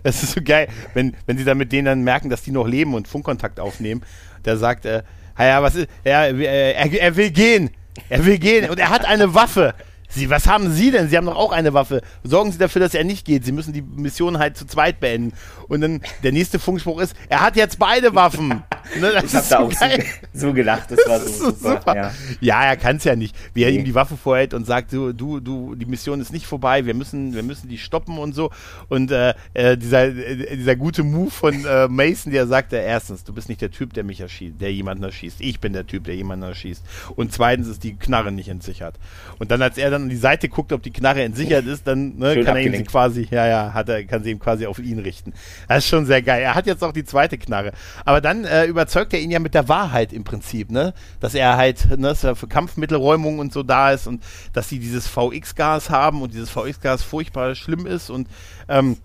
[0.03, 2.67] Es ist so geil, wenn, wenn sie dann mit denen dann merken, dass die noch
[2.67, 4.01] leben und Funkkontakt aufnehmen.
[4.45, 5.03] Der sagt, äh,
[5.37, 7.69] ja, was ist, ja, er, er will gehen.
[8.09, 9.73] Er will gehen und er hat eine Waffe.
[10.11, 11.07] Sie, was haben Sie denn?
[11.07, 12.01] Sie haben doch auch eine Waffe.
[12.23, 13.45] Sorgen Sie dafür, dass er nicht geht.
[13.45, 15.33] Sie müssen die Mission halt zu zweit beenden.
[15.67, 18.63] Und dann der nächste Funkspruch ist, er hat jetzt beide Waffen.
[18.99, 19.85] Ne, ich hab so da auch so,
[20.33, 20.91] so, gelacht.
[20.91, 21.77] Das, das war so super.
[21.77, 21.95] super.
[21.95, 22.11] Ja.
[22.41, 23.35] ja, er kann es ja nicht.
[23.53, 23.77] Wie er nee.
[23.77, 26.85] ihm die Waffe vorhält und sagt, du, du, du, die Mission ist nicht vorbei.
[26.85, 28.51] Wir müssen, wir müssen die stoppen und so.
[28.87, 33.33] Und äh, äh dieser, äh, dieser gute Move von äh, Mason, der sagte, erstens, du
[33.33, 35.41] bist nicht der Typ, der mich erschießt, der jemanden erschießt.
[35.41, 36.83] Ich bin der Typ, der jemanden erschießt.
[37.15, 38.95] Und zweitens ist die Knarre nicht entsichert.
[39.37, 42.17] Und dann, als er dann an die Seite guckt, ob die Knarre entsichert ist, dann
[42.17, 44.99] ne, kann er ihn quasi, ja, ja, hat er, kann sie ihm quasi auf ihn
[44.99, 45.33] richten.
[45.67, 46.41] Das ist schon sehr geil.
[46.41, 47.71] Er hat jetzt auch die zweite Knarre.
[48.05, 50.93] Aber dann äh, überzeugt er ihn ja mit der Wahrheit im Prinzip, ne?
[51.19, 54.23] Dass er halt, ne, dass er für Kampfmittelräumung und so da ist und
[54.53, 58.29] dass sie dieses VX-Gas haben und dieses VX-Gas furchtbar schlimm ist und
[58.69, 58.97] ähm,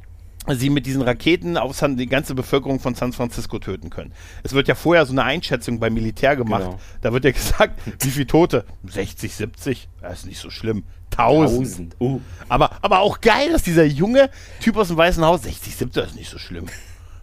[0.49, 4.13] sie mit diesen Raketen auf San, die ganze Bevölkerung von San Francisco töten können.
[4.45, 6.65] Es wird ja vorher so eine Einschätzung beim Militär gemacht.
[6.65, 6.79] Genau.
[7.01, 8.65] Da wird ja gesagt, wie viele Tote?
[8.87, 9.89] 60, 70?
[10.01, 10.85] Das ist nicht so schlimm.
[11.17, 11.97] 1000.
[12.01, 12.21] Uh.
[12.49, 16.11] Aber, aber auch geil, dass dieser junge Typ aus dem Weißen Haus, 60, 70, das
[16.13, 16.67] ist nicht so schlimm.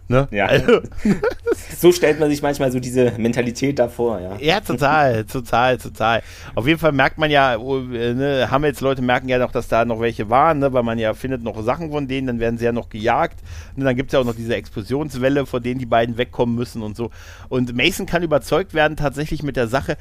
[0.08, 0.28] Ne?
[0.30, 0.46] Ja.
[0.46, 0.80] Also.
[1.78, 4.36] so stellt man sich manchmal so diese Mentalität davor, ja.
[4.40, 6.22] Ja, total, total, total.
[6.54, 9.68] Auf jeden Fall merkt man ja, oh, ne, haben jetzt Leute merken ja noch, dass
[9.68, 12.58] da noch welche waren, ne, weil man ja findet noch Sachen von denen, dann werden
[12.58, 13.40] sie ja noch gejagt.
[13.76, 16.82] Und dann gibt es ja auch noch diese Explosionswelle, vor denen die beiden wegkommen müssen
[16.82, 17.10] und so.
[17.48, 19.96] Und Mason kann überzeugt werden, tatsächlich mit der Sache,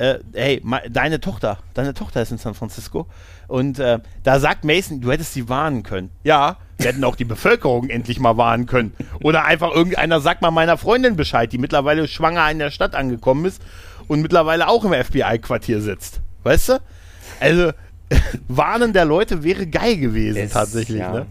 [0.00, 3.06] äh, hey, deine Tochter, deine Tochter ist in San Francisco.
[3.48, 6.10] Und äh, da sagt Mason, du hättest sie warnen können.
[6.24, 8.94] Ja, wir hätten auch die Bevölkerung endlich mal warnen können.
[9.22, 13.44] Oder einfach irgendeiner sagt mal meiner Freundin Bescheid, die mittlerweile schwanger in der Stadt angekommen
[13.44, 13.62] ist
[14.08, 16.20] und mittlerweile auch im FBI-Quartier sitzt.
[16.42, 16.80] Weißt du?
[17.38, 17.72] Also,
[18.48, 21.00] warnen der Leute wäre geil gewesen, es, tatsächlich.
[21.00, 21.12] Ja.
[21.12, 21.26] Ne?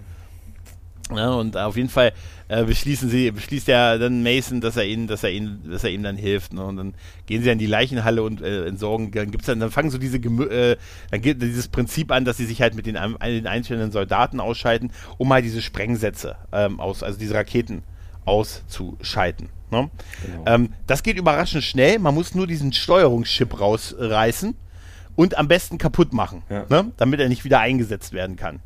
[1.16, 2.14] Ja, und auf jeden Fall
[2.50, 5.92] äh, beschließen sie, beschließt ja dann Mason, dass er ihnen, dass er ihnen, dass er
[5.92, 6.52] ihm dann hilft.
[6.54, 6.66] Ne?
[6.66, 6.94] Und dann
[7.28, 9.12] gehen sie in die Leichenhalle und äh, entsorgen.
[9.12, 10.76] Dann gibt's dann, dann fangen so diese, äh,
[11.12, 14.92] dann geht dieses Prinzip an, dass sie sich halt mit den, den einzelnen Soldaten ausschalten,
[15.20, 17.84] um halt diese Sprengsätze ähm, aus, also diese Raketen
[18.26, 19.50] auszuschalten.
[19.70, 19.92] Ne?
[20.26, 20.44] Genau.
[20.48, 22.00] Ähm, das geht überraschend schnell.
[22.00, 24.56] Man muss nur diesen Steuerungschip rausreißen
[25.16, 26.66] und am besten kaputt machen, ja.
[26.70, 26.92] ne?
[26.98, 28.60] damit er nicht wieder eingesetzt werden kann.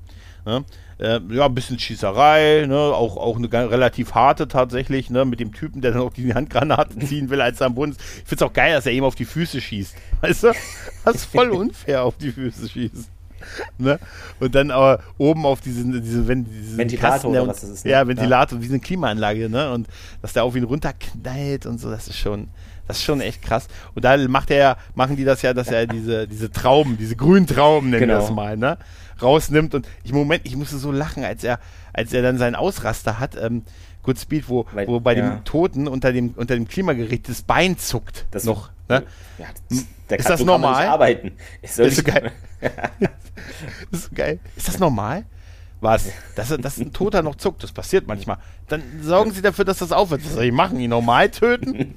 [0.46, 0.64] Ne?
[1.04, 2.78] Äh, ja, ein bisschen Schießerei, ne?
[2.78, 5.26] auch, auch eine relativ harte tatsächlich, ne?
[5.26, 8.00] mit dem Typen, der dann auch die Handgranaten ziehen will, als er am Boden ist.
[8.00, 9.96] Ich finde es auch geil, dass er ihm auf die Füße schießt.
[10.22, 10.54] Weißt du?
[11.04, 13.06] Das ist voll unfair, auf die Füße schießen.
[13.78, 14.00] Ne?
[14.40, 17.86] Und dann aber oben auf diesen, diese, diesen Ventilator Kasten, oder was das ist.
[17.86, 17.92] Ne?
[17.92, 18.64] Ja, Ventilator, ja.
[18.64, 19.74] wie eine Klimaanlage, ne?
[19.74, 19.88] Und
[20.22, 22.48] dass der auf ihn runterknallt und so, das ist schon,
[22.88, 23.68] das ist schon echt krass.
[23.94, 27.46] Und da macht er, machen die das ja, dass er diese, diese Trauben, diese grünen
[27.46, 28.14] Trauben nennen genau.
[28.14, 28.78] wir das mal, ne?
[29.24, 29.74] Rausnimmt.
[29.76, 31.60] Und ich, Moment, ich musste so lachen, als er,
[31.94, 33.36] als er dann seinen Ausraster hat.
[33.36, 33.64] Ähm,
[34.04, 35.30] Good Speed, wo, Weil, wo bei ja.
[35.30, 38.26] dem Toten unter dem, unter dem Klimagerät das Bein zuckt.
[38.32, 38.70] Das noch.
[38.90, 39.04] Ne?
[39.38, 40.86] Ja, das, ist das normal?
[40.88, 41.32] arbeiten.
[41.62, 42.32] Ist, ist so geil.
[43.92, 44.40] ist so geil.
[44.58, 45.24] Ist das normal?
[45.80, 46.06] Was?
[46.36, 48.38] Dass, dass ein Toter noch zuckt, das passiert manchmal.
[48.68, 50.24] Dann sorgen Sie dafür, dass das aufhört.
[50.24, 50.80] Was soll ich machen?
[50.80, 51.96] Ihn normal töten?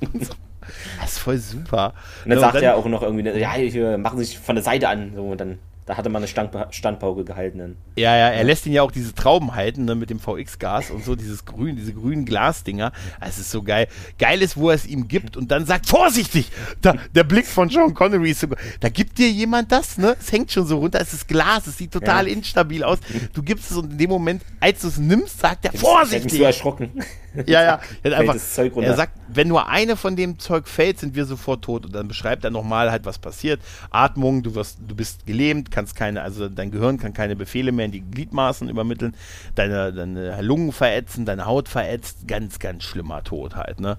[1.00, 1.94] Das ist voll super.
[2.24, 5.12] Und dann sagt er auch noch irgendwie, ja, machen Sie sich von der Seite an.
[5.14, 7.58] So, und dann da hatte man eine Stand Standpauke gehalten.
[7.58, 7.76] Dann.
[7.94, 11.04] Ja, ja, er lässt ihn ja auch diese Trauben halten ne, mit dem VX-Gas und
[11.04, 12.92] so, dieses grün, diese grünen Glasdinger.
[13.20, 13.86] Es ist so geil.
[14.18, 16.50] Geil ist, wo er es ihm gibt und dann sagt, vorsichtig!
[16.82, 18.48] Da, der Blick von Sean Connery ist so,
[18.80, 20.16] da gibt dir jemand das, ne?
[20.18, 22.34] Es hängt schon so runter, es ist Glas, es sieht total ja.
[22.34, 22.98] instabil aus.
[23.32, 26.26] Du gibst es und in dem Moment, als du es nimmst, sagt er, vorsichtig!
[26.26, 26.90] Ich bin so erschrocken.
[27.46, 27.80] Ja, ja.
[28.02, 31.86] Er, einfach, er sagt, wenn nur eine von dem Zeug fällt, sind wir sofort tot.
[31.86, 33.60] Und dann beschreibt er nochmal halt, was passiert.
[33.90, 37.86] Atmung, du wirst, du bist gelähmt, kannst keine, also dein Gehirn kann keine Befehle mehr
[37.86, 39.14] in die Gliedmaßen übermitteln,
[39.54, 43.98] deine, deine Lungen verätzen, deine Haut verätzt, ganz, ganz schlimmer Tod halt, ne?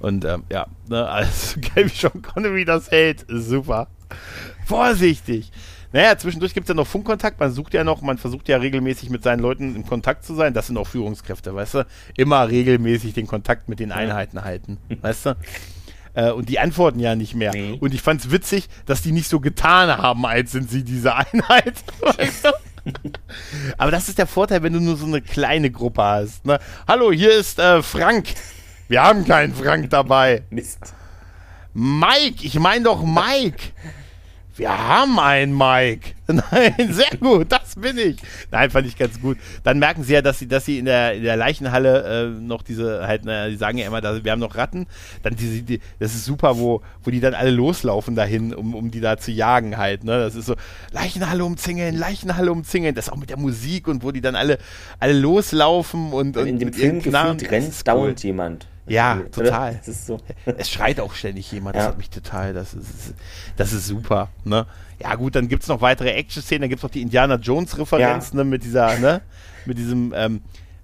[0.00, 3.88] Und ähm, ja, ne, also geil, wie Sean Connery das hält, super.
[4.66, 5.50] Vorsichtig!
[5.94, 7.38] Naja, zwischendurch gibt es ja noch Funkkontakt.
[7.38, 10.52] Man sucht ja noch, man versucht ja regelmäßig mit seinen Leuten in Kontakt zu sein.
[10.52, 11.86] Das sind auch Führungskräfte, weißt du?
[12.16, 15.36] Immer regelmäßig den Kontakt mit den Einheiten halten, weißt du?
[16.14, 17.52] Äh, und die antworten ja nicht mehr.
[17.52, 17.78] Nee.
[17.80, 21.14] Und ich fand es witzig, dass die nicht so getan haben, als sind sie diese
[21.14, 21.74] Einheit.
[22.00, 22.44] Weißt
[22.84, 22.90] du?
[23.78, 26.44] Aber das ist der Vorteil, wenn du nur so eine kleine Gruppe hast.
[26.44, 26.58] Ne?
[26.88, 28.34] Hallo, hier ist äh, Frank.
[28.88, 30.42] Wir haben keinen Frank dabei.
[30.50, 30.92] Mist.
[31.72, 33.72] Mike, ich meine doch Mike.
[34.56, 36.12] Wir haben einen Mike.
[36.26, 38.16] Nein, sehr gut, das bin ich.
[38.50, 39.36] Nein, fand ich ganz gut.
[39.64, 42.62] Dann merken sie ja, dass sie, dass sie in der, in der Leichenhalle äh, noch
[42.62, 44.86] diese, halt, na, die sagen ja immer, dass, wir haben noch Ratten.
[45.22, 48.90] Dann diese, die, das ist super, wo, wo die dann alle loslaufen dahin, um, um
[48.90, 50.04] die da zu jagen halt.
[50.04, 50.18] Ne?
[50.18, 50.54] Das ist so,
[50.92, 52.94] Leichenhalle umzingeln, Leichenhalle umzingeln.
[52.94, 54.58] Das auch mit der Musik und wo die dann alle,
[55.00, 58.68] alle loslaufen und, und in dem Film gefühlt rennt dauernd jemand.
[58.86, 59.80] Ja, total.
[59.82, 60.18] So.
[60.58, 61.88] Es schreit auch ständig jemand, das ja.
[61.88, 63.14] hat mich total, das ist,
[63.56, 64.66] das ist super, ne?
[65.00, 68.30] Ja gut, dann gibt es noch weitere Action-Szenen, dann gibt es noch die Indiana Jones-Referenz,
[68.30, 68.36] ja.
[68.36, 69.22] ne, mit dieser, ne,
[69.64, 70.42] mit diesem, ähm,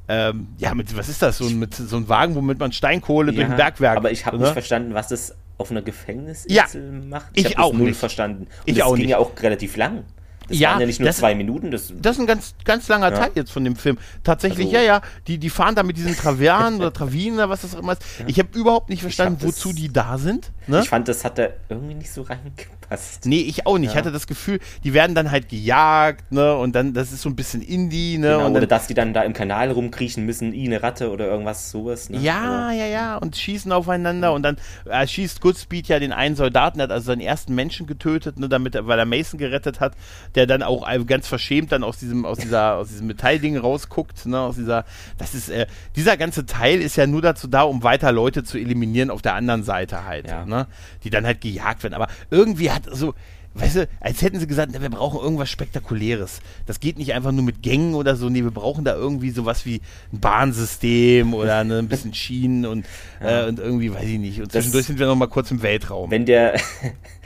[0.08, 3.36] ähm, ja, mit, was ist das, so, mit, so ein Wagen, womit man Steinkohle ja,
[3.36, 3.96] durch ein Bergwerk...
[3.96, 4.44] Aber ich habe ne?
[4.44, 7.26] nicht verstanden, was das auf einer Gefängnisinsel ja, macht.
[7.34, 7.98] Ich, ich auch null nicht.
[7.98, 8.44] verstanden.
[8.44, 9.10] Und ich auch ging nicht.
[9.10, 10.04] ja auch relativ lang.
[10.50, 11.70] Das ja, waren ja nicht nur das, zwei Minuten.
[11.70, 13.18] Das, das ist ein ganz, ganz langer ja.
[13.18, 13.98] Teil jetzt von dem Film.
[14.24, 15.00] Tatsächlich, also, ja, ja.
[15.28, 18.02] Die, die fahren da mit diesen Travianen oder Travinen oder was das auch immer ist.
[18.26, 20.50] Ich habe überhaupt nicht verstanden, wozu das, die da sind.
[20.66, 20.80] Ne?
[20.80, 23.26] Ich fand, das hat da irgendwie nicht so reingepasst.
[23.26, 23.90] Nee, ich auch nicht.
[23.90, 26.56] Ich hatte das Gefühl, die werden dann halt gejagt, ne?
[26.56, 28.28] Und dann, das ist so ein bisschen Indie, ne?
[28.28, 31.26] Genau, und oder dass die dann da im Kanal rumkriechen müssen, i eine Ratte oder
[31.26, 32.08] irgendwas sowas.
[32.08, 32.18] Ne?
[32.18, 32.72] Ja, oder?
[32.72, 33.16] ja, ja.
[33.16, 37.06] Und schießen aufeinander und dann äh, schießt Goodspeed ja den einen Soldaten, der hat also
[37.06, 39.94] seinen ersten Menschen getötet, ne, damit, weil er Mason gerettet hat,
[40.34, 44.24] der dann auch ganz ganz verschämt dann aus diesem, aus dieser, aus diesem Metallding rausguckt,
[44.24, 44.86] ne, aus dieser,
[45.18, 48.56] das ist, äh, dieser ganze Teil ist ja nur dazu da, um weiter Leute zu
[48.56, 50.46] eliminieren auf der anderen Seite halt, ja.
[50.46, 50.66] ne,
[51.04, 51.92] die dann halt gejagt werden.
[51.92, 53.12] Aber irgendwie hat so,
[53.52, 56.40] weißt du, als hätten sie gesagt, wir brauchen irgendwas Spektakuläres.
[56.64, 58.30] Das geht nicht einfach nur mit Gängen oder so.
[58.30, 59.82] Nee, wir brauchen da irgendwie sowas wie
[60.14, 62.86] ein Bahnsystem oder ne, ein bisschen Schienen und,
[63.20, 63.42] ja.
[63.44, 64.40] äh, und irgendwie, weiß ich nicht.
[64.40, 66.10] Und zwischendurch das, sind wir noch mal kurz im Weltraum.
[66.10, 66.58] Wenn der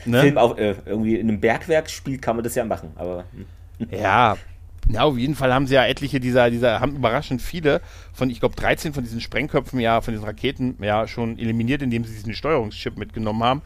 [0.06, 0.20] ne?
[0.20, 2.90] Film auch äh, irgendwie in einem Bergwerk spielt, kann man das ja machen.
[2.96, 3.88] Aber hm.
[3.90, 4.36] Ja,
[4.88, 7.80] ja, auf jeden Fall haben sie ja etliche dieser, dieser, haben überraschend viele
[8.12, 12.04] von, ich glaube, 13 von diesen Sprengköpfen, ja, von diesen Raketen, ja, schon eliminiert, indem
[12.04, 13.62] sie diesen Steuerungschip mitgenommen haben.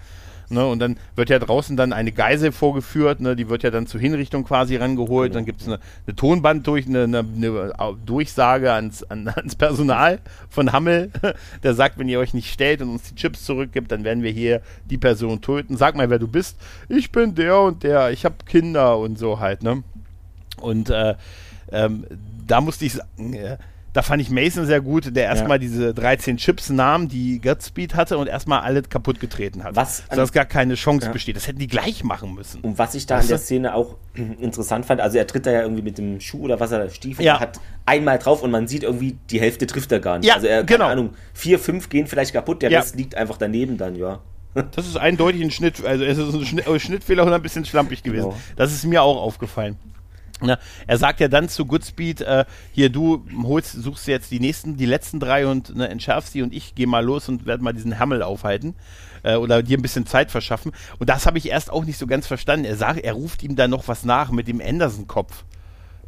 [0.51, 3.87] Ne, und dann wird ja draußen dann eine Geisel vorgeführt, ne, die wird ja dann
[3.87, 5.35] zur Hinrichtung quasi rangeholt.
[5.35, 7.75] Dann gibt es eine, eine, Tonband durch, eine, eine, eine
[8.07, 11.11] Durchsage ans, an, ans Personal von Hammel,
[11.63, 14.31] der sagt, wenn ihr euch nicht stellt und uns die Chips zurückgibt, dann werden wir
[14.31, 15.77] hier die Person töten.
[15.77, 16.57] Sag mal, wer du bist.
[16.89, 19.83] Ich bin der und der, ich habe Kinder und so halt, ne?
[20.63, 21.15] Und äh,
[21.71, 22.07] ähm,
[22.47, 23.59] da musste ich sagen, äh,
[23.99, 25.59] da fand ich Mason sehr gut, der erstmal ja.
[25.59, 29.75] diese 13 Chips nahm, die Godspeed hatte und erstmal alle kaputt getreten hat.
[29.75, 31.13] Was sodass gar keine Chance ja.
[31.13, 31.35] besteht.
[31.35, 32.61] Das hätten die gleich machen müssen.
[32.61, 35.51] Und was ich da weißt in der Szene auch interessant fand, also er tritt da
[35.51, 37.41] ja irgendwie mit dem Schuh oder was er Stiefel ja.
[37.41, 40.29] hat einmal drauf und man sieht irgendwie, die Hälfte trifft er gar nicht.
[40.29, 40.87] Ja, also er, genau.
[40.87, 44.21] Ahnung, vier, fünf gehen vielleicht kaputt, der Rest liegt einfach daneben dann, ja.
[44.77, 48.05] Das ist eindeutig ein Schnitt, also es ist ein Schnitt, Schnittfehler und ein bisschen schlampig
[48.05, 48.31] gewesen.
[48.31, 48.41] Genau.
[48.55, 49.77] Das ist mir auch aufgefallen.
[50.41, 54.77] Na, er sagt ja dann zu Goodspeed, äh, hier du holst, suchst jetzt die nächsten,
[54.77, 57.73] die letzten drei und ne, entschärfst sie und ich gehe mal los und werde mal
[57.73, 58.75] diesen Hammel aufhalten
[59.25, 60.73] äh, oder dir ein bisschen Zeit verschaffen.
[60.99, 62.67] Und das habe ich erst auch nicht so ganz verstanden.
[62.67, 65.45] Er sagt, er ruft ihm da noch was nach mit dem Anderson-Kopf.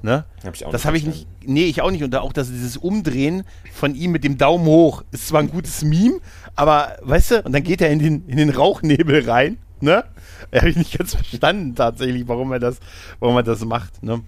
[0.03, 0.25] Ne?
[0.45, 1.27] Hab ich auch das habe ich nicht.
[1.45, 2.03] Nee, ich auch nicht.
[2.03, 5.83] Und auch dass dieses Umdrehen von ihm mit dem Daumen hoch ist zwar ein gutes
[5.83, 6.21] Meme,
[6.57, 10.05] aber weißt du, und dann geht er in den, in den Rauchnebel rein ne?
[10.55, 12.79] Habe ich nicht ganz verstanden tatsächlich, warum er das,
[13.19, 14.23] warum er das macht, ne?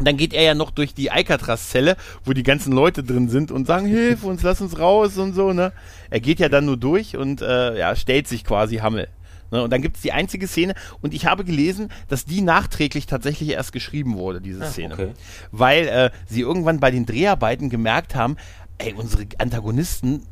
[0.00, 3.66] Dann geht er ja noch durch die Alcatraz-Zelle, wo die ganzen Leute drin sind und
[3.66, 5.72] sagen, hilf uns, lass uns raus und so, ne?
[6.08, 9.08] Er geht ja dann nur durch und äh, ja, stellt sich quasi Hammel.
[9.50, 9.62] Ne?
[9.62, 13.50] Und dann gibt es die einzige Szene, und ich habe gelesen, dass die nachträglich tatsächlich
[13.50, 14.94] erst geschrieben wurde, diese ah, Szene.
[14.94, 15.08] Okay.
[15.50, 18.36] Weil äh, sie irgendwann bei den Dreharbeiten gemerkt haben,
[18.78, 20.22] ey, unsere Antagonisten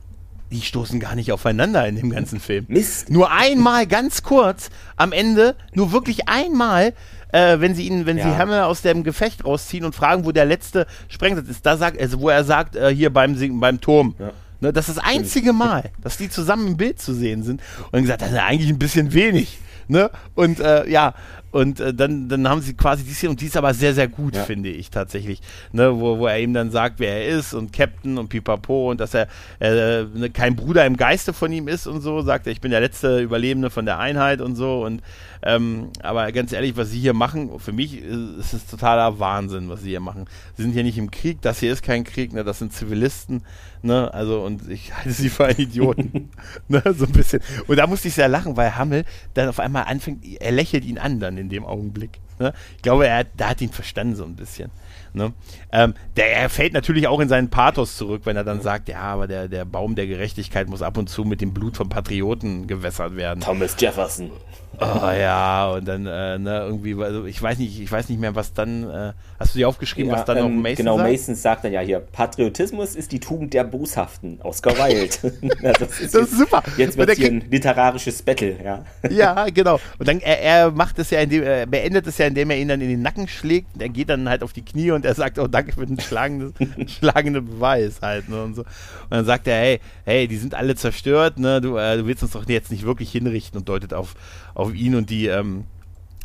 [0.51, 2.67] die stoßen gar nicht aufeinander in dem ganzen Film.
[2.69, 3.11] Mist.
[3.11, 6.95] Nur einmal, ganz kurz, am Ende, nur wirklich einmal,
[7.33, 8.25] äh, wenn sie ihn, wenn ja.
[8.25, 12.01] sie Hammer aus dem Gefecht rausziehen und fragen, wo der letzte Sprengsatz ist, da sagt,
[12.01, 14.15] also wo er sagt, äh, hier beim, beim Turm.
[14.19, 14.33] Ja.
[14.61, 17.61] Ne, das ist das einzige Mal, dass die zusammen im Bild zu sehen sind.
[17.93, 19.59] Und gesagt, das ist eigentlich ein bisschen wenig.
[19.89, 20.11] Ne?
[20.35, 21.15] Und äh, ja,
[21.57, 24.09] und äh, dann, dann haben sie quasi die Szene, und die ist aber sehr, sehr
[24.09, 24.43] gut, ja.
[24.45, 25.41] finde ich tatsächlich.
[25.73, 25.99] Ne?
[25.99, 29.15] Wo, wo er ihm dann sagt, wer er ist und Captain und Pipapo und dass
[29.15, 29.27] er
[29.59, 32.73] äh, ne, kein Bruder im Geiste von ihm ist und so, sagt er, ich bin
[32.73, 34.85] der letzte Überlebende von der Einheit und so.
[34.85, 35.01] Und
[35.47, 39.81] ähm, aber ganz ehrlich, was sie hier machen, für mich ist es totaler Wahnsinn, was
[39.83, 40.25] sie hier machen.
[40.57, 42.43] Sie sind hier nicht im Krieg, das hier ist kein Krieg, ne?
[42.43, 43.45] das sind Zivilisten,
[43.81, 44.13] ne?
[44.13, 46.31] Also, und ich halte sie für einen Idioten.
[46.69, 46.83] ne?
[46.99, 47.43] So ein bisschen.
[47.69, 50.99] Und da musste ich sehr lachen, weil Hammel dann auf einmal anfängt, er lächelt ihn
[50.99, 52.19] an dann in dem Augenblick.
[52.41, 52.53] Ne?
[52.75, 54.73] Ich glaube, er da hat ihn verstanden so ein bisschen.
[55.13, 55.33] Ne?
[55.71, 59.01] Ähm, der, er fällt natürlich auch in seinen Pathos zurück, wenn er dann sagt, ja,
[59.01, 62.67] aber der, der Baum der Gerechtigkeit muss ab und zu mit dem Blut von Patrioten
[62.67, 63.41] gewässert werden.
[63.41, 64.33] Thomas Jefferson.
[64.79, 68.35] Oh ja, und dann äh, ne, irgendwie, also ich weiß nicht, ich weiß nicht mehr,
[68.35, 71.11] was dann, äh, hast du dir aufgeschrieben, ja, was dann ähm, noch Mason Genau, sagt?
[71.11, 75.33] Mason sagt dann ja hier, Patriotismus ist die Tugend der Boshaften, Oscar Wilde.
[75.79, 76.63] das, ist, das ist super.
[76.77, 78.85] Jetzt wird hier ein literarisches Battle, ja.
[79.11, 79.81] ja, genau.
[79.99, 82.69] Und dann, er, er macht es ja, indem, er beendet es ja, indem er ihn
[82.69, 85.39] dann in den Nacken schlägt, er geht dann halt auf die Knie und er sagt,
[85.39, 86.55] oh, danke für den schlagenden,
[86.89, 88.63] schlagenden Beweis halt, ne, und so.
[88.63, 92.23] Und dann sagt er, hey, hey, die sind alle zerstört, ne, du, äh, du willst
[92.23, 94.15] uns doch jetzt nicht wirklich hinrichten und deutet auf,
[94.57, 95.65] auf ihn und die, ähm,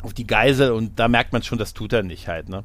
[0.02, 2.64] auf die Geisel und da merkt man schon, das tut er nicht halt, ne?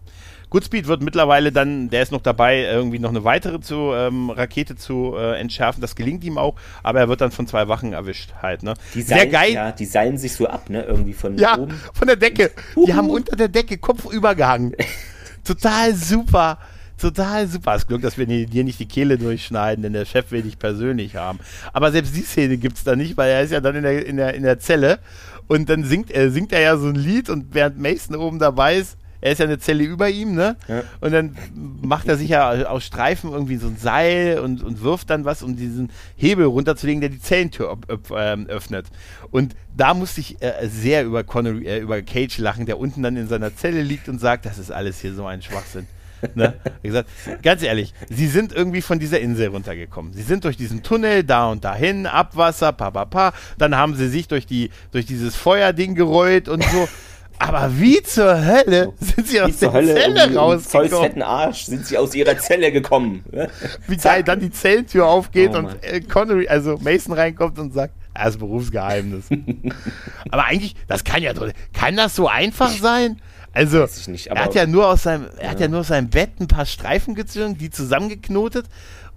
[0.49, 4.77] Goodspeed wird mittlerweile dann, der ist noch dabei, irgendwie noch eine weitere zu, ähm, Rakete
[4.77, 5.81] zu äh, entschärfen.
[5.81, 8.75] Das gelingt ihm auch, aber er wird dann von zwei Wachen erwischt halt, ne?
[8.93, 9.51] Die Sehr seilen, geil.
[9.51, 10.83] Ja, die seilen sich so ab, ne?
[10.83, 11.77] Irgendwie von ja, oben.
[11.93, 12.51] von der Decke.
[12.87, 14.73] Die haben unter der Decke Kopf übergehangen.
[15.43, 16.59] Total super.
[16.97, 17.73] Total super.
[17.73, 21.17] Das Glück, dass wir dir nicht die Kehle durchschneiden, denn der Chef will dich persönlich
[21.17, 21.39] haben.
[21.73, 24.05] Aber selbst die Szene gibt es da nicht, weil er ist ja dann in der,
[24.05, 24.99] in der, in der Zelle
[25.47, 28.77] und dann singt er, singt er ja so ein Lied und während Mason oben dabei
[28.77, 30.57] ist, er ist ja eine Zelle über ihm, ne?
[30.67, 30.83] Ja.
[31.01, 35.09] Und dann macht er sich ja aus Streifen irgendwie so ein Seil und, und wirft
[35.09, 37.77] dann was, um diesen Hebel runterzulegen, der die Zellentür
[38.15, 38.87] ähm, öffnet.
[39.31, 43.17] Und da musste ich äh, sehr über Connery, äh, über Cage lachen, der unten dann
[43.17, 45.87] in seiner Zelle liegt und sagt, das ist alles hier so ein Schwachsinn.
[46.35, 46.53] Ne?
[46.83, 47.09] gesagt,
[47.43, 50.13] ganz ehrlich, sie sind irgendwie von dieser Insel runtergekommen.
[50.13, 53.33] Sie sind durch diesen Tunnel da und dahin, Abwasser, pa, pa, pa.
[53.57, 56.87] Dann haben sie sich durch, die, durch dieses Feuerding gerollt und so.
[57.39, 60.89] Aber wie zur Hölle sind sie aus der Hölle, Zelle rausgekommen?
[60.89, 63.23] Voll fetten Arsch sind sie aus ihrer Zelle gekommen.
[63.87, 67.93] wie geil dann die Zellentür aufgeht oh, und äh, Connery, also Mason reinkommt und sagt,
[68.15, 69.25] das ist Berufsgeheimnis.
[70.31, 73.21] Aber eigentlich, das kann ja doch, kann das so einfach sein?
[73.57, 75.49] Also, nicht, er hat ja nur aus seinem, er ja.
[75.49, 78.67] hat ja nur aus seinem Bett ein paar Streifen gezogen, die zusammengeknotet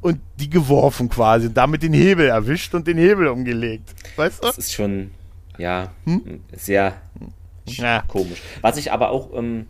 [0.01, 3.95] und die geworfen quasi und damit den Hebel erwischt und den Hebel umgelegt.
[4.17, 4.47] Weißt du?
[4.47, 5.11] Das ist schon,
[5.59, 6.41] ja, hm?
[6.57, 6.95] sehr
[7.67, 8.03] ja.
[8.09, 8.41] komisch.
[8.63, 9.67] Was ich aber auch ähm,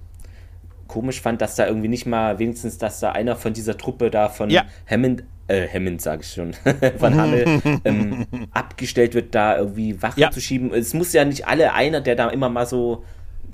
[0.86, 4.28] komisch fand, dass da irgendwie nicht mal wenigstens, dass da einer von dieser Truppe da
[4.28, 4.66] von ja.
[4.88, 6.55] Hammond äh, Hammond sage ich schon,
[6.98, 10.30] von Hammel ähm, abgestellt wird, da irgendwie Wache ja.
[10.30, 10.72] zu schieben.
[10.72, 13.02] Es muss ja nicht alle einer, der da immer mal so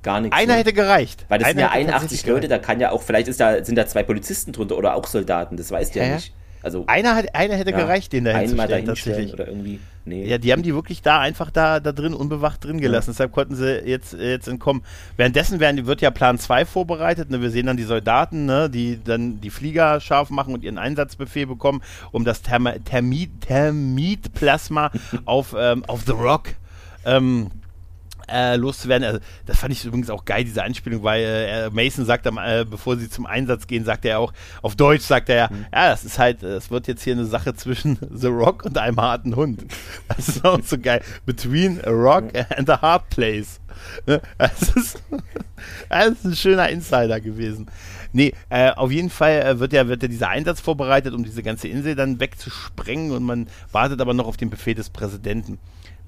[0.02, 0.36] gar nichts.
[0.36, 1.24] Einer hätte gereicht.
[1.28, 3.76] Weil das Einer sind ja 81 Leute, da kann ja auch, vielleicht ist da, sind
[3.76, 6.32] da zwei Polizisten drunter oder auch Soldaten, das weißt du ja, ja nicht.
[6.62, 9.78] Also, einer, hat, einer hätte ja, gereicht, den da einmal dahinstellen oder irgendwie.
[10.04, 10.24] Nee.
[10.24, 13.10] Ja, die haben die wirklich da einfach da, da drin unbewacht drin gelassen.
[13.10, 13.12] Ja.
[13.12, 14.82] Deshalb konnten sie jetzt, jetzt entkommen.
[15.16, 17.30] Währenddessen werden, wird ja Plan 2 vorbereitet.
[17.30, 17.40] Ne?
[17.40, 18.68] Wir sehen dann die Soldaten, ne?
[18.68, 24.90] die dann die Flieger scharf machen und ihren Einsatzbefehl bekommen, um das Therm Thermit, Thermitplasma
[25.24, 26.50] auf, ähm, auf The Rock
[27.04, 27.50] ähm,
[28.30, 29.06] äh, loszuwerden.
[29.06, 32.96] Also, das fand ich übrigens auch geil, diese Anspielung, weil äh, Mason sagt, äh, bevor
[32.96, 34.32] sie zum Einsatz gehen, sagt er auch,
[34.62, 35.66] auf Deutsch sagt er ja, mhm.
[35.72, 39.00] ja, das ist halt, es wird jetzt hier eine Sache zwischen The Rock und einem
[39.00, 39.64] harten Hund.
[40.08, 41.02] Das ist auch so geil.
[41.24, 43.60] Between a Rock and a Hard Place.
[44.06, 44.20] Ne?
[44.38, 45.02] Das ist,
[45.88, 47.66] das ist ein schöner Insider gewesen.
[48.12, 51.42] Nee, äh, auf jeden Fall äh, wird ja, wird ja dieser Einsatz vorbereitet, um diese
[51.42, 55.58] ganze Insel dann wegzusprengen und man wartet aber noch auf den Befehl des Präsidenten.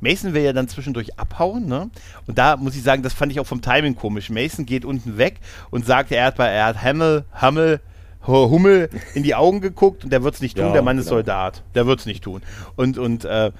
[0.01, 1.91] Mason will ja dann zwischendurch abhauen, ne?
[2.27, 4.31] Und da muss ich sagen, das fand ich auch vom Timing komisch.
[4.31, 7.81] Mason geht unten weg und sagt, er hat bei, er hat Hammel, Hammel,
[8.27, 11.05] Hummel in die Augen geguckt und der wird es nicht tun, ja, der Mann genau.
[11.05, 11.62] ist Soldat.
[11.75, 12.43] Der wird es nicht tun.
[12.77, 13.53] Und, und äh,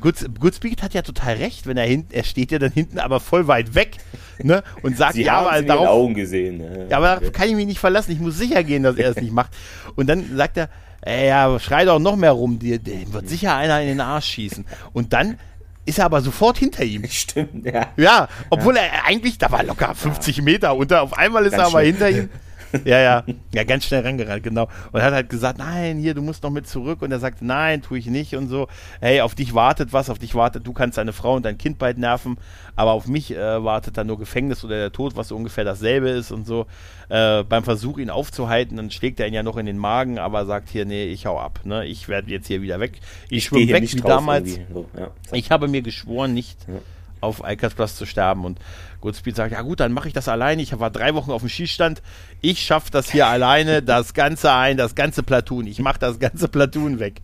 [0.00, 3.18] Good, Goodspeed hat ja total recht, wenn er hinten, er steht ja dann hinten aber
[3.18, 3.96] voll weit weg,
[4.38, 4.62] ne?
[4.82, 6.60] Und sagt, Sie ja, aber darauf, Augen gesehen.
[6.60, 8.12] Ja, ja aber darauf kann ich mich nicht verlassen.
[8.12, 9.50] Ich muss sicher gehen, dass er es nicht macht.
[9.96, 10.68] Und dann sagt er,
[11.00, 14.26] ey, ja, schrei doch noch mehr rum, dir, dir wird sicher einer in den Arsch
[14.26, 14.64] schießen.
[14.92, 15.38] Und dann
[15.84, 17.04] ist er aber sofort hinter ihm.
[17.08, 17.88] Stimmt, ja.
[17.96, 18.82] Ja, obwohl ja.
[18.82, 22.10] er eigentlich, da war locker 50 Meter unter, auf einmal ist Ganz er aber hinter
[22.10, 22.28] ihm.
[22.84, 24.68] ja, ja, ja, ganz schnell rangerannt, genau.
[24.92, 27.02] Und hat halt gesagt, nein, hier, du musst noch mit zurück.
[27.02, 28.68] Und er sagt, nein, tue ich nicht und so.
[29.00, 31.78] Hey, auf dich wartet was, auf dich wartet, du kannst deine Frau und dein Kind
[31.78, 32.38] bald nerven,
[32.76, 36.10] aber auf mich äh, wartet dann nur Gefängnis oder der Tod, was so ungefähr dasselbe
[36.10, 36.66] ist und so.
[37.08, 40.46] Äh, beim Versuch, ihn aufzuhalten, dann schlägt er ihn ja noch in den Magen, aber
[40.46, 41.84] sagt hier, nee, ich hau ab, ne?
[41.86, 43.00] Ich werde jetzt hier wieder weg.
[43.26, 44.58] Ich, ich schwimme weg wie damals.
[44.72, 45.10] So, ja.
[45.32, 46.74] Ich habe mir geschworen, nicht ja.
[47.20, 48.58] auf Alcatraz zu sterben und
[49.02, 50.62] Goodspeed sagt, ja gut, dann mache ich das alleine.
[50.62, 52.00] Ich war drei Wochen auf dem Schießstand.
[52.40, 55.66] Ich schaffe das hier alleine, das Ganze ein, das ganze Platoon.
[55.66, 57.20] Ich mache das ganze Platoon weg.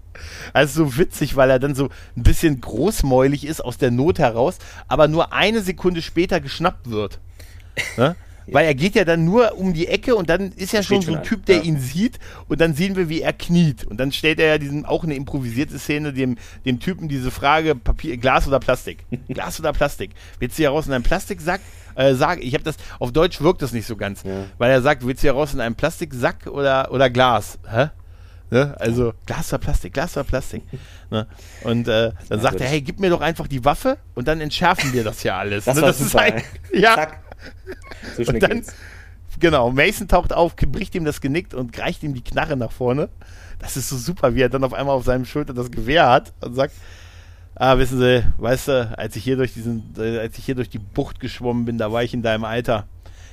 [0.53, 4.59] Also so witzig, weil er dann so ein bisschen großmäulig ist aus der Not heraus,
[4.89, 7.21] aber nur eine Sekunde später geschnappt wird.
[7.97, 8.17] Ne?
[8.53, 11.15] Weil er geht ja dann nur um die Ecke und dann ist ja schon so
[11.15, 11.63] ein Typ, der ja.
[11.63, 12.19] ihn sieht
[12.49, 13.85] und dann sehen wir, wie er kniet.
[13.85, 17.75] Und dann stellt er ja diesen, auch eine improvisierte Szene, dem, dem Typen diese Frage,
[17.75, 19.05] Papier, Glas oder Plastik?
[19.29, 20.11] Glas oder Plastik?
[20.39, 21.61] Willst du hier raus in einen Plastiksack?
[21.95, 24.45] Äh, sag, ich habe das, auf Deutsch wirkt das nicht so ganz, ja.
[24.59, 27.59] weil er sagt, willst du hier raus in einen Plastiksack oder, oder Glas?
[27.69, 27.89] Hä?
[28.51, 28.75] Ne?
[28.79, 30.63] Also Glas oder Plastik, Glas oder Plastik.
[31.11, 31.27] ne?
[31.65, 34.41] Und äh, dann ja, sagt er, hey, gib mir doch einfach die Waffe und dann
[34.41, 35.67] entschärfen wir das ja alles.
[35.67, 35.83] Das, ne?
[35.83, 36.43] das ist ein,
[36.73, 36.95] ja.
[36.95, 37.21] Zack.
[38.17, 38.75] So schnell und dann, geht's.
[39.41, 43.09] Genau, Mason taucht auf, bricht ihm das Genick und reicht ihm die Knarre nach vorne.
[43.59, 46.33] Das ist so super, wie er dann auf einmal auf seinem Schulter das Gewehr hat
[46.41, 46.75] und sagt,
[47.55, 50.71] ah, wissen Sie, weißt du, als ich hier durch diesen, äh, als ich hier durch
[50.71, 52.87] die Bucht geschwommen bin, da war ich in deinem Alter.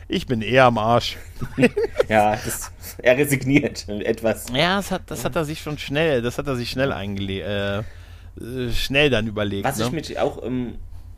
[0.07, 1.18] Ich bin eher am Arsch.
[2.10, 4.45] ja, das, er resigniert etwas.
[4.53, 7.45] Ja, das hat, das hat er sich schon schnell, das hat er sich schnell eingelegt,
[7.48, 9.65] äh, äh, schnell dann überlegt.
[9.65, 9.86] Was ne?
[9.86, 10.76] ich mit auch ähm,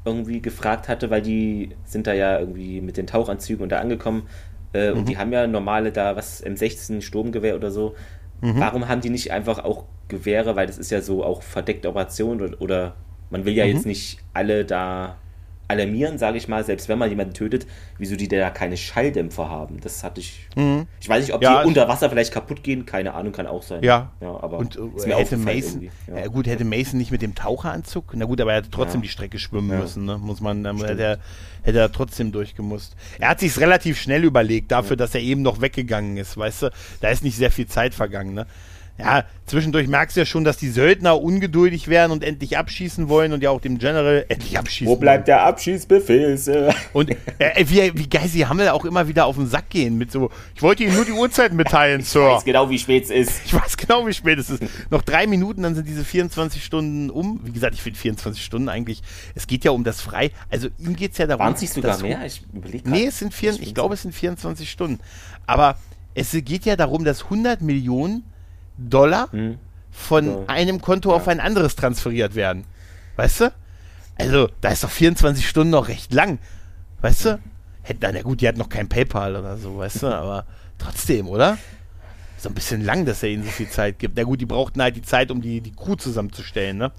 [0.08, 4.28] irgendwie gefragt hatte, weil die sind da ja irgendwie mit den Tauchanzügen und da angekommen
[4.74, 5.00] äh, mhm.
[5.00, 7.96] und die haben ja normale da, was, M16 Sturmgewehr oder so.
[8.42, 8.60] Mhm.
[8.60, 12.42] Warum haben die nicht einfach auch Gewehre, weil das ist ja so auch verdeckte Operation
[12.42, 12.96] oder, oder
[13.30, 13.74] man will ja mhm.
[13.74, 15.18] jetzt nicht alle da
[15.68, 17.68] alarmieren, sage ich mal, selbst wenn man jemanden tötet,
[17.98, 19.80] wieso die da keine Schalldämpfer haben.
[19.82, 20.48] Das hatte ich.
[20.56, 20.88] Mhm.
[21.02, 23.64] Ich weiß nicht, ob ja, die unter Wasser vielleicht kaputt gehen, keine Ahnung, kann auch
[23.64, 23.84] sein.
[23.84, 26.28] Ja, ja aber und äh, hätte Mason, ja.
[26.28, 29.40] gut, hätte Mason nicht mit dem Taucheranzug, na gut, aber er hätte trotzdem die Strecke
[29.40, 30.18] schwimmen müssen, ne?
[30.18, 31.20] muss man, dann hätte er,
[31.64, 32.96] hätte er trotzdem durchgemusst.
[33.20, 36.70] Er hat sich relativ schnell überlegt, dafür, dass er eben noch weggegangen ist, weißt du,
[37.02, 38.48] da ist nicht sehr viel Zeit vergangen, ne?
[39.00, 43.32] Ja, zwischendurch merkst du ja schon, dass die Söldner ungeduldig werden und endlich abschießen wollen
[43.32, 45.38] und ja auch dem General endlich abschießen Wo bleibt wollen.
[45.38, 46.74] der Abschießbefehl, Sir?
[46.94, 50.12] Und äh, wie, wie geil sie Hammel auch immer wieder auf den Sack gehen mit
[50.12, 52.28] so, ich wollte Ihnen nur die Uhrzeit mitteilen, Sir.
[52.28, 53.42] Ich weiß genau, wie spät es ist.
[53.46, 54.64] Ich weiß genau, wie spät es ist.
[54.90, 57.40] Noch drei Minuten, dann sind diese 24 Stunden um.
[57.44, 59.04] Wie gesagt, ich finde 24 Stunden eigentlich,
[59.36, 61.46] es geht ja um das Frei, also ihm geht es ja darum.
[61.46, 62.26] Waren es nicht sogar mehr?
[62.26, 65.00] Ich überlege Nee, es sind vier, ich glaube, es sind 24 Stunden.
[65.46, 65.78] Aber
[66.16, 68.24] es geht ja darum, dass 100 Millionen
[68.78, 69.58] Dollar mhm.
[69.92, 70.44] von so.
[70.48, 71.16] einem Konto ja.
[71.16, 72.64] auf ein anderes transferiert werden.
[73.16, 73.54] Weißt du?
[74.20, 76.40] Also, da ist doch 24 Stunden noch recht lang.
[77.02, 77.40] Weißt du?
[77.84, 80.46] Hätte, na gut, die hat noch kein PayPal oder so, weißt du, aber
[80.78, 81.58] trotzdem, oder?
[82.38, 84.18] So ein bisschen lang, dass er ihnen so viel Zeit gibt.
[84.18, 86.92] Na gut, die brauchten halt die Zeit, um die, die Crew zusammenzustellen, ne?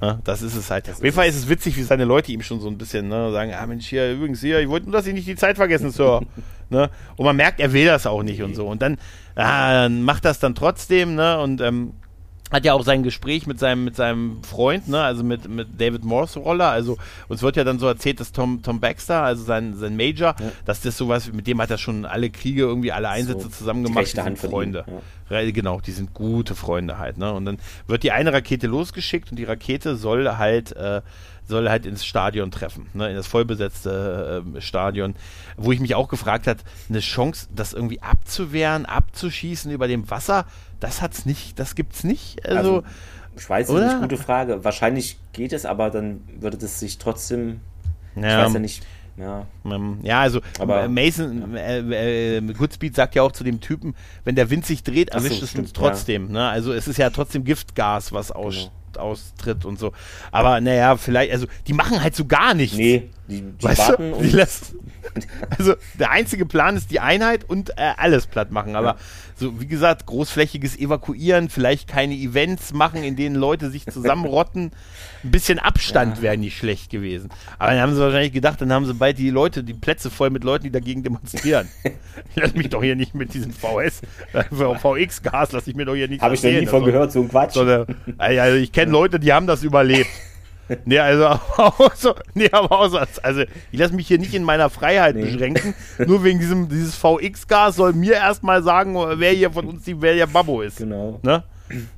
[0.00, 0.88] Ja, das ist es halt.
[0.88, 3.32] Auf jeden Fall ist es witzig, wie seine Leute ihm schon so ein bisschen ne,
[3.32, 5.90] sagen, ah Mensch, hier übrigens hier, ich wollte nur, dass Sie nicht die Zeit vergessen,
[5.90, 6.22] Sir.
[6.70, 6.90] Ne?
[7.16, 8.66] Und man merkt, er will das auch nicht und so.
[8.66, 8.98] Und dann
[9.36, 11.38] ah, macht das dann trotzdem, ne?
[11.40, 11.92] Und ähm,
[12.50, 16.04] hat ja auch sein Gespräch mit seinem, mit seinem Freund, ne, also mit, mit David
[16.04, 16.70] Morse Roller.
[16.70, 16.96] Also
[17.28, 20.52] uns wird ja dann so erzählt, dass Tom, Tom Baxter, also sein, sein Major, ja.
[20.64, 23.84] dass das sowas, mit dem hat er schon alle Kriege, irgendwie alle Einsätze so, zusammen
[23.84, 24.06] gemacht.
[24.06, 24.84] Die, die sind Freunde.
[25.28, 25.42] Ja.
[25.50, 27.30] Genau, die sind gute Freunde halt, ne?
[27.34, 31.02] Und dann wird die eine Rakete losgeschickt und die Rakete soll halt äh,
[31.48, 35.14] soll halt ins Stadion treffen, ne, in das vollbesetzte äh, Stadion,
[35.56, 40.44] wo ich mich auch gefragt habe, eine Chance, das irgendwie abzuwehren, abzuschießen über dem Wasser,
[40.80, 42.46] das hat's nicht, das gibt's nicht.
[42.46, 42.84] Also, also
[43.36, 44.64] ich weiß nicht, gute Frage.
[44.64, 47.60] Wahrscheinlich geht es, aber dann würde das sich trotzdem,
[48.16, 48.40] ja.
[48.40, 48.82] ich weiß ja nicht,
[49.16, 49.46] ja.
[49.64, 51.56] Ähm, ja, also aber, Mason.
[51.56, 53.94] Äh, äh, Goodspeed sagt ja auch zu dem Typen,
[54.24, 56.26] wenn der Wind sich dreht, erwischt so, es uns trotzdem.
[56.26, 56.32] Ja.
[56.32, 56.48] Ne?
[56.48, 59.92] Also es ist ja trotzdem Giftgas, was aus, genau austritt und so.
[60.30, 62.76] Aber naja, vielleicht, also die machen halt so gar nichts.
[62.76, 64.22] Nee, die, die warten du?
[64.22, 64.78] Die lassen,
[65.56, 68.76] also der einzige Plan ist die Einheit und äh, alles platt machen.
[68.76, 68.96] Aber ja.
[69.34, 74.72] so, wie gesagt, großflächiges Evakuieren, vielleicht keine Events machen, in denen Leute sich zusammenrotten.
[75.24, 76.22] Ein bisschen Abstand ja.
[76.22, 77.30] wäre nicht schlecht gewesen.
[77.58, 80.30] Aber dann haben sie wahrscheinlich gedacht, dann haben sie bald die Leute, die Plätze voll
[80.30, 81.68] mit Leuten, die dagegen demonstrieren.
[82.34, 84.02] Lass mich doch hier nicht mit diesem VS,
[84.50, 87.20] VX-Gas, lass ich mir doch hier nicht Habe ich noch nie von also, gehört, so
[87.20, 87.54] ein Quatsch.
[87.54, 87.86] Sondern,
[88.18, 90.10] also ich kenne Leute, die haben das überlebt.
[90.84, 91.26] Nee, also
[91.56, 93.42] auch so, nee, aber auch so, also
[93.72, 95.22] ich lasse mich hier nicht in meiner Freiheit nee.
[95.22, 95.74] beschränken.
[96.06, 100.14] Nur wegen diesem dieses VX-Gas soll mir erstmal sagen, wer hier von uns die, wer
[100.14, 100.78] der Babbo ist.
[100.78, 101.20] Genau.
[101.22, 101.44] Ne?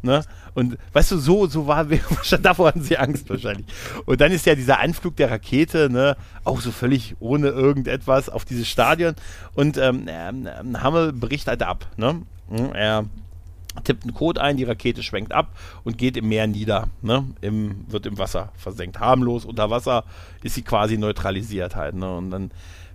[0.03, 0.23] Ne?
[0.55, 1.87] Und weißt du, so, so war,
[2.43, 3.67] davor hatten sie Angst wahrscheinlich.
[4.05, 8.45] Und dann ist ja dieser Anflug der Rakete, ne, auch so völlig ohne irgendetwas auf
[8.45, 9.15] dieses Stadion.
[9.55, 10.49] Und ähm, ähm,
[10.83, 12.23] Hammel berichtet ab, ne?
[12.75, 13.05] Er
[13.85, 17.25] tippt einen Code ein, die Rakete schwenkt ab und geht im Meer nieder, ne?
[17.41, 19.01] Im, wird im Wasser versenkt.
[19.01, 20.05] Harmlos unter Wasser
[20.43, 22.17] ist sie quasi neutralisiert halt, ne?
[22.17, 22.51] Und dann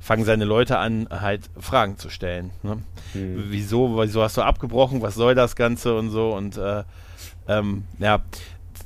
[0.05, 2.51] fangen seine Leute an, halt Fragen zu stellen.
[2.61, 2.75] Ne?
[3.15, 3.45] Mhm.
[3.47, 5.01] Wieso, wieso hast du abgebrochen?
[5.01, 6.31] Was soll das Ganze und so?
[6.35, 6.83] Und äh,
[7.47, 8.21] ähm, ja,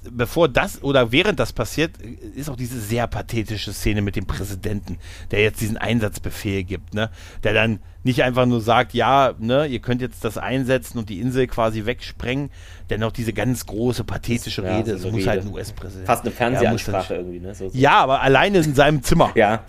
[0.10, 1.92] bevor das oder während das passiert,
[2.36, 4.98] ist auch diese sehr pathetische Szene mit dem Präsidenten,
[5.32, 7.10] der jetzt diesen Einsatzbefehl gibt, ne?
[7.44, 11.20] Der dann nicht einfach nur sagt, ja, ne, ihr könnt jetzt das einsetzen und die
[11.20, 12.50] Insel quasi wegsprengen,
[12.90, 15.30] dennoch diese ganz große pathetische ja, Rede, so muss Rede.
[15.30, 16.06] halt ein US-Präsident.
[16.06, 17.54] Fast eine Fernsehansprache irgendwie, ne?
[17.54, 17.78] So, so.
[17.78, 19.32] Ja, aber alleine in seinem Zimmer.
[19.36, 19.66] ja.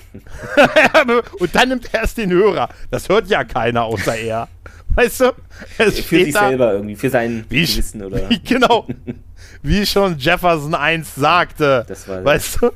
[1.40, 2.68] und dann nimmt er erst den Hörer.
[2.90, 4.48] Das hört ja keiner außer er.
[4.94, 5.32] Weißt du?
[5.78, 8.28] Es für sich da, selber irgendwie, für sein wie Gewissen oder.
[8.28, 8.86] Wie, genau.
[9.62, 11.84] Wie schon Jefferson einst sagte.
[11.86, 12.70] Das war weißt du?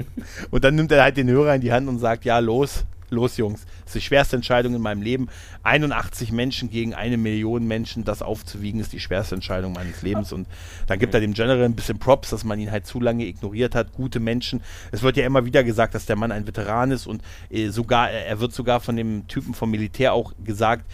[0.51, 3.37] Und dann nimmt er halt den Hörer in die Hand und sagt: Ja, los, los,
[3.37, 3.65] Jungs.
[3.85, 5.29] Das ist die schwerste Entscheidung in meinem Leben.
[5.63, 10.33] 81 Menschen gegen eine Million Menschen, das aufzuwiegen, ist die schwerste Entscheidung meines Lebens.
[10.33, 10.47] Und
[10.87, 13.75] dann gibt er dem General ein bisschen Props, dass man ihn halt zu lange ignoriert
[13.75, 13.93] hat.
[13.93, 14.61] Gute Menschen.
[14.93, 18.11] Es wird ja immer wieder gesagt, dass der Mann ein Veteran ist und äh, sogar,
[18.11, 20.85] er wird sogar von dem Typen vom Militär auch gesagt,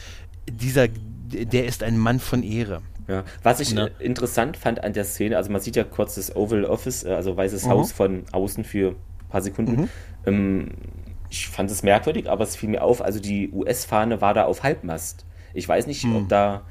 [0.51, 2.82] dieser, der ist ein Mann von Ehre.
[3.09, 3.24] Ja.
[3.43, 3.90] Was ich ne?
[3.98, 7.36] interessant fand an der Szene, also man sieht ja kurz das Oval Office, äh, also
[7.36, 7.70] Weißes mhm.
[7.70, 9.82] Haus von außen für ein paar Sekunden.
[9.82, 9.89] Mhm.
[10.27, 10.68] Ähm,
[11.28, 14.62] ich fand es merkwürdig, aber es fiel mir auf, also die US-Fahne war da auf
[14.62, 15.24] Halbmast.
[15.55, 16.16] Ich weiß nicht, mhm.
[16.16, 16.62] ob da,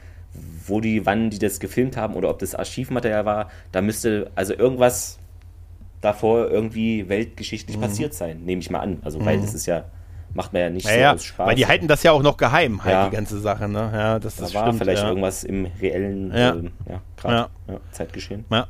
[0.66, 4.54] wo die, wann die das gefilmt haben oder ob das Archivmaterial war, da müsste, also
[4.54, 5.20] irgendwas
[6.02, 7.82] davor irgendwie weltgeschichtlich mhm.
[7.82, 9.00] passiert sein, nehme ich mal an.
[9.02, 9.42] Also, weil mhm.
[9.42, 9.86] das ist ja
[10.34, 11.48] macht man ja nicht naja, so aus Spaß.
[11.48, 13.10] Weil die halten das ja auch noch geheim, halt ja.
[13.10, 13.68] die ganze Sache.
[13.68, 13.92] Ne?
[13.94, 15.10] Ja, das, das da war stimmt, vielleicht ja.
[15.10, 16.56] irgendwas im reellen ja.
[16.56, 17.80] Äh, ja, Grad, ja.
[17.92, 18.46] Zeitgeschehen.
[18.50, 18.68] Ja.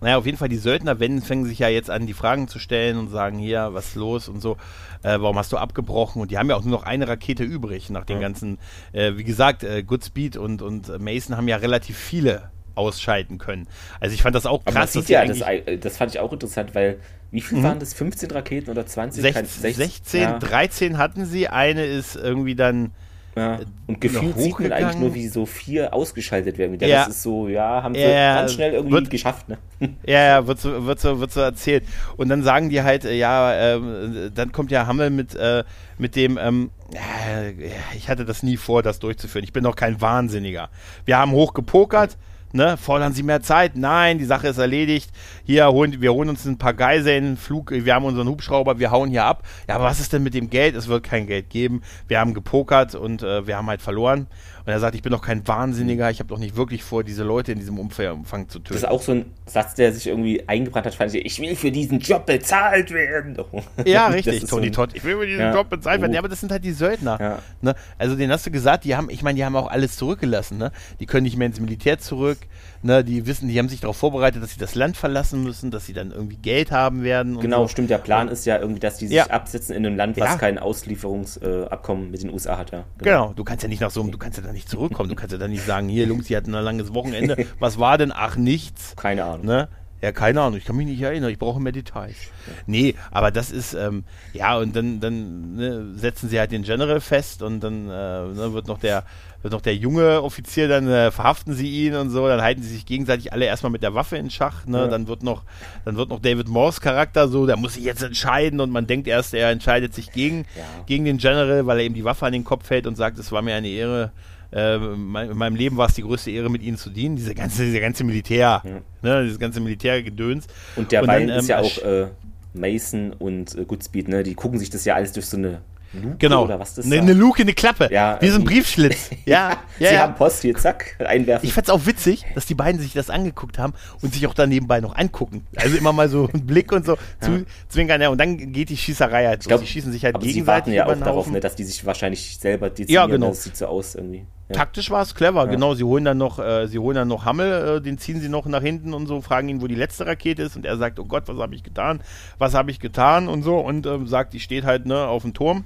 [0.00, 2.58] Naja, auf jeden Fall, die Söldner wenn, fängen sich ja jetzt an, die Fragen zu
[2.58, 4.58] stellen und sagen, hier, was ist los und so,
[5.02, 6.20] äh, warum hast du abgebrochen?
[6.20, 8.58] Und die haben ja auch nur noch eine Rakete übrig nach den ganzen,
[8.92, 13.66] äh, wie gesagt, äh, Goodspeed und, und Mason haben ja relativ viele ausschalten können.
[14.00, 14.96] Also ich fand das auch krass.
[14.96, 15.42] Aber ja, das,
[15.80, 16.98] das, fand ich auch interessant, weil
[17.30, 17.62] wie viel mhm.
[17.64, 17.94] waren das?
[17.94, 19.22] 15 Raketen oder 20?
[19.22, 20.38] 16, 16 ja.
[20.38, 21.48] 13 hatten sie.
[21.48, 22.92] Eine ist irgendwie dann.
[23.36, 23.58] Ja.
[23.86, 26.78] Und gefühlt sieht man eigentlich nur, wie so vier ausgeschaltet werden.
[26.80, 27.00] Ja.
[27.00, 29.46] Rest ist so, ja, haben sie ja, ganz schnell irgendwie wird, geschafft.
[29.50, 29.58] Ne?
[30.06, 31.84] Ja, ja, wird so, wird, so, wird so erzählt.
[32.16, 35.64] Und dann sagen die halt, äh, ja, äh, dann kommt ja Hammel mit, äh,
[35.98, 37.52] mit dem, ähm, äh,
[37.94, 39.44] ich hatte das nie vor, das durchzuführen.
[39.44, 40.70] Ich bin doch kein Wahnsinniger.
[41.04, 42.16] Wir haben hoch gepokert.
[42.56, 43.76] Ne, fordern Sie mehr Zeit?
[43.76, 45.10] Nein, die Sache ist erledigt.
[45.44, 49.10] Hier holen wir holen uns ein paar Geiseln, Flug, wir haben unseren Hubschrauber, wir hauen
[49.10, 49.42] hier ab.
[49.68, 50.74] Ja, aber was ist denn mit dem Geld?
[50.74, 51.82] Es wird kein Geld geben.
[52.08, 54.26] Wir haben gepokert und äh, wir haben halt verloren.
[54.66, 57.22] Und er sagt, ich bin doch kein Wahnsinniger, ich habe doch nicht wirklich vor, diese
[57.22, 58.74] Leute in diesem Umfang zu töten.
[58.74, 61.54] Das ist auch so ein Satz, der sich irgendwie eingebrannt hat, fand ich, ich will
[61.54, 63.36] für diesen Job bezahlt werden.
[63.84, 65.54] Ja, richtig, Tony so Todd, ich will für diesen ja.
[65.54, 66.12] Job bezahlt werden.
[66.12, 67.18] Ja, aber das sind halt die Söldner.
[67.20, 67.38] Ja.
[67.60, 67.74] Ne?
[67.98, 70.58] Also den hast du gesagt, die haben, ich meine, die haben auch alles zurückgelassen.
[70.58, 70.72] Ne?
[70.98, 72.38] Die können nicht mehr ins Militär zurück.
[72.82, 73.04] Ne?
[73.04, 75.92] Die wissen, die haben sich darauf vorbereitet, dass sie das Land verlassen müssen, dass sie
[75.92, 77.38] dann irgendwie Geld haben werden.
[77.38, 77.68] genau, so.
[77.68, 77.90] stimmt.
[77.90, 79.26] Der Plan ist ja irgendwie, dass die sich ja.
[79.26, 82.70] absetzen in einem Land, was kein Auslieferungsabkommen äh, mit den USA hat.
[82.70, 82.84] Genau.
[82.98, 83.32] genau.
[83.34, 85.08] du kannst ja nicht nach so einem, du kannst ja da nicht zurückkommen.
[85.08, 87.46] Du kannst ja dann nicht sagen, hier Jungs, die hatten ein langes Wochenende.
[87.60, 88.12] Was war denn?
[88.12, 88.96] Ach, nichts.
[88.96, 89.46] Keine Ahnung.
[89.46, 89.68] Ne?
[90.02, 92.16] Ja, keine Ahnung, ich kann mich nicht erinnern, ich brauche mehr Details.
[92.46, 92.52] Ja.
[92.66, 94.04] Nee, aber das ist, ähm,
[94.34, 98.52] ja, und dann, dann ne, setzen sie halt den General fest und dann äh, ne,
[98.52, 99.04] wird noch der
[99.42, 102.68] wird noch der junge Offizier, dann äh, verhaften sie ihn und so, dann halten sie
[102.68, 104.78] sich gegenseitig alle erstmal mit der Waffe in Schach, ne?
[104.78, 104.86] Ja.
[104.88, 105.44] Dann wird noch,
[105.84, 109.06] dann wird noch David Morse Charakter so, der muss sich jetzt entscheiden und man denkt
[109.06, 110.64] erst, er entscheidet sich gegen, ja.
[110.86, 113.30] gegen den General, weil er ihm die Waffe an den Kopf hält und sagt, es
[113.30, 114.10] war mir eine Ehre,
[114.52, 117.16] äh, in meinem Leben war es die größte Ehre, mit ihnen zu dienen.
[117.16, 118.80] Diese ganze, diese ganze Militär, ja.
[119.02, 120.46] ne, dieses ganze Militärgedöns.
[120.76, 122.08] Und der Wein ähm, ist ja auch äh,
[122.54, 124.22] Mason und äh, Goodspeed, ne?
[124.22, 125.60] Die gucken sich das ja alles durch so eine
[126.02, 126.44] Luke genau.
[126.44, 126.90] oder was das ist.
[126.90, 127.88] Ne, eine Luke in die Klappe.
[127.90, 129.10] Ja, wie so ein Briefschlitz.
[129.24, 130.00] ja, ja, Sie ja.
[130.02, 131.46] haben Post hier, zack, einwerfen.
[131.46, 134.48] Ich fand's auch witzig, dass die beiden sich das angeguckt haben und sich auch dann
[134.48, 135.46] nebenbei noch angucken.
[135.56, 138.00] Also immer mal so einen Blick und so zu, zwinkern.
[138.00, 139.42] Ja, und dann geht die Schießerei halt.
[139.42, 140.42] Ich glaube, die schießen sich halt aber gegenseitig.
[140.42, 142.92] Sie warten ja auch darauf, ne, dass die sich wahrscheinlich selber dezimieren.
[142.92, 143.28] Ja, genau.
[143.28, 144.26] Das sieht so aus irgendwie.
[144.48, 144.56] Ja.
[144.56, 145.50] Taktisch war es clever, ja.
[145.50, 145.74] genau.
[145.74, 148.46] Sie holen dann noch, äh, sie holen dann noch Hammel, äh, den ziehen sie noch
[148.46, 151.04] nach hinten und so, fragen ihn, wo die letzte Rakete ist und er sagt, oh
[151.04, 152.00] Gott, was habe ich getan?
[152.38, 153.28] Was habe ich getan?
[153.28, 155.64] Und so und äh, sagt, die steht halt ne auf dem Turm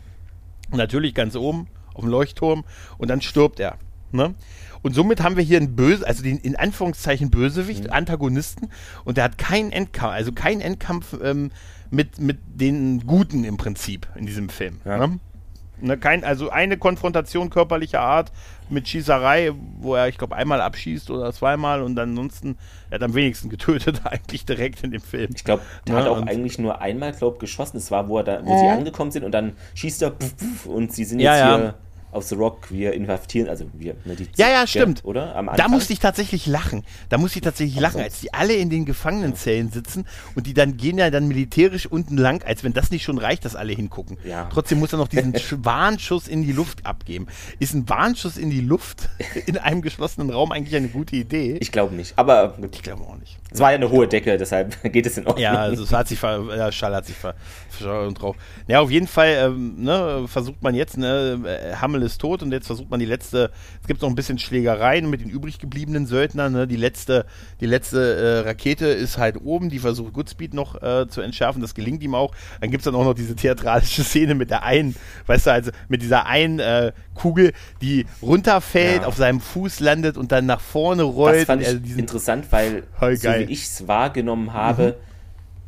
[0.72, 2.64] Natürlich ganz oben auf dem Leuchtturm
[2.98, 3.76] und dann stirbt er.
[4.12, 4.34] Ne?
[4.82, 7.92] Und somit haben wir hier einen böse, also den in Anführungszeichen Bösewicht, mhm.
[7.92, 8.70] Antagonisten,
[9.04, 11.50] und der hat keinen Endkampf, also keinen Endkampf ähm,
[11.90, 14.80] mit, mit den Guten im Prinzip in diesem Film.
[14.84, 15.06] Ja.
[15.06, 15.18] Ne?
[15.82, 18.32] Ne, kein, also eine Konfrontation körperlicher Art
[18.68, 22.56] mit Schießerei, wo er, ich glaube, einmal abschießt oder zweimal und ansonsten,
[22.90, 25.30] er hat am wenigsten getötet eigentlich direkt in dem Film.
[25.34, 27.76] Ich glaube, der ja, hat auch eigentlich nur einmal, glaube geschossen.
[27.76, 28.58] Das war, wo, er da, wo äh.
[28.58, 31.74] sie angekommen sind und dann schießt er pf, pf, und sie sind jetzt ja, ja.
[32.12, 35.04] Auf The Rock, wir inhaftieren, also wir, ne, die Ja, ja, stimmt.
[35.04, 35.34] Oder?
[35.36, 36.84] Am da musste ich tatsächlich lachen.
[37.08, 40.54] Da musste ich tatsächlich also lachen, als die alle in den Gefangenenzellen sitzen und die
[40.54, 43.72] dann gehen ja dann militärisch unten lang, als wenn das nicht schon reicht, dass alle
[43.72, 44.18] hingucken.
[44.24, 44.48] Ja.
[44.52, 45.34] Trotzdem muss er noch diesen
[45.64, 47.26] Warnschuss in die Luft abgeben.
[47.58, 49.08] Ist ein Warnschuss in die Luft
[49.46, 51.58] in einem geschlossenen Raum eigentlich eine gute Idee?
[51.60, 53.38] Ich glaube nicht, aber ich glaube auch nicht.
[53.52, 55.42] Es war ja eine hohe Decke, deshalb geht es in Ordnung.
[55.42, 57.34] Ja, also es hat sich ver, ja, Schall hat sich ver,
[57.68, 58.36] ver drauf.
[58.68, 62.52] Ja, auf jeden Fall ähm, ne, versucht man jetzt, ne, äh, Hammel ist tot und
[62.52, 63.50] jetzt versucht man die letzte,
[63.80, 67.26] es gibt noch ein bisschen Schlägereien mit den übrig gebliebenen Söldnern, ne, die letzte,
[67.60, 71.74] die letzte äh, Rakete ist halt oben, die versucht Goodspeed noch äh, zu entschärfen, das
[71.74, 72.32] gelingt ihm auch.
[72.60, 74.94] Dann gibt es dann auch noch diese theatralische Szene mit der einen,
[75.26, 77.52] weißt du, also mit dieser einen äh, Kugel,
[77.82, 79.08] die runterfällt, ja.
[79.08, 81.40] auf seinem Fuß landet und dann nach vorne rollt.
[81.40, 84.96] Das fand ich interessant, weil so wie ich es wahrgenommen habe,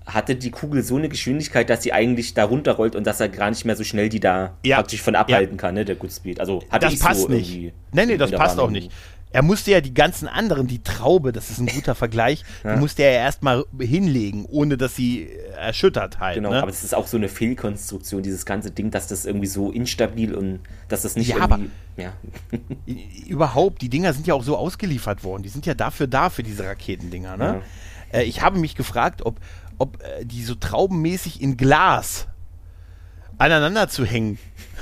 [0.06, 0.12] mhm.
[0.12, 3.50] hatte die Kugel so eine Geschwindigkeit, dass sie eigentlich da runterrollt und dass er gar
[3.50, 4.76] nicht mehr so schnell die da ja.
[4.76, 5.60] praktisch von abhalten ja.
[5.60, 6.40] kann, ne, der Goodspeed.
[6.40, 7.72] Also hatte das passt so nicht.
[7.92, 8.90] Nee, nee, das passt auch nicht.
[9.32, 12.74] Er musste ja die ganzen anderen, die Traube, das ist ein guter Vergleich, ja.
[12.74, 16.36] die musste er ja erstmal hinlegen, ohne dass sie erschüttert halt.
[16.36, 16.62] Genau, ne?
[16.62, 20.34] aber es ist auch so eine Fehlkonstruktion, dieses ganze Ding, dass das irgendwie so instabil
[20.34, 21.70] und dass das nicht ja, irgendwie.
[21.96, 22.12] Aber ja.
[23.26, 25.42] überhaupt, die Dinger sind ja auch so ausgeliefert worden.
[25.42, 27.62] Die sind ja dafür da, für diese Raketendinger, ne?
[28.12, 28.18] Ja.
[28.18, 29.40] Äh, ich habe mich gefragt, ob,
[29.78, 32.28] ob äh, die so traubenmäßig in Glas
[33.42, 34.38] aneinander zu hängen.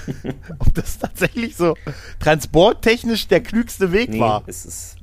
[0.59, 1.77] Ob das tatsächlich so
[2.21, 4.43] transporttechnisch der klügste Weg nee, war.
[4.47, 4.97] Es ist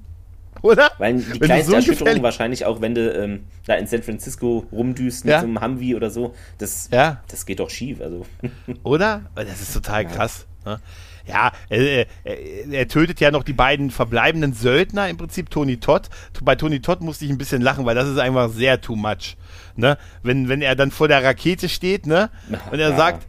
[0.62, 0.92] Oder?
[0.98, 5.26] Weil die kleinste so Erschütterung wahrscheinlich auch, wenn du ähm, da in San Francisco rumdüst
[5.26, 5.42] mit ja.
[5.42, 7.22] so einem Humvee oder so, das, ja.
[7.28, 8.02] das geht doch schief.
[8.02, 8.26] Also.
[8.84, 9.24] Oder?
[9.36, 10.10] Das ist total ja.
[10.10, 10.48] krass.
[10.66, 10.80] Ne?
[11.28, 12.38] Ja, er, er,
[12.72, 16.10] er, tötet ja noch die beiden verbleibenden Söldner, im Prinzip Tony Todd.
[16.42, 19.36] Bei Tony Todd musste ich ein bisschen lachen, weil das ist einfach sehr too much.
[19.76, 19.98] Ne?
[20.24, 22.30] Wenn, wenn er dann vor der Rakete steht, ne?
[22.72, 23.28] Und er sagt,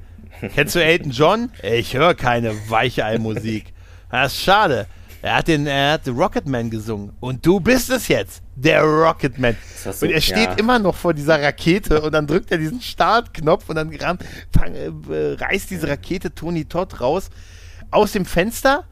[0.55, 1.51] kennst du Elton John?
[1.63, 3.73] Ich höre keine Weichei-Musik.
[4.11, 4.87] Das ist schade.
[5.21, 7.13] Er hat den, er hat Rocketman gesungen.
[7.19, 9.57] Und du bist es jetzt, der Rocketman.
[9.77, 10.53] So, und er steht ja.
[10.55, 14.19] immer noch vor dieser Rakete und dann drückt er diesen Startknopf und dann ran,
[14.57, 17.31] fang, äh, reißt diese Rakete Tony Todd raus
[17.91, 18.85] aus dem Fenster.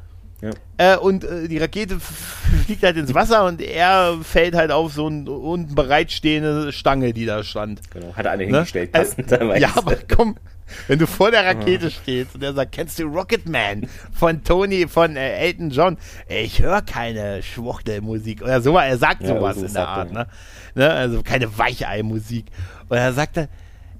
[0.43, 0.51] Ja.
[0.78, 5.06] Äh, und äh, die Rakete fliegt halt ins Wasser und er fällt halt auf so
[5.06, 7.81] eine unten bereitstehende Stange, die da stand.
[7.90, 8.56] Genau, hat er eine ne?
[8.56, 9.31] hingestellt, passend.
[9.32, 10.36] Also, ja, aber komm,
[10.88, 15.16] wenn du vor der Rakete stehst und er sagt, kennst du Rocketman von Tony, von
[15.16, 15.97] äh, Elton John?
[16.28, 20.26] Ich höre keine Schwuchtelmusik oder so, er sagt ja, sowas so in der Art, ne?
[20.74, 20.90] ne?
[20.90, 22.47] Also keine Weichei-Musik.
[22.88, 23.48] Und er sagte,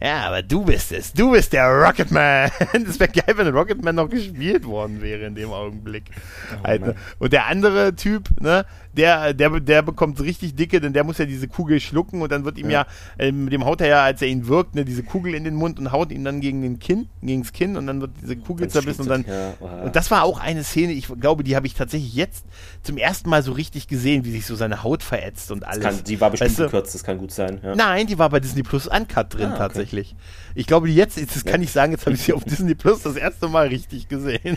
[0.01, 1.13] ja, aber du bist es.
[1.13, 2.51] Du bist der Rocketman.
[2.87, 6.05] Das wäre geil, wenn Rocketman noch gespielt worden wäre in dem Augenblick.
[6.53, 6.95] Oh, halt, ne?
[7.19, 8.67] Und der andere Typ, ne,
[8.97, 12.45] der, der, der bekommt richtig dicke, denn der muss ja diese Kugel schlucken und dann
[12.45, 12.87] wird ihm ja,
[13.19, 15.45] ja äh, mit dem haut er ja, als er ihn wirkt, ne, diese Kugel in
[15.45, 18.13] den Mund und haut ihn dann gegen den Kinn, gegen das Kinn und dann wird
[18.23, 19.25] diese Kugel zerbissen und dann.
[19.27, 22.45] Ja, und das war auch eine Szene, ich glaube, die habe ich tatsächlich jetzt
[22.83, 25.83] zum ersten Mal so richtig gesehen, wie sich so seine Haut verätzt und alles.
[25.83, 26.65] Kann, die war bestimmt weißt du?
[26.65, 27.61] gekürzt, das kann gut sein.
[27.63, 27.75] Ja.
[27.75, 29.59] Nein, die war bei Disney Plus Uncut drin ah, okay.
[29.59, 30.17] tatsächlich.
[30.55, 33.17] Ich glaube, jetzt, das kann ich sagen, jetzt habe ich sie auf Disney Plus das
[33.17, 34.57] erste Mal richtig gesehen.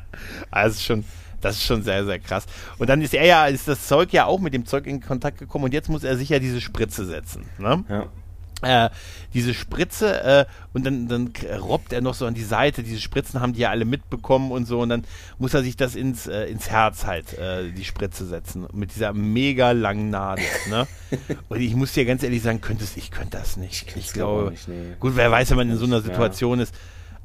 [0.50, 1.04] also schon
[1.40, 2.46] das ist schon sehr, sehr krass.
[2.78, 5.38] Und dann ist er ja, ist das Zeug ja auch mit dem Zeug in Kontakt
[5.38, 7.44] gekommen und jetzt muss er sich ja diese Spritze setzen.
[7.58, 7.84] Ne?
[7.88, 8.06] Ja.
[8.62, 8.90] Äh,
[9.32, 10.44] diese Spritze äh,
[10.74, 12.82] und dann, dann robbt er noch so an die Seite.
[12.82, 15.04] Diese Spritzen haben die ja alle mitbekommen und so und dann
[15.38, 18.66] muss er sich das ins, äh, ins Herz halt, äh, die Spritze setzen.
[18.74, 20.44] Mit dieser mega langen Nadel.
[20.68, 20.86] Ne?
[21.48, 23.88] und ich muss dir ganz ehrlich sagen, könntest, ich könnte das nicht.
[23.88, 24.94] Ich, ich glaube, nicht, nee.
[24.98, 26.64] gut, wer weiß, wenn man in so einer Situation ja.
[26.64, 26.74] ist.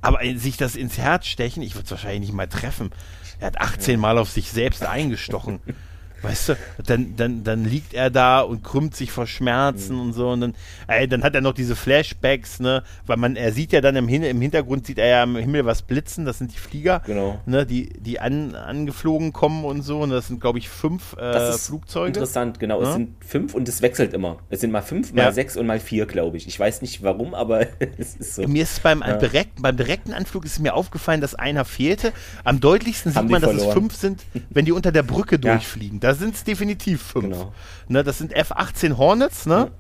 [0.02, 2.92] Aber sich das ins Herz stechen, ich würde es wahrscheinlich nicht mal treffen.
[3.40, 5.60] Er hat 18 Mal auf sich selbst eingestochen.
[6.22, 10.02] Weißt du, dann, dann, dann liegt er da und krümmt sich vor Schmerzen mhm.
[10.02, 10.30] und so.
[10.30, 10.56] Und dann,
[10.88, 12.84] ey, dann hat er noch diese Flashbacks, ne?
[13.06, 15.66] Weil man, er sieht ja dann im, Hin im Hintergrund, sieht er ja im Himmel
[15.66, 17.40] was blitzen, das sind die Flieger, genau.
[17.46, 17.66] ne?
[17.66, 20.00] Die, die an, angeflogen kommen und so.
[20.00, 22.08] Und das sind, glaube ich, fünf äh, Flugzeuge.
[22.08, 22.82] Interessant, genau.
[22.82, 22.90] Ja?
[22.90, 24.38] Es sind fünf und es wechselt immer.
[24.50, 25.32] Es sind mal fünf, mal ja.
[25.32, 26.48] sechs und mal vier, glaube ich.
[26.48, 27.68] Ich weiß nicht warum, aber
[27.98, 28.48] es ist so.
[28.48, 29.18] Mir ist beim, ja.
[29.18, 32.14] direkt, beim direkten Anflug ist mir aufgefallen, dass einer fehlte.
[32.44, 36.00] Am deutlichsten sieht man, dass es fünf sind, wenn die unter der Brücke durchfliegen.
[36.06, 37.24] Da sind es definitiv fünf.
[37.24, 37.52] Genau.
[37.88, 39.72] Ne, das sind F-18 Hornets, ne?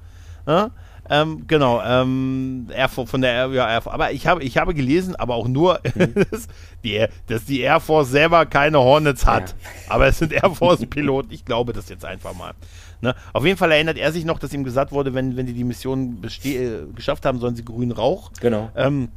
[0.47, 0.71] Ja.
[1.07, 3.93] Ähm, genau, ähm, Air Force, von der Air, ja, Air Force.
[3.93, 6.15] Aber ich habe, ich habe gelesen, aber auch nur, mhm.
[6.31, 6.47] dass,
[6.83, 9.51] die, dass die Air Force selber keine Hornets hat.
[9.51, 9.93] Ja.
[9.93, 11.31] Aber es sind Air Force-Piloten.
[11.31, 12.53] Ich glaube das jetzt einfach mal.
[13.01, 13.13] Ne?
[13.33, 15.63] Auf jeden Fall erinnert er sich noch, dass ihm gesagt wurde, wenn, wenn die die
[15.63, 18.31] Mission äh, geschafft haben, sollen sie grünen Rauch.
[18.41, 18.71] Genau.
[18.75, 19.09] Ähm,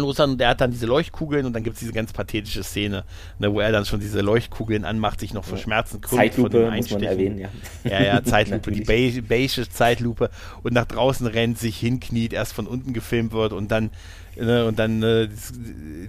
[0.00, 2.62] los an und der hat dann diese Leuchtkugeln und dann gibt es diese ganz pathetische
[2.62, 3.04] Szene,
[3.38, 6.76] ne, wo er dann schon diese Leuchtkugeln anmacht, sich noch vor Schmerzen krümmt Zeitlupe, von
[6.76, 7.48] muss man erwähnen, ja.
[7.84, 10.30] Ja, ja, Zeitlupe, die beige, beige Zeitlupe
[10.62, 13.90] und nach draußen rennt, sich hinkniet, erst von unten gefilmt wird und dann
[14.36, 15.28] ne, und dann ne,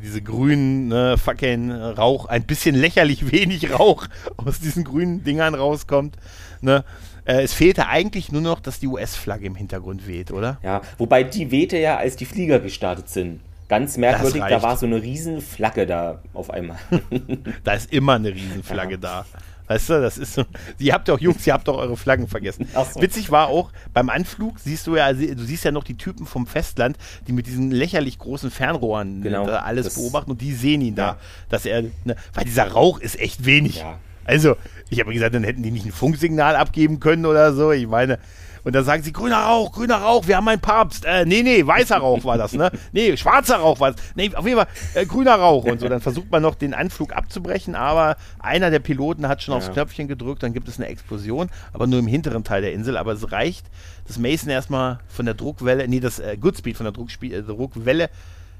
[0.03, 4.07] diese grünen ne, fucking Rauch, ein bisschen lächerlich wenig Rauch
[4.37, 6.17] aus diesen grünen Dingern rauskommt,
[6.61, 6.83] ne?
[7.27, 10.59] Äh, es fehlte eigentlich nur noch, dass die US-Flagge im Hintergrund weht, oder?
[10.63, 13.41] Ja, wobei die wehte ja, als die Flieger gestartet sind.
[13.67, 16.77] Ganz merkwürdig, da war so eine Riesenflagge da auf einmal.
[17.63, 18.97] da ist immer eine Riesenflagge ja.
[18.97, 19.25] da.
[19.67, 20.45] Weißt du, das ist so.
[20.79, 22.67] Ihr habt doch, Jungs, ihr habt doch eure Flaggen vergessen.
[22.73, 23.01] So.
[23.01, 26.47] Witzig war auch, beim Anflug siehst du ja, du siehst ja noch die Typen vom
[26.47, 30.95] Festland, die mit diesen lächerlich großen Fernrohren genau, alles das, beobachten und die sehen ihn
[30.95, 31.13] ja.
[31.13, 31.17] da,
[31.49, 33.79] dass er, ne, weil dieser Rauch ist echt wenig.
[33.79, 33.99] Ja.
[34.23, 34.55] Also,
[34.89, 37.73] ich habe gesagt, dann hätten die nicht ein Funksignal abgeben können oder so.
[37.73, 38.19] Ich meine,
[38.67, 41.05] und dann sagen sie, grüner Rauch, grüner Rauch, wir haben einen Papst.
[41.05, 42.69] Äh, nee, nee, weißer Rauch war das, ne?
[42.91, 44.01] Nee, schwarzer Rauch war das.
[44.15, 45.87] Nee, auf jeden Fall äh, grüner Rauch und so.
[45.87, 49.59] Dann versucht man noch den Anflug abzubrechen, aber einer der Piloten hat schon ja.
[49.59, 52.97] aufs Knöpfchen gedrückt, dann gibt es eine Explosion, aber nur im hinteren Teil der Insel.
[52.97, 53.67] Aber es reicht,
[54.05, 58.09] dass Mason erstmal von der Druckwelle, nee, das äh, Goodspeed von der Druckspie äh, Druckwelle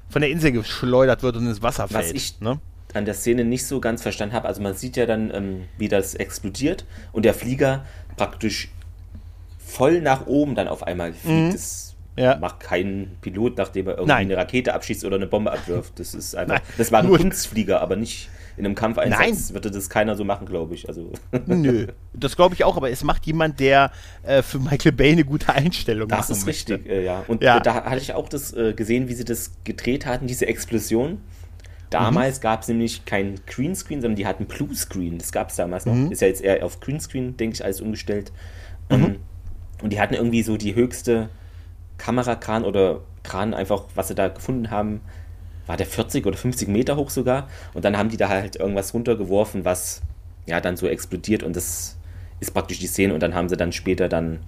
[0.08, 2.06] von der Insel geschleudert wird und ins Wasser fällt.
[2.06, 2.60] Was ich ne?
[2.94, 5.88] an der Szene nicht so ganz verstanden habe, also man sieht ja dann, ähm, wie
[5.88, 7.84] das explodiert und der Flieger
[8.16, 8.70] praktisch
[9.68, 11.46] voll nach oben dann auf einmal fliegt.
[11.46, 11.52] Mhm.
[11.52, 12.36] Das ja.
[12.36, 14.26] macht kein Pilot, nachdem er irgendwie Nein.
[14.26, 16.00] eine Rakete abschießt oder eine Bombe abwirft.
[16.00, 16.56] Das ist einfach.
[16.56, 16.74] Nein.
[16.76, 19.54] Das war ein Kunstflieger, aber nicht in einem Kampfeinsatz Nein.
[19.54, 20.88] würde das keiner so machen, glaube ich.
[20.88, 21.12] Also.
[21.46, 23.92] Nö, das glaube ich auch, aber es macht jemand, der
[24.24, 27.24] äh, für Michael Bay eine gute Einstellung das machen Das ist richtig, äh, ja.
[27.28, 27.60] Und ja.
[27.60, 31.20] da hatte ich auch das äh, gesehen, wie sie das gedreht hatten, diese Explosion.
[31.90, 32.42] Damals mhm.
[32.42, 35.18] gab es nämlich kein Greenscreen, sondern die hatten Bluescreen.
[35.18, 35.94] Das gab es damals noch.
[35.94, 36.12] Mhm.
[36.12, 38.32] Ist ja jetzt eher auf Greenscreen, denke ich, alles umgestellt.
[38.90, 39.04] Mhm.
[39.04, 39.16] Um,
[39.82, 41.28] und die hatten irgendwie so die höchste
[41.98, 45.00] Kamerakran oder Kran einfach, was sie da gefunden haben,
[45.66, 47.48] war der 40 oder 50 Meter hoch sogar.
[47.74, 50.02] Und dann haben die da halt irgendwas runtergeworfen, was
[50.46, 51.96] ja dann so explodiert und das
[52.40, 54.40] ist praktisch die Szene und dann haben sie dann später dann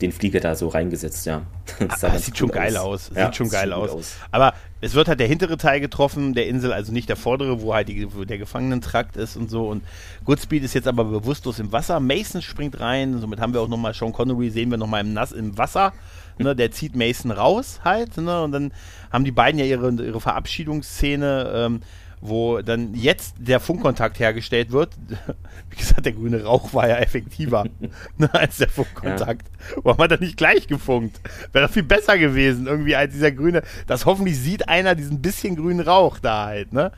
[0.00, 1.42] den Flieger da so reingesetzt, ja.
[1.78, 3.10] Das, das sieht schon geil aus.
[3.10, 3.16] aus.
[3.16, 3.90] Ja, sieht schon geil aus.
[3.90, 4.16] aus.
[4.30, 7.74] Aber es wird halt der hintere Teil getroffen der Insel, also nicht der vordere, wo
[7.74, 9.68] halt die, wo der Gefangenentrakt ist und so.
[9.68, 9.82] Und
[10.24, 11.98] Goodspeed ist jetzt aber bewusstlos im Wasser.
[11.98, 13.18] Mason springt rein.
[13.18, 15.92] Somit haben wir auch nochmal Sean Connery, sehen wir nochmal im Nass im Wasser.
[16.38, 18.16] Ne, der zieht Mason raus halt.
[18.18, 18.72] Ne, und dann
[19.10, 21.52] haben die beiden ja ihre, ihre Verabschiedungsszene.
[21.54, 21.80] Ähm,
[22.20, 24.94] wo dann jetzt der Funkkontakt hergestellt wird.
[25.70, 27.64] Wie gesagt, der grüne Rauch war ja effektiver
[28.18, 29.46] ne, als der Funkkontakt.
[29.48, 29.76] Ja.
[29.84, 31.20] Warum hat er nicht gleich gefunkt?
[31.52, 33.62] Wäre viel besser gewesen, irgendwie als dieser grüne.
[33.86, 36.92] Das hoffentlich sieht einer diesen bisschen grünen Rauch da halt, ne?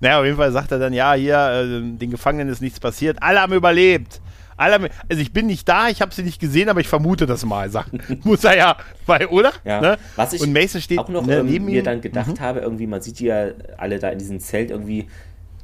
[0.00, 3.20] Naja, auf jeden Fall sagt er dann, ja, hier, äh, den Gefangenen ist nichts passiert.
[3.20, 4.20] Alle haben überlebt.
[4.58, 7.70] Also ich bin nicht da, ich habe sie nicht gesehen, aber ich vermute das mal.
[7.70, 7.86] Sag,
[8.24, 8.76] muss er ja,
[9.06, 9.52] bei, oder?
[9.64, 9.80] Ja.
[9.80, 9.98] Ne?
[10.16, 12.40] Was ich und Mason steht auch noch ne, neben mir dann gedacht mhm.
[12.40, 15.06] habe, irgendwie, man sieht die ja alle da in diesem Zelt irgendwie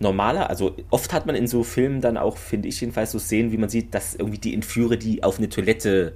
[0.00, 3.52] normaler, also oft hat man in so Filmen dann auch, finde ich jedenfalls, so Szenen,
[3.52, 6.14] wie man sieht, dass irgendwie die Entführer, die auf eine Toilette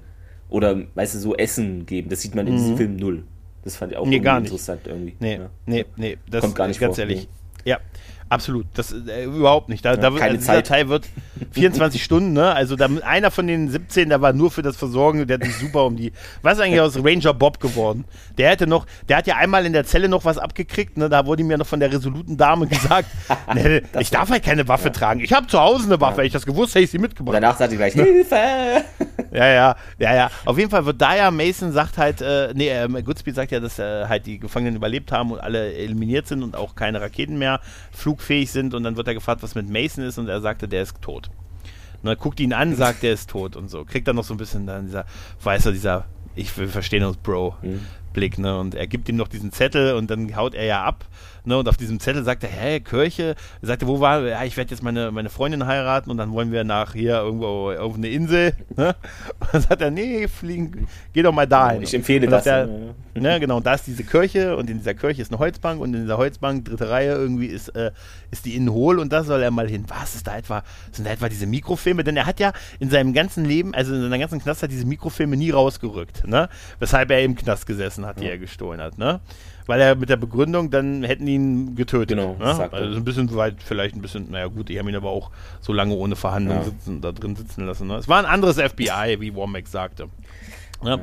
[0.48, 2.58] oder, weißt du, so Essen geben, das sieht man in mhm.
[2.58, 3.24] diesem Film null.
[3.64, 4.50] Das fand ich auch nee, gar nicht.
[4.50, 5.14] interessant irgendwie.
[5.20, 5.50] Nee, ja.
[5.66, 7.04] nee, nee, das kommt gar nicht ganz vor.
[7.04, 7.28] ehrlich.
[7.64, 7.70] Nee.
[7.70, 7.80] Ja,
[8.30, 9.84] Absolut, das äh, überhaupt nicht.
[9.84, 11.06] Da, ja, da wird, also dieser Teil wird
[11.52, 12.52] 24 Stunden, ne?
[12.52, 15.56] Also da, einer von den 17, der war nur für das Versorgen, der hat sich
[15.56, 16.12] super um die.
[16.42, 18.04] Was ist eigentlich aus Ranger Bob geworden?
[18.36, 21.08] Der hätte noch, der hat ja einmal in der Zelle noch was abgekriegt, ne?
[21.08, 23.08] Da wurde mir noch von der resoluten Dame gesagt,
[23.54, 24.92] ne, ich darf halt keine Waffe ja.
[24.92, 25.20] tragen.
[25.20, 26.24] Ich habe zu Hause eine Waffe, ja.
[26.24, 27.36] ich das gewusst, hätte ich sie mitgebracht.
[27.36, 28.36] danach sagt sie gleich, Hilfe!
[29.32, 30.30] ja, ja, ja, ja.
[30.44, 33.60] Auf jeden Fall wird da ja Mason sagt halt, äh, nee, äh, Goodspeed sagt ja,
[33.60, 37.38] dass äh, halt die Gefangenen überlebt haben und alle eliminiert sind und auch keine Raketen
[37.38, 37.60] mehr
[38.18, 40.82] flugfähig sind und dann wird er gefragt, was mit Mason ist und er sagte, der
[40.82, 41.30] ist tot.
[42.02, 43.84] Und er guckt ihn an, sagt, der ist tot und so.
[43.84, 45.06] Kriegt dann noch so ein bisschen dann dieser,
[45.42, 46.04] weiß er, dieser,
[46.36, 47.56] ich will verstehen uns, Bro.
[47.62, 47.80] Mhm.
[48.12, 48.58] Blick, ne?
[48.58, 51.04] Und er gibt ihm noch diesen Zettel und dann haut er ja ab
[51.48, 53.34] Ne, und auf diesem Zettel sagt er, hä, Kirche?
[53.62, 56.52] Er sagte, wo war, ja, ich werde jetzt meine, meine Freundin heiraten und dann wollen
[56.52, 58.52] wir nach hier irgendwo auf eine Insel.
[58.76, 58.94] Ne?
[59.40, 61.80] Und dann sagt er, nee, fliegen, geh doch mal dahin.
[61.80, 62.44] Ich empfehle das.
[62.44, 62.68] Er,
[63.14, 65.94] ne, genau, und da ist diese Kirche und in dieser Kirche ist eine Holzbank und
[65.94, 67.92] in dieser Holzbank, dritte Reihe, irgendwie ist, äh,
[68.30, 69.84] ist die innen hohl und da soll er mal hin.
[69.88, 70.62] Was ist da etwa,
[70.92, 72.04] sind da etwa diese Mikrofilme?
[72.04, 74.86] Denn er hat ja in seinem ganzen Leben, also in seiner ganzen Knast, hat diese
[74.86, 76.48] Mikrofilme nie rausgerückt, ne?
[76.78, 78.32] Weshalb er im Knast gesessen hat, die ja.
[78.32, 79.20] er gestohlen hat, ne?
[79.68, 82.16] Weil er mit der Begründung, dann hätten ihn getötet.
[82.16, 82.36] Genau.
[82.38, 82.72] Ne?
[82.72, 85.30] Also ein bisschen weit, vielleicht ein bisschen, naja gut, die haben ihn aber auch
[85.60, 86.64] so lange ohne Verhandlung ja.
[86.64, 87.86] sitzen, da drin sitzen lassen.
[87.86, 87.96] Ne?
[87.96, 90.08] Es war ein anderes FBI, wie Womack sagte.
[90.82, 90.98] Ja.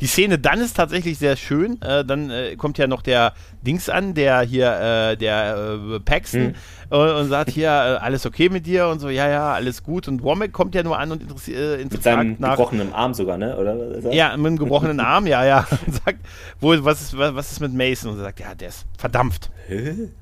[0.00, 1.80] Die Szene dann ist tatsächlich sehr schön.
[1.82, 4.72] Äh, dann äh, kommt ja noch der Dings an, der hier,
[5.12, 6.54] äh, der äh, Paxton,
[6.90, 6.98] hm.
[6.98, 10.08] und, sagt hier, äh, alles okay mit dir und so, ja, ja, alles gut.
[10.08, 13.56] Und Womack kommt ja nur an und interessiert Mit seinem nach, gebrochenen Arm sogar, ne?
[13.58, 14.10] Oder?
[14.12, 15.66] Ja, mit einem gebrochenen Arm, ja, ja.
[15.86, 16.20] Und sagt,
[16.60, 18.12] wo, was, ist, was, was ist mit Mason?
[18.12, 19.50] Und er sagt, ja, der ist verdampft.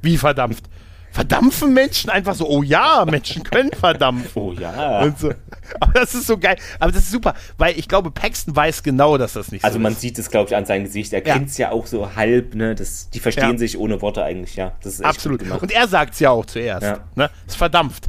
[0.03, 0.65] Wie verdampft?
[1.19, 4.31] Verdampfen Menschen einfach so, oh ja, Menschen können verdampfen.
[4.41, 5.01] Oh ja.
[5.01, 5.33] Und so.
[5.81, 6.57] Aber das ist so geil.
[6.79, 9.81] Aber das ist super, weil ich glaube, Paxton weiß genau, dass das nicht also so
[9.81, 9.85] ist.
[9.85, 11.13] Also man sieht es, glaube ich, an seinem Gesicht.
[11.13, 11.35] Er ja.
[11.35, 12.77] kennt es ja auch so halb, ne?
[12.77, 13.59] Das, die verstehen ja.
[13.59, 14.77] sich ohne Worte eigentlich, ja.
[14.83, 15.43] Das ist Absolut.
[15.43, 16.85] Und er sagt es ja auch zuerst.
[16.85, 17.01] Ja.
[17.17, 17.29] Ne?
[17.49, 18.07] Es verdampft.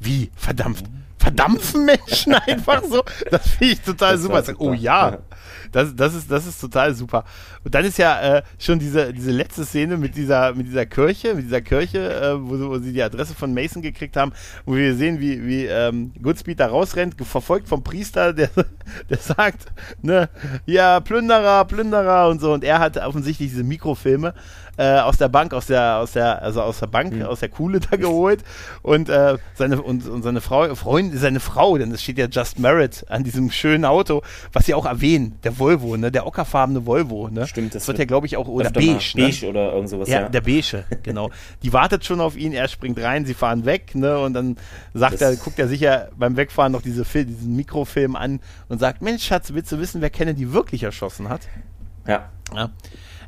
[0.00, 0.32] Wie?
[0.34, 0.86] Verdampft?
[1.16, 3.04] Verdampfen Menschen einfach so?
[3.30, 4.42] Das finde ich total super.
[4.42, 4.60] super.
[4.60, 5.18] Oh ja.
[5.72, 7.24] Das, das, ist, das ist total super.
[7.64, 11.34] Und dann ist ja äh, schon diese, diese letzte Szene mit dieser, mit dieser Kirche,
[11.34, 14.32] mit dieser Kirche, äh, wo, wo, sie die Adresse von Mason gekriegt haben,
[14.64, 18.50] wo wir sehen, wie, wie ähm, Goodspeed da rausrennt, verfolgt vom Priester, der,
[19.10, 19.66] der sagt,
[20.02, 20.28] ne,
[20.66, 22.52] ja, Plünderer, Plünderer und so.
[22.52, 24.34] Und er hat offensichtlich diese Mikrofilme
[24.78, 27.22] äh, aus der Bank, aus der, aus der, also aus der Bank, mhm.
[27.22, 28.42] aus der Kuhle da geholt
[28.82, 32.58] und äh, seine und, und seine Frau, Freundin, seine Frau, denn es steht ja Just
[32.58, 34.22] Merit an diesem schönen Auto,
[34.52, 37.46] was sie auch erwähnen, der Volvo, ne, der ockerfarbene Volvo, ne.
[37.46, 39.24] Stimmt, das, das wird ja glaube ich auch oder beige, ne?
[39.24, 40.08] beige oder irgend sowas.
[40.08, 41.30] Ja, ja, der beige, genau.
[41.62, 44.56] Die wartet schon auf ihn, er springt rein, sie fahren weg, ne, und dann
[44.94, 49.02] sagt das er, guckt er sicher beim Wegfahren noch diese diesen Mikrofilm an und sagt,
[49.02, 51.42] Mensch, Schatz, willst du wissen, wer Kennedy wirklich erschossen hat?
[52.06, 52.28] Ja.
[52.54, 52.70] ja.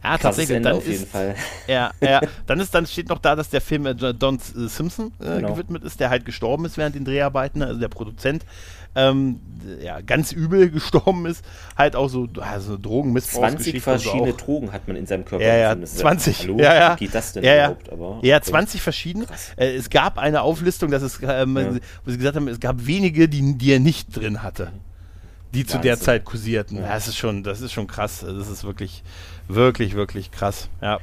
[0.03, 0.57] Ja, tatsächlich.
[0.57, 1.35] Ende dann auf jeden Fall.
[1.67, 5.13] Ja, ja, dann ist dann steht noch da, dass der Film äh, Don äh, Simpson
[5.21, 5.53] äh, genau.
[5.53, 8.45] gewidmet ist, der halt gestorben ist während den Dreharbeiten, also der Produzent.
[8.97, 9.41] Ähm,
[9.81, 11.45] ja, ganz übel gestorben ist,
[11.77, 13.49] halt auch so also Drogenmissbrauch.
[13.49, 15.45] 20 verschiedene Drogen hat man in seinem Körper.
[15.45, 16.41] Ja, ja, 20.
[16.41, 16.95] Hallo, ja, ja.
[16.95, 17.93] Wie geht das denn ja, überhaupt?
[17.93, 18.51] Aber, ja, okay.
[18.51, 19.27] 20 verschiedene.
[19.57, 21.75] Äh, es gab eine Auflistung, dass es, ähm, ja.
[22.05, 24.73] wo sie gesagt haben, es gab wenige, die, die er nicht drin hatte
[25.55, 26.79] die zu der Zeit kursierten.
[26.79, 26.89] Ja.
[26.89, 28.21] Das ist schon, das ist schon krass.
[28.21, 29.03] Das ist wirklich,
[29.49, 30.69] wirklich, wirklich krass.
[30.81, 31.01] Ja.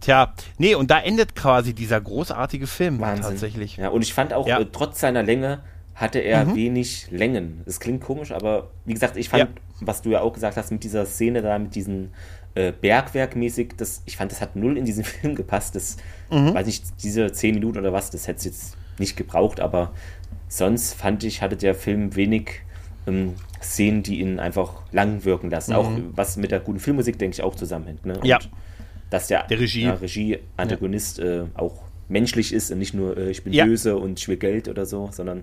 [0.00, 3.24] Tja, nee, und da endet quasi dieser großartige Film Wahnsinn.
[3.24, 3.76] tatsächlich.
[3.76, 4.58] Ja, und ich fand auch, ja.
[4.58, 5.62] äh, trotz seiner Länge
[5.94, 6.56] hatte er mhm.
[6.56, 7.60] wenig Längen.
[7.66, 9.48] Das klingt komisch, aber wie gesagt, ich fand, ja.
[9.80, 12.14] was du ja auch gesagt hast mit dieser Szene da, mit diesen
[12.54, 15.76] äh, Bergwerk-mäßig, das, ich fand, das hat null in diesen Film gepasst.
[15.76, 15.98] Das,
[16.30, 16.54] mhm.
[16.54, 19.92] weiß nicht, diese zehn Minuten oder was, das hätte es jetzt nicht gebraucht, aber
[20.48, 22.62] sonst fand ich, hatte der Film wenig
[23.06, 25.72] ähm, Szenen, die ihn einfach lang wirken lassen.
[25.72, 25.76] Mhm.
[25.76, 28.06] Auch was mit der guten Filmmusik, denke ich, auch zusammenhängt.
[28.06, 28.18] Ne?
[28.22, 28.38] ja.
[29.10, 29.82] Dass der, der Regie.
[29.82, 31.42] Ja, Regie-Antagonist ja.
[31.42, 33.64] äh, auch menschlich ist und nicht nur, äh, ich bin ja.
[33.64, 35.42] böse und ich will Geld oder so, sondern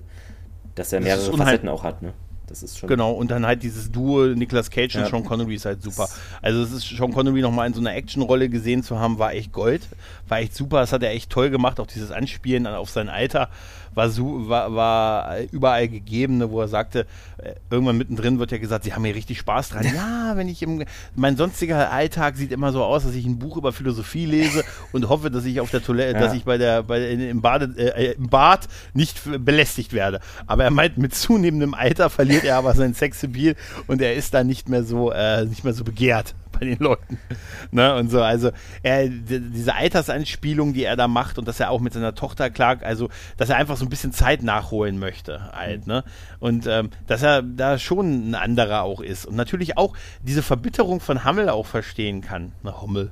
[0.76, 2.02] dass er mehrere Facetten auch hat.
[2.02, 2.14] Ne?
[2.48, 2.88] Das ist schon.
[2.88, 6.08] Genau, und dann halt dieses Duo Nicolas Cage und Sean Connery ist halt super.
[6.42, 9.52] Also es ist Sean Connery nochmal in so einer Actionrolle gesehen zu haben, war echt
[9.52, 9.82] Gold.
[10.30, 10.80] War echt super.
[10.80, 11.80] Das hat er echt toll gemacht.
[11.80, 13.50] Auch dieses Anspielen auf sein Alter
[13.98, 17.06] war, so, war, war überall gegeben, ne, wo er sagte,
[17.38, 19.86] äh, irgendwann mittendrin wird ja gesagt, sie haben hier richtig Spaß dran.
[19.96, 23.58] ja, wenn ich im, mein sonstiger Alltag sieht immer so aus, dass ich ein Buch
[23.58, 24.64] über Philosophie lese
[24.94, 26.20] und hoffe, dass ich auf der Toilette, ja.
[26.20, 30.22] dass ich bei der, bei, im, Bade, äh, im Bad nicht belästigt werde.
[30.46, 33.56] Aber er meint, mit zunehmendem Alter verliert er aber sein Sexappeal
[33.88, 37.20] und er ist dann nicht mehr so, äh, nicht mehr so begehrt bei den Leuten.
[37.72, 37.96] ne?
[37.96, 38.52] Und so, also
[38.84, 42.84] er, diese Altersanspielung, die er da macht und dass er auch mit seiner Tochter klagt,
[42.84, 46.04] also dass er einfach so ein bisschen Zeit nachholen möchte halt, ne?
[46.40, 49.26] Und ähm, dass er da schon ein anderer auch ist.
[49.26, 52.54] Und natürlich auch diese Verbitterung von Hammel auch verstehen kann.
[52.64, 53.12] Na, Hommel.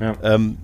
[0.00, 0.14] Ja.
[0.22, 0.58] Ähm,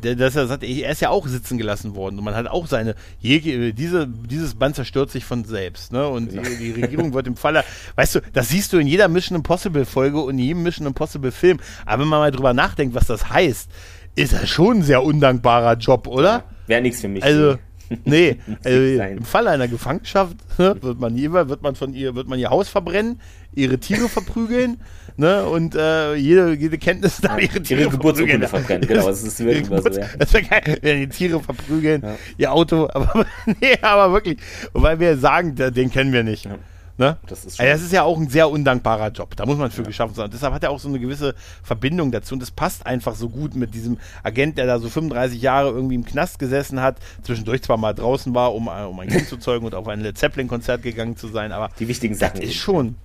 [0.00, 2.94] dass er sagt, er ist ja auch sitzen gelassen worden und man hat auch seine,
[3.22, 6.06] diese, dieses Band zerstört sich von selbst, ne?
[6.06, 7.64] Und die, die Regierung wird im Falle,
[7.96, 11.32] weißt du, das siehst du in jeder Mission Impossible Folge und in jedem Mission Impossible
[11.32, 11.58] Film.
[11.86, 13.70] Aber wenn man mal drüber nachdenkt, was das heißt,
[14.14, 16.28] ist das schon ein sehr undankbarer Job, oder?
[16.30, 17.22] Ja, Wäre nichts für mich.
[17.22, 17.58] Also,
[18.04, 22.28] nee, also im Falle einer Gefangenschaft ne, wird man jeweils, wird man von ihr, wird
[22.28, 23.20] man ihr Haus verbrennen,
[23.54, 24.80] ihre Tiere verprügeln,
[25.16, 28.86] ne, und äh, jede, jede Kenntnis da ihre Tiere ihre Geburtsurkunde verbrennen.
[28.86, 30.06] Genau, das ist wirklich immer so, ja.
[30.18, 32.16] Das wäre geil, wenn die Tiere verprügeln, ja.
[32.36, 34.38] ihr Auto, aber nee, aber wirklich,
[34.72, 36.44] weil wir sagen, den kennen wir nicht.
[36.44, 36.58] Ja.
[36.98, 37.16] Ne?
[37.28, 39.36] Das, ist also das ist ja auch ein sehr undankbarer Job.
[39.36, 39.86] Da muss man für ja.
[39.86, 40.30] geschaffen sein.
[40.32, 42.34] deshalb hat er auch so eine gewisse Verbindung dazu.
[42.34, 45.94] Und das passt einfach so gut mit diesem Agent, der da so 35 Jahre irgendwie
[45.94, 49.36] im Knast gesessen hat, zwischendurch zwar mal draußen war, um, äh, um ein Kind zu
[49.36, 52.42] zeugen und auf ein Led Zeppelin-Konzert gegangen zu sein, aber die wichtigen Sachen.
[52.42, 52.96] ist schon.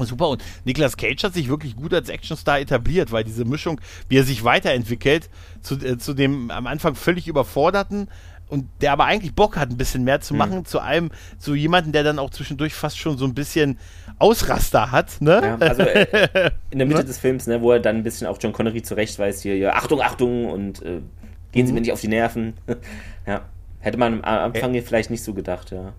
[0.00, 4.18] Super, und Nicolas Cage hat sich wirklich gut als Actionstar etabliert, weil diese Mischung, wie
[4.18, 5.28] er sich weiterentwickelt,
[5.60, 8.08] zu, äh, zu dem am Anfang völlig überforderten,
[8.48, 10.38] und der aber eigentlich Bock hat, ein bisschen mehr zu mhm.
[10.38, 10.64] machen, mhm.
[10.64, 13.78] zu einem, zu jemandem, der dann auch zwischendurch fast schon so ein bisschen
[14.18, 15.40] Ausraster hat, ne?
[15.42, 17.06] Ja, also äh, in der Mitte ne?
[17.06, 20.00] des Films, ne, wo er dann ein bisschen auch John Connery zurechtweist, hier, ja, Achtung,
[20.00, 21.00] Achtung und äh,
[21.52, 21.74] gehen Sie mhm.
[21.74, 22.54] mir nicht auf die Nerven.
[23.26, 23.42] ja.
[23.80, 24.82] Hätte man am Anfang äh.
[24.82, 25.92] vielleicht nicht so gedacht, ja.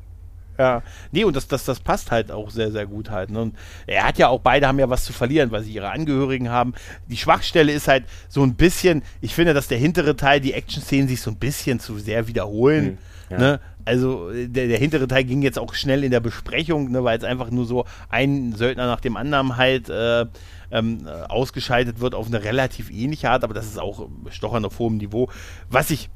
[0.60, 0.84] Ja,
[1.14, 3.32] nee, und das, das, das passt halt auch sehr, sehr gut halt.
[3.32, 3.42] Ne?
[3.42, 3.56] Und
[3.88, 6.74] er hat ja auch, beide haben ja was zu verlieren, weil sie ihre Angehörigen haben.
[7.08, 11.08] Die Schwachstelle ist halt so ein bisschen, ich finde, dass der hintere Teil, die Action-Szenen
[11.08, 12.98] sich so ein bisschen zu sehr wiederholen.
[13.30, 13.38] Mhm, ja.
[13.38, 13.60] ne?
[13.86, 17.24] Also der, der, hintere Teil ging jetzt auch schnell in der Besprechung, ne, weil es
[17.24, 20.26] einfach nur so ein Söldner nach dem anderen halt äh,
[20.72, 24.98] ähm, ausgeschaltet wird auf eine relativ ähnliche Art, aber das ist auch Stochern auf hohem
[24.98, 25.30] Niveau.
[25.70, 26.10] Was ich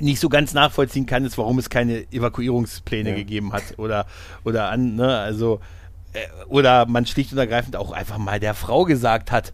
[0.00, 3.16] nicht so ganz nachvollziehen kann, ist, warum es keine Evakuierungspläne ja.
[3.16, 4.06] gegeben hat oder
[4.44, 5.60] oder an, ne, also
[6.12, 9.52] äh, oder man schlicht und ergreifend auch einfach mal der Frau gesagt hat,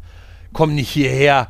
[0.53, 1.49] komm nicht hierher.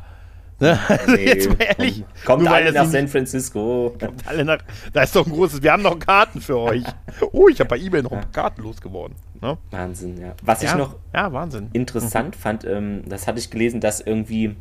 [0.59, 0.79] Ne?
[0.87, 2.05] Also nee, jetzt mal ehrlich.
[2.23, 3.95] Kommt alle nach San Francisco.
[3.99, 4.59] Kommt alle nach,
[4.93, 6.83] da ist doch ein großes, wir haben noch Karten für euch.
[7.33, 8.23] Oh, ich habe bei eBay noch ja.
[8.31, 9.15] Karten losgeworden.
[9.41, 9.57] Ne?
[9.71, 10.33] Wahnsinn, ja.
[10.43, 11.69] Was ja, ich noch ja, Wahnsinn.
[11.73, 12.39] interessant mhm.
[12.39, 14.55] fand, ähm, das hatte ich gelesen, dass irgendwie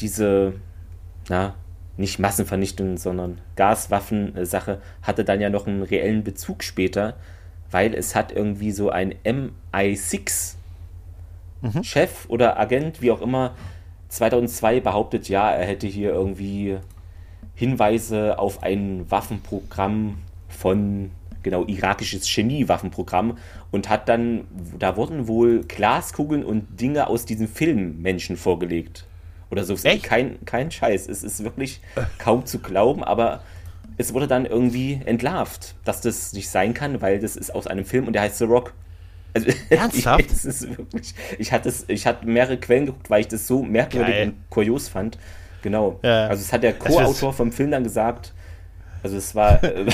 [0.00, 0.54] diese,
[1.28, 1.54] na,
[1.98, 7.16] nicht Massenvernichtung, sondern Gaswaffen-Sache hatte dann ja noch einen reellen Bezug später,
[7.70, 10.54] weil es hat irgendwie so ein MI6
[11.60, 11.82] mhm.
[12.28, 13.54] Oder Agent, wie auch immer,
[14.08, 16.78] 2002 behauptet, ja, er hätte hier irgendwie
[17.54, 20.18] Hinweise auf ein Waffenprogramm
[20.48, 21.10] von
[21.42, 23.38] genau irakisches Chemiewaffenprogramm
[23.70, 24.44] und hat dann
[24.78, 29.04] da wurden wohl Glaskugeln und Dinge aus diesem Film Menschen vorgelegt
[29.50, 29.74] oder so.
[29.74, 30.04] Echt?
[30.04, 31.08] Kein, kein Scheiß.
[31.08, 31.80] Es ist wirklich
[32.18, 33.42] kaum zu glauben, aber
[33.96, 37.84] es wurde dann irgendwie entlarvt, dass das nicht sein kann, weil das ist aus einem
[37.84, 38.72] Film und der heißt The Rock.
[39.34, 40.30] Also, Ernsthaft?
[40.30, 44.14] es ist wirklich, ich hatte, ich hatte mehrere Quellen geguckt, weil ich das so merkwürdig
[44.14, 44.28] Geil.
[44.28, 45.18] und kurios fand.
[45.62, 45.98] Genau.
[46.02, 46.28] Ja.
[46.28, 48.32] Also es hat der Co-Autor vom Film dann gesagt.
[49.02, 49.86] Also es war, äh,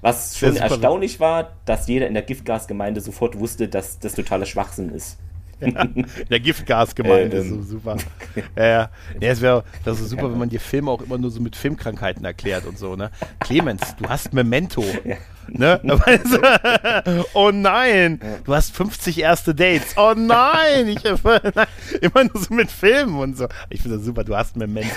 [0.00, 4.90] was schon erstaunlich war, dass jeder in der Giftgasgemeinde sofort wusste, dass das totaler Schwachsinn
[4.90, 5.18] ist.
[5.60, 5.84] Ja,
[6.30, 7.96] der Giftgasgemeinde ähm, ist so super.
[8.56, 8.90] Ja, ja.
[9.20, 11.56] ja es wäre wär so super, wenn man dir Filme auch immer nur so mit
[11.56, 13.10] Filmkrankheiten erklärt und so, ne?
[13.40, 14.84] Clemens, du hast Memento.
[15.04, 15.16] Ja.
[15.48, 15.80] Ne?
[17.34, 19.94] oh nein, du hast 50 erste Dates.
[19.96, 23.48] Oh nein, ich immer nur so mit Filmen und so.
[23.68, 24.94] Ich finde das super, du hast Memento.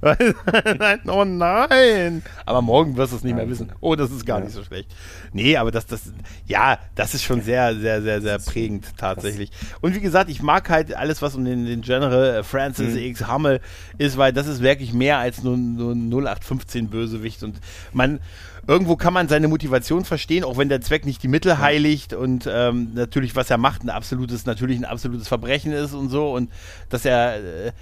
[0.78, 2.22] nein, oh nein.
[2.44, 3.72] Aber morgen wirst du es nicht mehr wissen.
[3.80, 4.44] Oh, das ist gar ja.
[4.44, 4.94] nicht so schlecht.
[5.32, 6.12] Nee, aber das, das,
[6.46, 9.50] ja, das ist schon sehr, sehr, sehr, sehr prägend tatsächlich.
[9.80, 13.00] Und wie gesagt, ich mag halt alles, was um den, den General äh, Francis mhm.
[13.00, 13.60] X Hummel
[13.98, 17.58] ist, weil das ist wirklich mehr als nur, nur 0815 Bösewicht und
[17.92, 18.20] man,
[18.66, 22.48] irgendwo kann man seine Motivation verstehen, auch wenn der Zweck nicht die Mittel heiligt und
[22.50, 26.50] ähm, natürlich, was er macht, ein absolutes, natürlich ein absolutes Verbrechen ist und so und
[26.88, 27.72] dass er, äh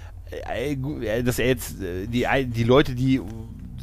[1.23, 3.21] dass er jetzt äh, die, die Leute, die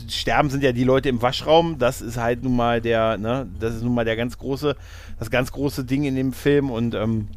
[0.09, 1.79] sterben, sind ja die Leute im Waschraum.
[1.79, 4.77] Das ist halt nun mal der, ne, das ist nun mal der ganz große,
[5.19, 7.29] das ganz große Ding in dem Film und ähm,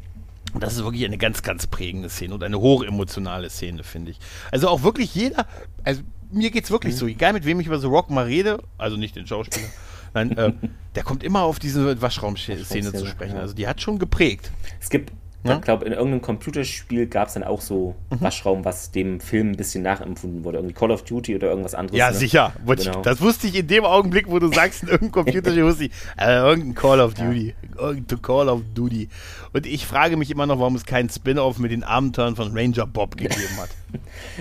[0.58, 4.18] das ist wirklich eine ganz, ganz prägende Szene und eine hochemotionale Szene, finde ich.
[4.50, 5.46] Also auch wirklich jeder,
[5.84, 6.98] also mir geht es wirklich mhm.
[6.98, 9.66] so, egal mit wem ich über The Rock mal rede, also nicht den Schauspieler,
[10.14, 10.52] nein, äh,
[10.94, 13.36] der kommt immer auf diese Waschraumszene zu sprechen.
[13.36, 14.50] Also die hat schon geprägt.
[14.80, 15.12] Es gibt
[15.48, 15.56] ja?
[15.56, 18.20] Ich glaube, in irgendeinem Computerspiel gab es dann auch so mhm.
[18.20, 20.58] Waschraum, was dem Film ein bisschen nachempfunden wurde.
[20.58, 21.98] Irgendwie Call of Duty oder irgendwas anderes.
[21.98, 22.16] Ja, ne?
[22.16, 22.52] sicher.
[22.66, 23.02] Genau.
[23.02, 26.36] Das wusste ich in dem Augenblick, wo du sagst, in irgendeinem Computerspiel wusste ich, äh,
[26.36, 27.54] irgendein Call of Duty.
[27.76, 27.82] Ja.
[27.88, 29.08] Irgendein Call of Duty.
[29.52, 32.86] Und ich frage mich immer noch, warum es keinen Spin-off mit den Abenteuern von Ranger
[32.86, 33.70] Bob gegeben hat.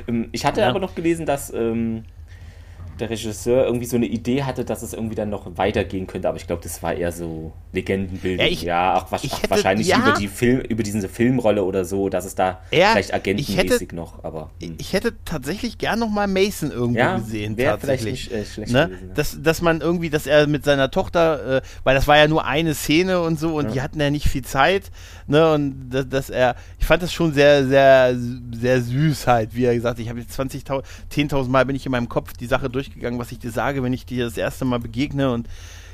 [0.08, 0.70] Ähm, ich hatte ja.
[0.70, 2.04] aber noch gelesen, dass ähm,
[3.00, 6.38] der Regisseur irgendwie so eine Idee hatte, dass es irgendwie dann noch weitergehen könnte, aber
[6.38, 8.46] ich glaube, das war eher so Legendenbildung.
[8.46, 9.98] Ja, ich, ja auch, ich hätte, wahrscheinlich ja.
[10.00, 13.96] über die Film, über diese Filmrolle oder so, dass es da ja, vielleicht agentenmäßig hätte,
[13.96, 14.52] noch, aber.
[14.62, 14.76] Hm.
[14.78, 18.30] Ich hätte tatsächlich gern noch mal Mason irgendwo ja, gesehen, tatsächlich.
[18.30, 18.88] Vielleicht nicht, äh, schlecht ne?
[18.88, 22.28] gewesen, dass, dass man irgendwie, dass er mit seiner Tochter, äh, weil das war ja
[22.28, 24.92] nur eine Szene und so und die hatten ja nicht viel Zeit,
[25.28, 28.16] ne, und dass, dass er, ich fand das schon sehr, sehr,
[28.54, 31.92] sehr süß halt, wie er gesagt, ich habe jetzt 20.000, 10.000 Mal bin ich in
[31.92, 34.66] meinem Kopf die Sache durch durchgegangen, was ich dir sage, wenn ich dir das erste
[34.66, 35.48] Mal begegne und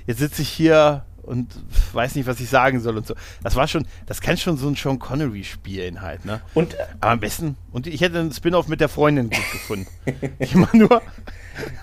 [0.05, 1.53] jetzt sitze ich hier und
[1.93, 3.13] weiß nicht, was ich sagen soll und so.
[3.43, 6.41] Das war schon, das kann schon so ein Sean Connery spielen halt, ne?
[6.55, 9.87] Und, Aber am besten, und ich hätte einen Spin-off mit der Freundin gut gefunden.
[10.39, 11.01] ich mach nur,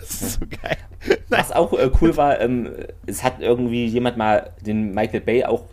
[0.00, 0.76] das ist so geil.
[1.28, 2.70] Was auch äh, cool war, ähm,
[3.06, 5.66] es hat irgendwie jemand mal den Michael Bay auch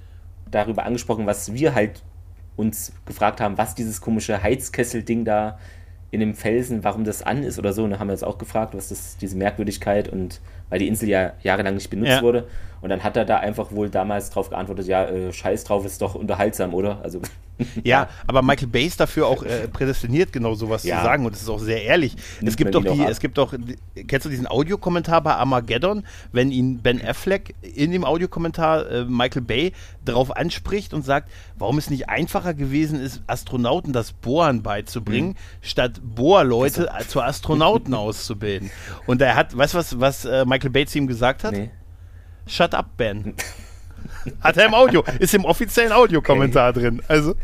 [0.55, 2.01] darüber angesprochen, was wir halt
[2.55, 5.59] uns gefragt haben, was dieses komische Heizkessel-Ding da
[6.11, 7.83] in dem Felsen, warum das an ist oder so.
[7.83, 10.39] Und da haben wir uns auch gefragt, was das, diese Merkwürdigkeit und
[10.69, 12.21] weil die Insel ja jahrelang nicht benutzt ja.
[12.21, 12.47] wurde.
[12.81, 16.01] Und dann hat er da einfach wohl damals drauf geantwortet, ja, äh, scheiß drauf, ist
[16.01, 16.99] doch unterhaltsam, oder?
[17.01, 17.21] Also
[17.83, 20.97] ja, aber Michael Bay ist dafür auch äh, prädestiniert, genau sowas ja.
[20.97, 22.15] zu sagen und es ist auch sehr ehrlich.
[22.43, 23.53] es gibt doch die, es gibt doch,
[24.07, 29.43] kennst du diesen Audiokommentar bei Armageddon, wenn ihn Ben Affleck in dem Audiokommentar äh, Michael
[29.43, 29.71] Bay
[30.03, 35.35] darauf anspricht und sagt, warum es nicht einfacher gewesen ist, Astronauten das Bohren beizubringen, mhm.
[35.61, 38.69] statt Bohrleute zu Astronauten auszubilden.
[39.07, 41.53] Und er hat, weißt du was, was äh, Michael Bay zu ihm gesagt hat?
[41.53, 41.71] Nee.
[42.47, 43.33] Shut up, Ben.
[44.41, 46.79] Hat er im Audio, ist im offiziellen Audiokommentar okay.
[46.81, 47.01] drin.
[47.07, 47.35] Also,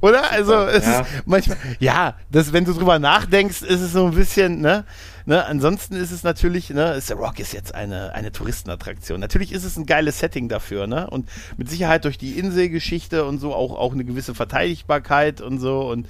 [0.00, 0.30] oder?
[0.30, 1.00] Also, es ja.
[1.00, 4.84] ist manchmal, ja, das, wenn du drüber nachdenkst, ist es so ein bisschen, ne?
[5.26, 9.20] Ne, ansonsten ist es natürlich, ne, The Rock ist jetzt eine, eine Touristenattraktion.
[9.20, 11.10] Natürlich ist es ein geiles Setting dafür, ne?
[11.10, 15.80] Und mit Sicherheit durch die Inselgeschichte und so auch, auch eine gewisse Verteidigbarkeit und so.
[15.90, 16.08] Und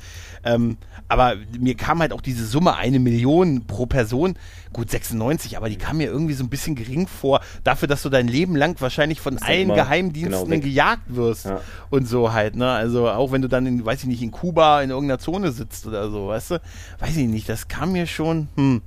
[0.49, 4.35] ähm, aber mir kam halt auch diese Summe, eine Million pro Person,
[4.73, 8.09] gut 96, aber die kam mir irgendwie so ein bisschen gering vor, dafür, dass du
[8.09, 11.61] dein Leben lang wahrscheinlich von allen Geheimdiensten genau gejagt wirst ja.
[11.91, 12.71] und so halt, ne?
[12.71, 15.87] Also auch wenn du dann in, weiß ich nicht, in Kuba in irgendeiner Zone sitzt
[15.87, 16.61] oder so, weißt du?
[16.99, 18.83] Weiß ich nicht, das kam mir schon, hm.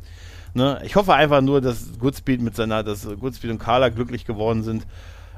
[0.53, 0.81] Ne?
[0.83, 4.85] Ich hoffe einfach nur, dass Goodspeed mit seiner, dass Goodspeed und Carla glücklich geworden sind,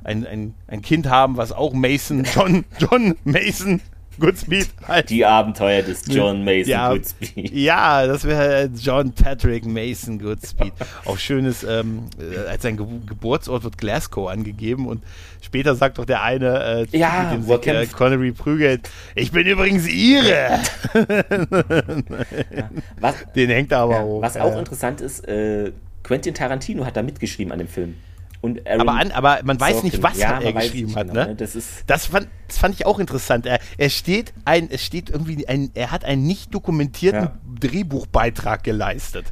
[0.03, 3.79] ein, ein, ein Kind haben, was auch Mason, John, John Mason
[4.19, 5.09] Goodspeed halt.
[5.09, 7.51] Die Abenteuer des John Mason ja, Goodspeed.
[7.51, 10.73] Ja, das wäre John Patrick Mason Goodspeed.
[11.05, 15.03] Auch schönes, ähm, äh, als sein Ge Geburtsort wird Glasgow angegeben und
[15.41, 19.87] später sagt doch der eine, äh, ja, dem sich, äh, Connery prügelt, ich bin übrigens
[19.87, 20.29] ihre.
[20.29, 20.59] ja.
[22.99, 24.21] was, Den hängt er aber ja, hoch.
[24.21, 25.71] Was auch interessant ist, äh,
[26.03, 27.95] Quentin Tarantino hat da mitgeschrieben an dem Film.
[28.43, 29.89] Und Aaron aber, an, aber man weiß Sorkin.
[29.89, 31.07] nicht, was ja, er geschrieben hat.
[31.07, 31.35] Genau, ne?
[31.35, 31.57] Das,
[31.87, 33.45] das, fand, das fand ich auch interessant.
[33.45, 37.39] Er, er steht ein, es steht irgendwie ein, er hat einen nicht dokumentierten ja.
[37.61, 39.31] Drehbuchbeitrag geleistet.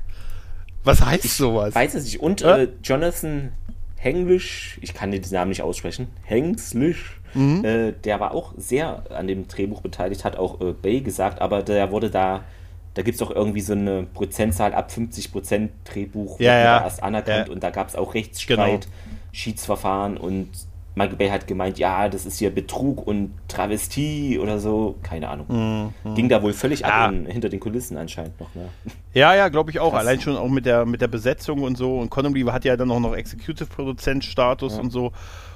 [0.85, 1.75] Was heißt ich sowas?
[1.75, 2.21] Weiß es nicht.
[2.21, 3.51] Und äh, Jonathan
[3.97, 7.65] Henglish, ich kann den Namen nicht aussprechen, Hengslish, mhm.
[7.65, 11.63] äh, der war auch sehr an dem Drehbuch beteiligt, hat auch äh, Bay gesagt, aber
[11.63, 12.45] der wurde da
[12.93, 16.83] da gibt es auch irgendwie so eine Prozentzahl ab 50 Prozent Drehbuch ja, ja.
[16.83, 17.53] erst anerkannt ja.
[17.53, 18.95] und da gab es auch Rechtsstreit, genau.
[19.31, 20.49] Schiedsverfahren und
[20.93, 25.93] Michael Bay hat gemeint, ja, das ist hier Betrug und Travestie oder so, keine Ahnung.
[26.03, 26.15] Mhm.
[26.15, 28.53] Ging da wohl völlig ab in, hinter den Kulissen anscheinend noch.
[28.55, 28.67] Ne?
[29.13, 29.91] Ja, ja, glaube ich auch.
[29.91, 30.01] Krass.
[30.01, 31.97] Allein schon auch mit der, mit der Besetzung und so.
[31.99, 35.13] Und Connolly hat ja dann auch noch Executive-Produzent-Status und so.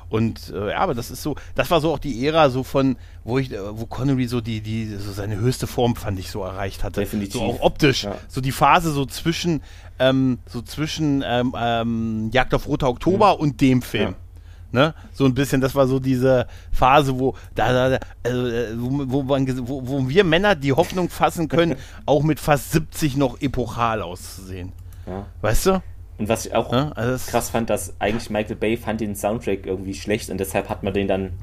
[0.09, 2.95] Und äh, ja, aber das ist so, das war so auch die Ära so von,
[3.23, 6.43] wo ich, äh, wo Connery so die, die, so seine höchste Form, fand ich, so
[6.43, 7.01] erreicht hatte.
[7.01, 7.33] Definitiv.
[7.33, 8.03] So auch optisch.
[8.03, 8.15] Ja.
[8.27, 9.61] So die Phase so zwischen,
[9.99, 13.41] ähm, so zwischen ähm, ähm, Jagd auf Roter Oktober mhm.
[13.41, 14.09] und dem Film.
[14.09, 14.15] Ja.
[14.71, 14.93] Ne?
[15.13, 19.29] So ein bisschen, das war so diese Phase, wo, da, da, also, äh, wo, wo,
[19.29, 24.73] wo, wo, wir Männer die Hoffnung fassen können, auch mit fast 70 noch epochal auszusehen.
[25.07, 25.25] Ja.
[25.41, 25.81] Weißt du?
[26.17, 29.65] Und was ich auch ja, also krass fand, dass eigentlich Michael Bay fand den Soundtrack
[29.65, 31.33] irgendwie schlecht und deshalb hat man den dann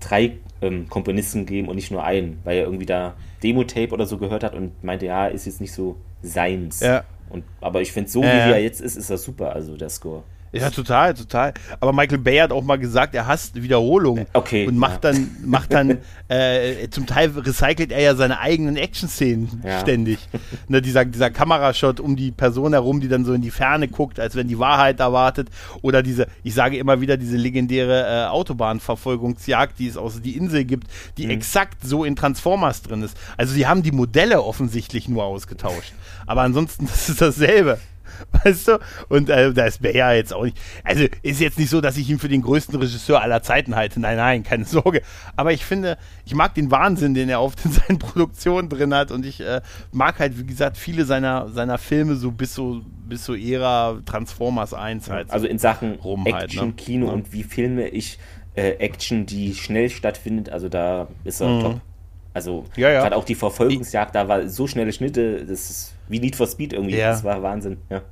[0.00, 4.18] drei ähm, Komponisten gegeben und nicht nur einen, weil er irgendwie da Demo-Tape oder so
[4.18, 6.80] gehört hat und meinte, ja, ist jetzt nicht so seins.
[6.80, 7.04] Ja.
[7.28, 10.24] Und, aber ich finde, so wie er jetzt ist, ist er super, also der Score.
[10.52, 11.54] Ja, total, total.
[11.78, 14.26] Aber Michael Bay hat auch mal gesagt, er hasst Wiederholungen.
[14.32, 14.66] Okay.
[14.66, 15.12] Und macht ja.
[15.12, 15.98] dann, macht dann,
[16.28, 19.80] äh, zum Teil recycelt er ja seine eigenen Action-Szenen ja.
[19.80, 20.18] ständig.
[20.68, 24.18] ne, dieser, dieser Kamerashot um die Person herum, die dann so in die Ferne guckt,
[24.18, 25.48] als wenn die Wahrheit erwartet.
[25.82, 30.64] Oder diese, ich sage immer wieder, diese legendäre äh, Autobahnverfolgungsjagd, die es aus die Insel
[30.64, 31.30] gibt, die mhm.
[31.30, 33.16] exakt so in Transformers drin ist.
[33.36, 35.92] Also sie haben die Modelle offensichtlich nur ausgetauscht.
[36.26, 37.78] Aber ansonsten, das ist dasselbe.
[38.44, 38.78] Weißt du?
[39.08, 40.58] Und äh, da ist Bayer jetzt auch nicht.
[40.84, 44.00] Also ist jetzt nicht so, dass ich ihn für den größten Regisseur aller Zeiten halte.
[44.00, 45.02] Nein, nein, keine Sorge.
[45.36, 49.10] Aber ich finde, ich mag den Wahnsinn, den er oft in seinen Produktionen drin hat.
[49.10, 49.60] Und ich äh,
[49.92, 54.72] mag halt, wie gesagt, viele seiner, seiner Filme so bis so bis so Ära Transformers
[54.72, 55.30] 1 halt.
[55.30, 56.72] Also in Sachen rum Action, halt, ne?
[56.76, 57.12] Kino ja.
[57.12, 58.18] und wie filme ich
[58.54, 60.50] äh, Action, die schnell stattfindet.
[60.50, 61.60] Also da ist er mhm.
[61.62, 61.80] top.
[62.32, 63.00] Also ja, ja.
[63.00, 66.72] gerade auch die Verfolgungsjagd, da war so schnelle Schnitte, das ist wie Need for Speed
[66.72, 66.96] irgendwie.
[66.96, 67.10] Ja.
[67.10, 68.02] Das war Wahnsinn, ja.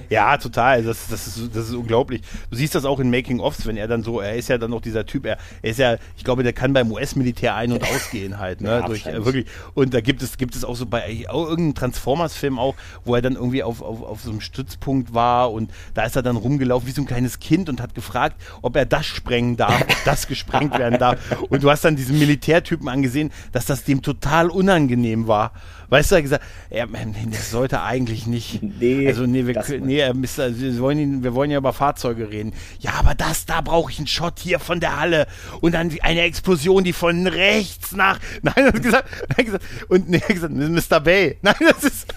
[0.10, 0.82] Ja, total.
[0.82, 2.22] Das, das, ist, das ist unglaublich.
[2.50, 4.80] Du siehst das auch in Making-ofs, wenn er dann so, er ist ja dann noch
[4.80, 8.38] dieser Typ, er, er ist ja, ich glaube, der kann beim US-Militär ein- und ausgehen
[8.38, 8.68] halt, ne?
[8.68, 9.46] Ja, Durch, äh, wirklich.
[9.74, 12.74] Und da gibt es, gibt es auch so bei auch irgendeinem Transformers-Film auch,
[13.04, 16.22] wo er dann irgendwie auf, auf, auf so einem Stützpunkt war und da ist er
[16.22, 19.80] dann rumgelaufen wie so ein kleines Kind und hat gefragt, ob er das sprengen darf,
[19.80, 21.18] ob das gesprengt werden darf.
[21.48, 25.52] Und du hast dann diesen Militärtypen angesehen, dass das dem total unangenehm war.
[25.92, 26.86] Weißt du, er hat gesagt, ja,
[27.30, 28.60] das sollte eigentlich nicht.
[28.82, 32.54] Nee, also nee, wir, nee Mister, wir, wollen, wir wollen ja über Fahrzeuge reden.
[32.80, 35.26] Ja, aber das, da brauche ich einen Shot hier von der Halle
[35.60, 38.18] und dann eine Explosion, die von rechts nach.
[38.42, 41.00] Nein, er hat gesagt, er hat gesagt und nee, er hat gesagt, Mr.
[41.00, 41.36] Bay.
[41.42, 42.14] Nein, das ist.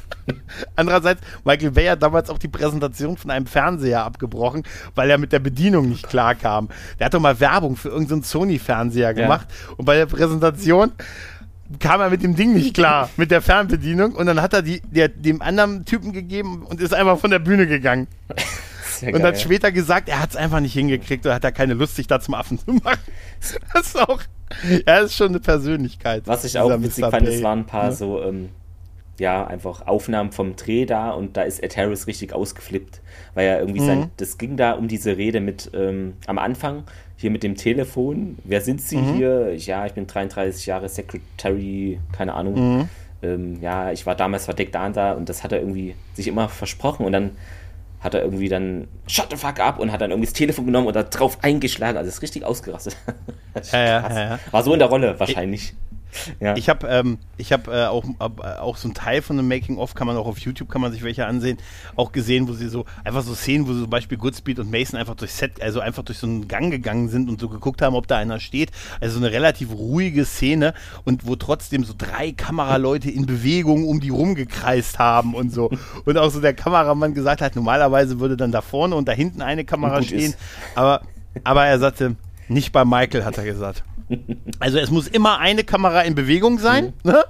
[0.76, 4.64] Andererseits, Michael Bay hat damals auch die Präsentation von einem Fernseher abgebrochen,
[4.96, 6.70] weil er mit der Bedienung nicht klar kam.
[6.98, 9.74] Der hat doch mal Werbung für irgendeinen so Sony-Fernseher gemacht ja.
[9.76, 10.94] und bei der Präsentation
[11.80, 14.14] kam er mit dem Ding nicht klar, mit der Fernbedienung.
[14.14, 17.40] Und dann hat er die, der, dem anderen Typen gegeben und ist einfach von der
[17.40, 18.08] Bühne gegangen.
[19.02, 21.74] Ja und hat später gesagt, er hat es einfach nicht hingekriegt oder hat er keine
[21.74, 23.00] Lust, sich da zum Affen zu machen.
[23.74, 24.22] Das ist auch,
[24.86, 26.24] er ist schon eine Persönlichkeit.
[26.26, 27.12] Was ich auch witzig Mr.
[27.12, 27.92] fand, es waren ein paar ja.
[27.92, 28.50] so, ähm,
[29.20, 33.02] ja, einfach Aufnahmen vom Dreh da und da ist Ed Harris richtig ausgeflippt,
[33.34, 33.86] weil er irgendwie mhm.
[33.86, 36.86] sein, das ging da um diese Rede mit, ähm, am Anfang,
[37.18, 38.38] hier mit dem Telefon.
[38.44, 39.14] Wer sind Sie mhm.
[39.16, 39.56] hier?
[39.56, 42.78] Ja, ich bin 33 Jahre Secretary, keine Ahnung.
[42.78, 42.90] Mhm.
[43.24, 46.28] Ähm, ja, ich war damals verdeckt da und da und das hat er irgendwie sich
[46.28, 47.32] immer versprochen und dann
[48.02, 50.88] hat er irgendwie dann shut the fuck up und hat dann irgendwie das Telefon genommen
[50.88, 51.98] und da drauf eingeschlagen.
[51.98, 52.96] Also ist richtig ausgerastet.
[53.72, 55.74] ja, ja, ja, War so in der Rolle wahrscheinlich.
[56.16, 56.56] Ich ja.
[56.56, 59.94] Ich habe ähm, ich hab, äh, auch, äh, auch so ein Teil von einem Making-of,
[59.94, 61.58] kann man auch auf YouTube, kann man sich welche ansehen,
[61.96, 65.00] auch gesehen, wo sie so, einfach so Szenen, wo sie zum Beispiel Goodspeed und Mason
[65.00, 67.96] einfach durch Set, also einfach durch so einen Gang gegangen sind und so geguckt haben,
[67.96, 68.72] ob da einer steht.
[69.00, 70.74] Also so eine relativ ruhige Szene
[71.04, 75.70] und wo trotzdem so drei Kameraleute in Bewegung um die rumgekreist haben und so.
[76.06, 79.42] Und auch so der Kameramann gesagt hat, normalerweise würde dann da vorne und da hinten
[79.42, 80.34] eine Kamera stehen,
[80.76, 81.02] aber,
[81.44, 82.16] aber er sagte,
[82.48, 83.84] nicht bei Michael, hat er gesagt.
[84.60, 86.94] Also es muss immer eine Kamera in Bewegung sein.
[87.04, 87.12] Mhm.
[87.12, 87.24] Ne?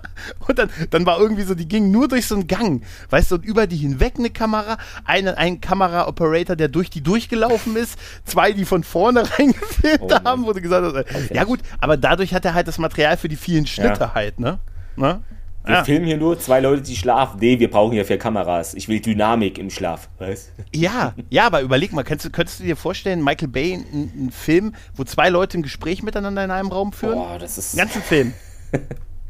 [0.48, 2.84] Und dann, dann war irgendwie so, die ging nur durch so einen Gang.
[3.10, 7.76] Weißt du, und über die hinweg eine Kamera, eine, ein Kamera-Operator, der durch die durchgelaufen
[7.76, 11.34] ist, zwei, die von vorne reingefilmt oh, haben, wo du gesagt hast, okay.
[11.34, 14.14] ja gut, aber dadurch hat er halt das Material für die vielen Schnitte ja.
[14.14, 14.60] halt, ne?
[14.96, 15.22] ne?
[15.66, 15.84] Wir ja.
[15.84, 17.40] filmen hier nur zwei Leute, die schlafen.
[17.40, 18.74] Nee, wir brauchen hier vier Kameras.
[18.76, 20.10] Ich will Dynamik im Schlaf.
[20.20, 20.52] Weißt?
[20.74, 25.04] Ja, ja, aber überleg mal, könntest, könntest du dir vorstellen, Michael Bay, einen Film, wo
[25.04, 27.16] zwei Leute ein Gespräch miteinander in einem Raum führen?
[27.16, 27.74] Boah, das ist.
[27.74, 28.34] Einen ganzen Film.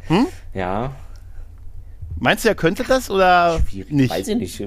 [0.08, 0.28] Hm?
[0.54, 0.92] Ja.
[2.18, 4.12] Meinst du, er könnte das oder Schwierig, nicht?
[4.12, 4.64] Weiß ich nicht.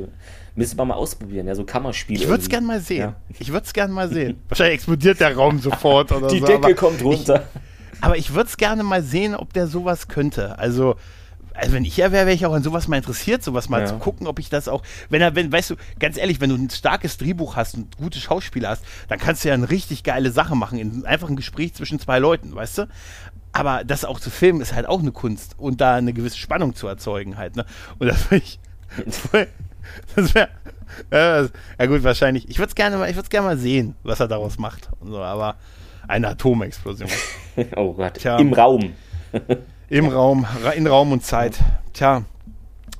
[0.55, 2.20] Müssen wir mal ausprobieren, ja, so Kammerspiel.
[2.20, 2.99] Ich würde es gerne mal sehen.
[2.99, 3.15] Ja.
[3.39, 4.40] Ich würde es gerne mal sehen.
[4.49, 6.47] Wahrscheinlich explodiert der Raum sofort oder Die so.
[6.47, 7.45] Die Decke kommt runter.
[7.93, 10.59] Ich, aber ich würde es gerne mal sehen, ob der sowas könnte.
[10.59, 10.97] Also,
[11.59, 13.86] also wenn ich er wäre, wäre ich auch an sowas mal interessiert, sowas mal ja.
[13.86, 16.56] zu gucken, ob ich das auch, wenn er, wenn, weißt du, ganz ehrlich, wenn du
[16.56, 20.30] ein starkes Drehbuch hast und gute Schauspieler hast, dann kannst du ja eine richtig geile
[20.30, 22.89] Sache machen, in einfach ein Gespräch zwischen zwei Leuten, weißt du?
[23.52, 26.74] Aber das auch zu filmen ist halt auch eine Kunst und da eine gewisse Spannung
[26.74, 27.64] zu erzeugen halt, ne?
[27.98, 28.60] Und das ich,
[29.05, 30.48] das wäre,
[31.12, 31.48] ja,
[31.78, 32.48] ja gut, wahrscheinlich.
[32.48, 35.10] Ich würde es gerne mal, ich würde gerne mal sehen, was er daraus macht und
[35.10, 35.56] so, aber
[36.09, 37.10] Eine Atomexplosion.
[37.76, 38.14] oh Gott.
[38.14, 38.39] Tja.
[38.39, 38.94] Im Raum.
[39.90, 40.47] Im Raum,
[40.77, 41.59] in Raum und Zeit.
[41.94, 42.24] Tja.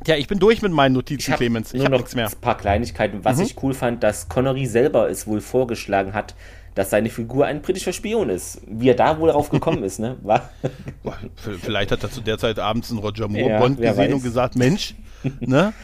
[0.05, 1.75] Tja, ich bin durch mit meinen Notizen, ich Clemens.
[1.75, 2.27] Ich habe noch nichts mehr.
[2.27, 3.25] ein paar Kleinigkeiten.
[3.25, 3.45] Was mhm.
[3.45, 6.35] ich cool fand, dass Connery selber es wohl vorgeschlagen hat,
[6.75, 8.63] dass seine Figur ein britischer Spion ist.
[8.67, 10.17] Wie er da wohl darauf gekommen ist, ne?
[10.23, 10.49] War
[11.61, 14.15] Vielleicht hat er zu der Zeit abends einen Roger Moore ja, Bond gesehen weiß.
[14.15, 14.95] und gesagt, Mensch,
[15.41, 15.75] ne?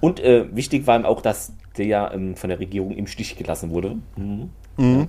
[0.00, 3.70] Und äh, wichtig war ihm auch, dass der ähm, von der Regierung im Stich gelassen
[3.70, 3.96] wurde.
[4.16, 4.50] Mhm.
[4.76, 5.08] Mhm.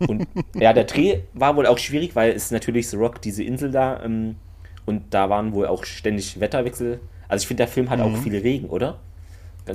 [0.00, 0.06] Ja.
[0.06, 3.72] Und ja, der Dreh war wohl auch schwierig, weil es natürlich The Rock, diese Insel
[3.72, 4.36] da, ähm,
[4.86, 7.00] und da waren wohl auch ständig Wetterwechsel.
[7.28, 8.04] Also ich finde, der Film hat mhm.
[8.04, 8.98] auch viel Regen, oder?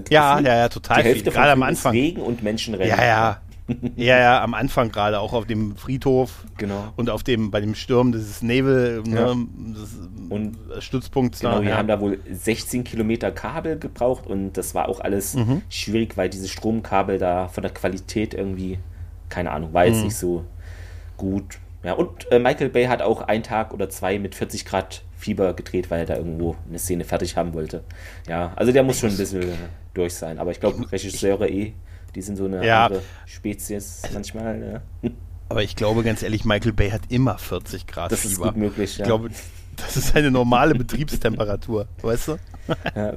[0.10, 1.04] Ja, ja, ja, total.
[1.04, 1.34] Die Hälfte viel.
[1.34, 1.92] Gerade am Anfang.
[1.92, 2.88] Regen und Menschenrennen.
[2.88, 3.42] Ja, ja.
[3.96, 6.46] ja, ja, am Anfang gerade, auch auf dem Friedhof.
[6.58, 6.94] Genau.
[6.96, 9.36] Und auf dem, bei dem Sturm dieses Nebel, ne, ja.
[9.36, 9.98] ne, das
[10.30, 11.40] und Stützpunkt.
[11.40, 11.78] Genau, da, wir ja.
[11.78, 15.62] haben da wohl 16 Kilometer Kabel gebraucht und das war auch alles mhm.
[15.70, 18.80] schwierig, weil diese Stromkabel da von der Qualität irgendwie,
[19.30, 20.04] keine Ahnung, war jetzt mhm.
[20.06, 20.46] nicht so
[21.18, 21.60] gut.
[21.84, 25.54] Ja, und äh, Michael Bay hat auch einen Tag oder zwei mit 40 Grad Fieber
[25.54, 27.84] gedreht, weil er da irgendwo eine Szene fertig haben wollte.
[28.28, 29.52] Ja, also der muss schon ein bisschen
[29.94, 30.40] durch sein.
[30.40, 31.74] Aber ich glaube, Regisseure eh
[32.16, 32.86] die sind so eine ja.
[32.86, 34.58] andere Spezies manchmal.
[34.58, 34.82] Ne?
[35.50, 38.30] Aber ich glaube ganz ehrlich, Michael Bay hat immer 40 Grad das Fieber.
[38.30, 39.04] Das ist gut möglich, ja.
[39.04, 39.30] Ich glaube,
[39.78, 42.38] das ist eine normale Betriebstemperatur, weißt du?
[42.96, 43.14] Ja.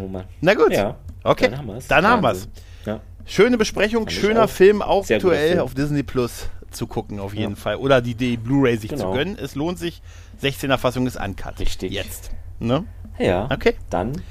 [0.00, 0.24] Oh Mann.
[0.40, 0.72] Na gut.
[0.72, 1.50] Ja, okay.
[1.88, 2.48] Dann haben wir es.
[2.84, 3.00] Ja.
[3.24, 7.56] Schöne Besprechung, schöner Film, auch aktuell auf Disney Plus zu gucken, auf jeden ja.
[7.56, 7.76] Fall.
[7.76, 9.10] Oder die, die Blu-ray sich genau.
[9.12, 9.38] zu gönnen.
[9.38, 10.02] Es lohnt sich.
[10.42, 11.58] 16er Fassung ist uncut.
[11.58, 11.92] Richtig.
[11.92, 12.30] Jetzt.
[12.58, 12.84] Ne?
[13.18, 13.48] Ja.
[13.50, 13.74] Okay.
[13.90, 14.22] Dann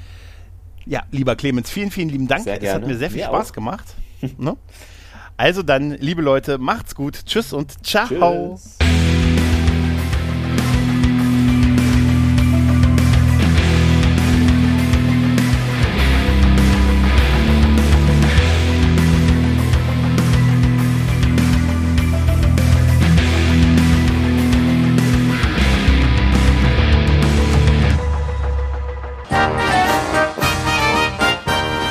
[0.86, 2.44] ja, lieber Clemens, vielen, vielen lieben Dank.
[2.44, 3.54] Sehr es hat mir sehr viel wir Spaß auch.
[3.54, 3.94] gemacht.
[4.38, 4.56] ne?
[5.36, 7.24] Also dann, liebe Leute, macht's gut.
[7.26, 8.58] Tschüss und ciao.
[8.58, 8.78] Tschüss.